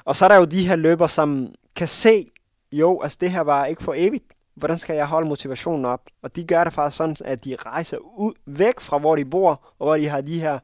Og 0.05 0.15
så 0.15 0.25
er 0.25 0.29
der 0.29 0.35
jo 0.35 0.45
de 0.45 0.67
her 0.67 0.75
løber, 0.75 1.07
som 1.07 1.53
kan 1.75 1.87
se, 1.87 2.31
jo, 2.71 3.01
altså 3.01 3.17
det 3.21 3.31
her 3.31 3.41
var 3.41 3.65
ikke 3.65 3.83
for 3.83 3.93
evigt 3.97 4.25
hvordan 4.61 4.77
skal 4.77 4.95
jeg 4.95 5.05
holde 5.05 5.27
motivationen 5.27 5.85
op? 5.85 6.01
Og 6.21 6.35
de 6.35 6.43
gør 6.43 6.63
det 6.63 6.73
faktisk 6.73 6.97
sådan, 6.97 7.15
at 7.25 7.45
de 7.45 7.55
rejser 7.55 7.97
ud, 7.97 8.33
væk 8.45 8.79
fra, 8.79 8.97
hvor 8.97 9.15
de 9.15 9.25
bor, 9.25 9.75
og 9.79 9.85
hvor 9.85 9.97
de 9.97 10.09
har 10.09 10.21
de 10.21 10.39
her 10.39 10.59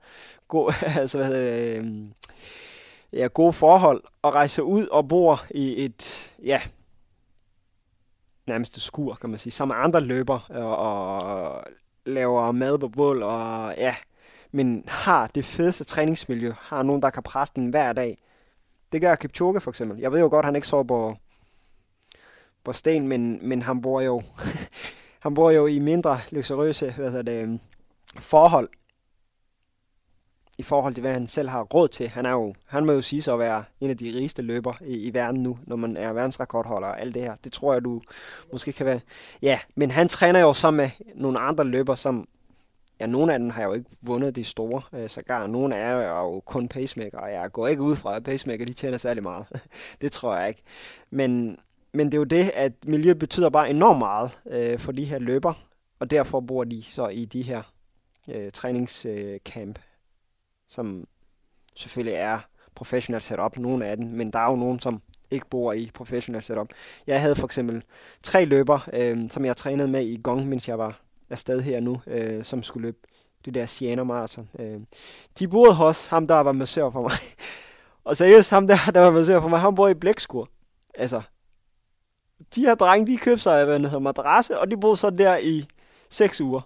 gode, 0.47 0.73
altså, 1.01 1.17
hvad 1.17 1.27
hedder 1.27 1.41
det, 1.41 1.77
øhm, 1.77 2.13
ja, 3.13 3.27
gode 3.27 3.53
forhold, 3.53 4.03
og 4.21 4.35
rejser 4.35 4.61
ud 4.61 4.87
og 4.87 5.07
bor 5.07 5.45
i 5.49 5.85
et, 5.85 6.33
ja, 6.43 6.61
nærmest 8.47 8.77
et 8.77 8.81
skur, 8.81 9.15
kan 9.15 9.29
man 9.29 9.39
sige, 9.39 9.53
sammen 9.53 9.75
med 9.75 9.83
andre 9.83 10.01
løber, 10.01 10.39
og, 10.49 10.55
øh, 10.55 10.79
og 10.79 11.63
laver 12.05 12.51
mad 12.51 12.79
på 12.79 12.87
bål, 12.87 13.23
og 13.23 13.73
ja, 13.77 13.95
men 14.51 14.83
har 14.87 15.27
det 15.27 15.45
fedeste 15.45 15.83
træningsmiljø, 15.83 16.53
har 16.59 16.83
nogen, 16.83 17.01
der 17.01 17.09
kan 17.09 17.23
presse 17.23 17.53
den 17.55 17.69
hver 17.69 17.93
dag. 17.93 18.17
Det 18.91 19.01
gør 19.01 19.15
Kipchoge 19.15 19.61
for 19.61 19.71
eksempel. 19.71 19.99
Jeg 19.99 20.11
ved 20.11 20.19
jo 20.19 20.27
godt, 20.27 20.43
at 20.43 20.45
han 20.45 20.55
ikke 20.55 20.67
så 20.67 20.83
på 20.83 21.17
sten, 22.71 23.07
men, 23.07 23.39
men 23.41 23.61
han 23.61 23.81
bor 23.81 24.01
jo 24.01 24.21
han 25.25 25.33
bor 25.33 25.51
jo 25.51 25.67
i 25.67 25.79
mindre 25.79 26.19
luksuriøse 26.31 26.91
hvad 26.91 27.11
hedder 27.11 27.31
det, 27.31 27.43
øhm, 27.43 27.59
forhold 28.19 28.69
i 30.57 30.63
forhold 30.63 30.93
til, 30.93 31.01
hvad 31.01 31.13
han 31.13 31.27
selv 31.27 31.49
har 31.49 31.63
råd 31.63 31.87
til. 31.87 32.09
Han, 32.09 32.25
er 32.25 32.31
jo, 32.31 32.53
han 32.65 32.85
må 32.85 32.91
jo 32.91 33.01
sige 33.01 33.21
sig 33.21 33.33
at 33.33 33.39
være 33.39 33.63
en 33.81 33.89
af 33.89 33.97
de 33.97 34.05
rigeste 34.05 34.41
løber 34.41 34.73
i, 34.81 35.07
i 35.07 35.13
verden 35.13 35.43
nu, 35.43 35.59
når 35.63 35.75
man 35.75 35.97
er 35.97 36.13
verdensrekordholder 36.13 36.87
og 36.87 37.01
alt 37.01 37.15
det 37.15 37.21
her. 37.21 37.35
Det 37.43 37.53
tror 37.53 37.73
jeg, 37.73 37.83
du 37.83 38.01
måske 38.51 38.71
kan 38.71 38.85
være. 38.85 38.99
Ja, 39.41 39.59
men 39.75 39.91
han 39.91 40.09
træner 40.09 40.39
jo 40.39 40.53
sammen 40.53 40.77
med 40.77 40.89
nogle 41.15 41.39
andre 41.39 41.63
løber, 41.63 41.95
som 41.95 42.27
ja, 42.99 43.05
nogle 43.05 43.33
af 43.33 43.39
dem 43.39 43.49
har 43.49 43.63
jo 43.63 43.73
ikke 43.73 43.89
vundet 44.01 44.35
de 44.35 44.43
store, 44.43 44.81
øh, 44.93 45.09
sågar 45.09 45.47
nogle 45.47 45.75
er 45.75 46.21
jo 46.21 46.39
kun 46.39 46.67
pacemaker, 46.67 47.19
og 47.19 47.31
jeg 47.31 47.51
går 47.51 47.67
ikke 47.67 47.81
ud 47.81 47.95
fra, 47.95 48.15
at 48.15 48.23
pacemaker 48.23 48.65
de 48.65 48.73
tjener 48.73 48.97
særlig 48.97 49.23
meget. 49.23 49.45
det 50.01 50.11
tror 50.11 50.37
jeg 50.37 50.49
ikke. 50.49 50.63
Men 51.09 51.57
men 51.93 52.07
det 52.07 52.13
er 52.13 52.17
jo 52.17 52.23
det, 52.23 52.51
at 52.53 52.73
miljø 52.87 53.13
betyder 53.13 53.49
bare 53.49 53.69
enormt 53.69 53.99
meget 53.99 54.31
øh, 54.49 54.79
for 54.79 54.91
de 54.91 55.05
her 55.05 55.19
løber, 55.19 55.53
og 55.99 56.11
derfor 56.11 56.39
bor 56.39 56.63
de 56.63 56.83
så 56.83 57.07
i 57.07 57.25
de 57.25 57.41
her 57.41 57.61
øh, 58.29 58.51
træningscamp, 58.51 59.79
øh, 59.79 59.83
som 60.67 61.07
selvfølgelig 61.75 62.15
er 62.15 62.39
professionelt 62.75 63.23
sat 63.23 63.39
op, 63.39 63.57
nogle 63.57 63.85
af 63.85 63.97
dem, 63.97 64.05
men 64.05 64.31
der 64.31 64.39
er 64.39 64.49
jo 64.49 64.55
nogen, 64.55 64.79
som 64.79 65.01
ikke 65.31 65.47
bor 65.49 65.73
i 65.73 65.91
professionelt 65.93 66.45
setup. 66.45 66.69
Jeg 67.07 67.21
havde 67.21 67.35
for 67.35 67.47
eksempel 67.47 67.83
tre 68.23 68.45
løber, 68.45 68.89
øh, 68.93 69.29
som 69.29 69.45
jeg 69.45 69.57
trænede 69.57 69.87
med 69.87 70.05
i 70.05 70.19
Gong, 70.23 70.47
mens 70.47 70.67
jeg 70.67 70.77
var 70.77 71.01
afsted 71.29 71.61
her 71.61 71.79
nu, 71.79 72.01
øh, 72.07 72.43
som 72.43 72.63
skulle 72.63 72.87
løbe 72.87 72.97
det 73.45 73.53
der 73.53 73.65
Siena 73.65 74.03
Marathon. 74.03 74.49
Øh, 74.59 74.79
de 75.39 75.47
boede 75.47 75.73
hos 75.73 76.07
ham, 76.07 76.27
der 76.27 76.35
var 76.35 76.51
massør 76.51 76.89
for 76.89 77.01
mig. 77.01 77.11
og 78.07 78.17
seriøst, 78.17 78.49
ham 78.49 78.67
der, 78.67 78.77
der 78.93 78.99
var 78.99 79.11
massør 79.11 79.41
for 79.41 79.47
mig, 79.47 79.59
han 79.59 79.75
bor 79.75 79.87
i 79.87 79.93
Blækskur. 79.93 80.49
Altså, 80.95 81.21
de 82.55 82.61
her 82.61 82.75
drenge, 82.75 83.07
de 83.11 83.17
købte 83.17 83.43
sig 83.43 83.65
hvad 83.65 83.79
hedder, 83.79 83.99
madrasse, 83.99 84.59
og 84.59 84.71
de 84.71 84.77
boede 84.77 84.97
så 84.97 85.09
der 85.09 85.37
i 85.37 85.65
6 86.09 86.41
uger. 86.41 86.61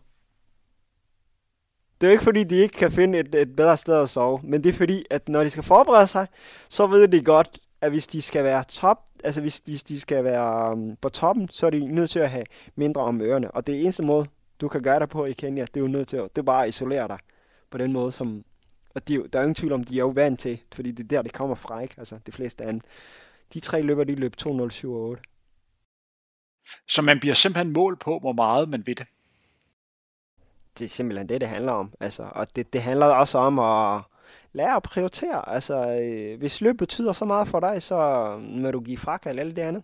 Det 2.02 2.08
er 2.08 2.12
jo 2.12 2.12
ikke 2.12 2.24
fordi, 2.24 2.44
de 2.44 2.56
ikke 2.56 2.78
kan 2.78 2.92
finde 2.92 3.20
et, 3.20 3.36
et 3.36 3.56
bedre 3.56 3.78
sted 3.78 4.02
at 4.02 4.10
sove, 4.10 4.40
men 4.44 4.64
det 4.64 4.70
er 4.70 4.74
fordi, 4.74 5.06
at 5.10 5.30
når 5.30 5.44
de 5.44 5.50
skal 5.50 5.64
forberede 5.64 6.08
sig, 6.08 6.28
så 6.70 6.88
ved 6.88 7.08
de 7.08 7.24
godt, 7.24 7.60
at 7.82 7.92
hvis 7.92 8.08
de 8.08 8.22
skal 8.22 8.44
være 8.44 8.64
top, 8.64 8.98
altså 9.24 9.42
hvis, 9.42 9.62
hvis 9.66 9.84
de 9.84 10.00
skal 10.00 10.24
være 10.24 10.72
um, 10.72 10.96
på 11.02 11.10
toppen, 11.10 11.50
så 11.52 11.66
er 11.66 11.70
de 11.70 11.86
nødt 11.86 12.10
til 12.10 12.20
at 12.20 12.30
have 12.30 12.46
mindre 12.76 13.02
om 13.02 13.22
ørerne. 13.22 13.52
Og 13.52 13.68
det 13.68 13.82
eneste 13.82 14.04
måde, 14.04 14.26
du 14.62 14.68
kan 14.68 14.82
gøre 14.82 15.00
det 15.00 15.10
på 15.10 15.26
i 15.26 15.34
Kenya, 15.34 15.62
det 15.62 15.78
er 15.78 15.82
jo 15.82 15.88
nødt 15.88 16.08
til 16.08 16.18
at, 16.18 16.36
det 16.36 16.42
er 16.42 16.46
bare 16.46 16.64
at 16.64 16.70
isolere 16.70 17.08
dig 17.08 17.18
på 17.70 17.78
den 17.78 17.94
måde, 17.94 18.12
som, 18.12 18.44
og 18.96 19.08
de, 19.08 19.14
der 19.14 19.40
er 19.40 19.44
jo 19.44 19.48
ingen 19.48 19.56
tvivl 19.56 19.74
om, 19.74 19.84
de 19.84 19.96
er 19.96 20.00
jo 20.00 20.10
vant 20.10 20.40
til, 20.40 20.62
fordi 20.74 20.92
det 20.92 21.04
er 21.04 21.08
der, 21.08 21.22
det 21.22 21.34
kommer 21.34 21.56
fra, 21.56 21.80
ikke? 21.80 21.96
Altså, 21.98 22.20
de 22.26 22.32
fleste 22.32 22.66
andre. 22.66 22.88
De 23.54 23.60
tre 23.60 23.82
løber, 23.82 24.04
de 24.04 24.16
løb 24.16 24.36
2.07.8. 24.42 25.31
Så 26.88 27.02
man 27.02 27.20
bliver 27.20 27.36
simpelthen 27.36 27.74
mål 27.74 27.98
på, 27.98 28.20
hvor 28.20 28.34
meget 28.34 28.70
man 28.70 28.88
ved 28.88 28.96
det. 28.96 29.08
Det 30.80 30.86
er 30.86 30.90
simpelthen 30.90 31.30
det, 31.30 31.42
det 31.42 31.50
handler 31.50 31.72
om. 31.72 31.94
Altså, 32.00 32.24
og 32.32 32.56
det, 32.56 32.74
det 32.74 32.82
handler 32.82 33.06
også 33.06 33.38
om 33.38 33.60
at 33.60 34.02
lære 34.54 34.76
at 34.76 34.84
prioritere. 34.84 35.50
Altså, 35.50 36.00
øh, 36.02 36.40
hvis 36.40 36.62
løb 36.62 36.78
betyder 36.78 37.14
så 37.14 37.26
meget 37.26 37.48
for 37.48 37.60
dig, 37.60 37.82
så 37.82 37.98
må 38.42 38.72
du 38.72 38.80
give 38.80 38.98
frakald 38.98 39.40
alt 39.40 39.56
det 39.56 39.62
andet. 39.62 39.84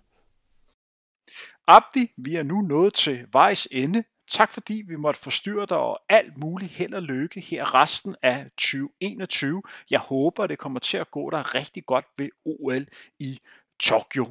Abdi, 1.67 2.11
vi 2.17 2.35
er 2.35 2.43
nu 2.43 2.61
nået 2.61 2.93
til 2.93 3.27
vejs 3.33 3.67
ende. 3.71 4.03
Tak 4.31 4.51
fordi 4.51 4.83
vi 4.87 4.95
måtte 4.95 5.19
forstyrre 5.19 5.65
dig 5.65 5.77
og 5.77 5.99
alt 6.09 6.37
muligt 6.37 6.71
held 6.71 6.93
og 6.93 7.01
lykke 7.01 7.41
her 7.41 7.75
resten 7.75 8.15
af 8.21 8.45
2021. 8.57 9.61
Jeg 9.89 9.99
håber, 9.99 10.47
det 10.47 10.59
kommer 10.59 10.79
til 10.79 10.97
at 10.97 11.11
gå 11.11 11.29
dig 11.29 11.55
rigtig 11.55 11.85
godt 11.85 12.05
ved 12.17 12.29
OL 12.45 12.87
i 13.19 13.39
Tokyo. 13.79 14.25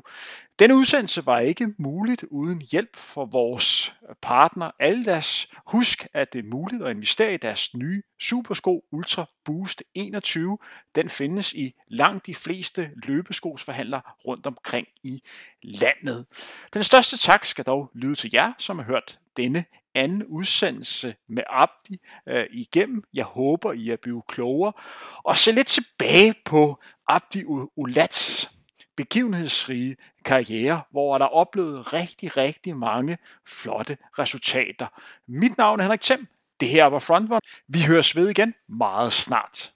Denne 0.58 0.76
udsendelse 0.76 1.26
var 1.26 1.38
ikke 1.40 1.74
muligt 1.78 2.24
uden 2.30 2.62
hjælp 2.70 2.96
fra 2.96 3.24
vores 3.24 3.94
partner 4.22 4.70
Aldas. 4.80 5.48
Husk, 5.66 6.06
at 6.14 6.32
det 6.32 6.38
er 6.38 6.48
muligt 6.48 6.82
at 6.82 6.90
investere 6.90 7.34
i 7.34 7.36
deres 7.36 7.74
nye 7.74 8.02
supersko 8.20 8.84
Ultra 8.92 9.24
Boost 9.44 9.82
21. 9.94 10.58
Den 10.94 11.08
findes 11.08 11.52
i 11.52 11.74
langt 11.88 12.26
de 12.26 12.34
fleste 12.34 12.90
løbeskosforhandlere 13.06 14.02
rundt 14.26 14.46
omkring 14.46 14.86
i 15.02 15.22
landet. 15.62 16.26
Den 16.74 16.82
største 16.82 17.16
tak 17.16 17.44
skal 17.44 17.64
dog 17.64 17.90
lyde 17.94 18.14
til 18.14 18.30
jer, 18.34 18.52
som 18.58 18.78
har 18.78 18.86
hørt 18.86 19.18
denne 19.36 19.64
anden 19.94 20.24
udsendelse 20.24 21.14
med 21.28 21.42
Abdi 21.50 22.00
øh, 22.28 22.46
igennem. 22.50 23.04
Jeg 23.14 23.24
håber, 23.24 23.72
I 23.72 23.90
er 23.90 23.96
blevet 23.96 24.26
klogere. 24.26 24.72
Og 25.24 25.38
se 25.38 25.52
lidt 25.52 25.66
tilbage 25.66 26.34
på 26.44 26.82
Abdi 27.08 27.44
Ulats 27.76 28.55
begivenhedsrige 28.96 29.96
karriere, 30.24 30.82
hvor 30.90 31.18
der 31.18 31.24
er 31.24 31.28
oplevet 31.28 31.92
rigtig, 31.92 32.36
rigtig 32.36 32.76
mange 32.76 33.18
flotte 33.46 33.96
resultater. 34.18 34.86
Mit 35.26 35.58
navn 35.58 35.80
er 35.80 35.84
Henrik 35.84 36.00
Thiem. 36.00 36.26
Det 36.60 36.68
her 36.68 36.84
var 36.84 36.98
Frontrun. 36.98 37.40
Vi 37.68 37.82
høres 37.82 38.16
ved 38.16 38.28
igen 38.28 38.54
meget 38.68 39.12
snart. 39.12 39.72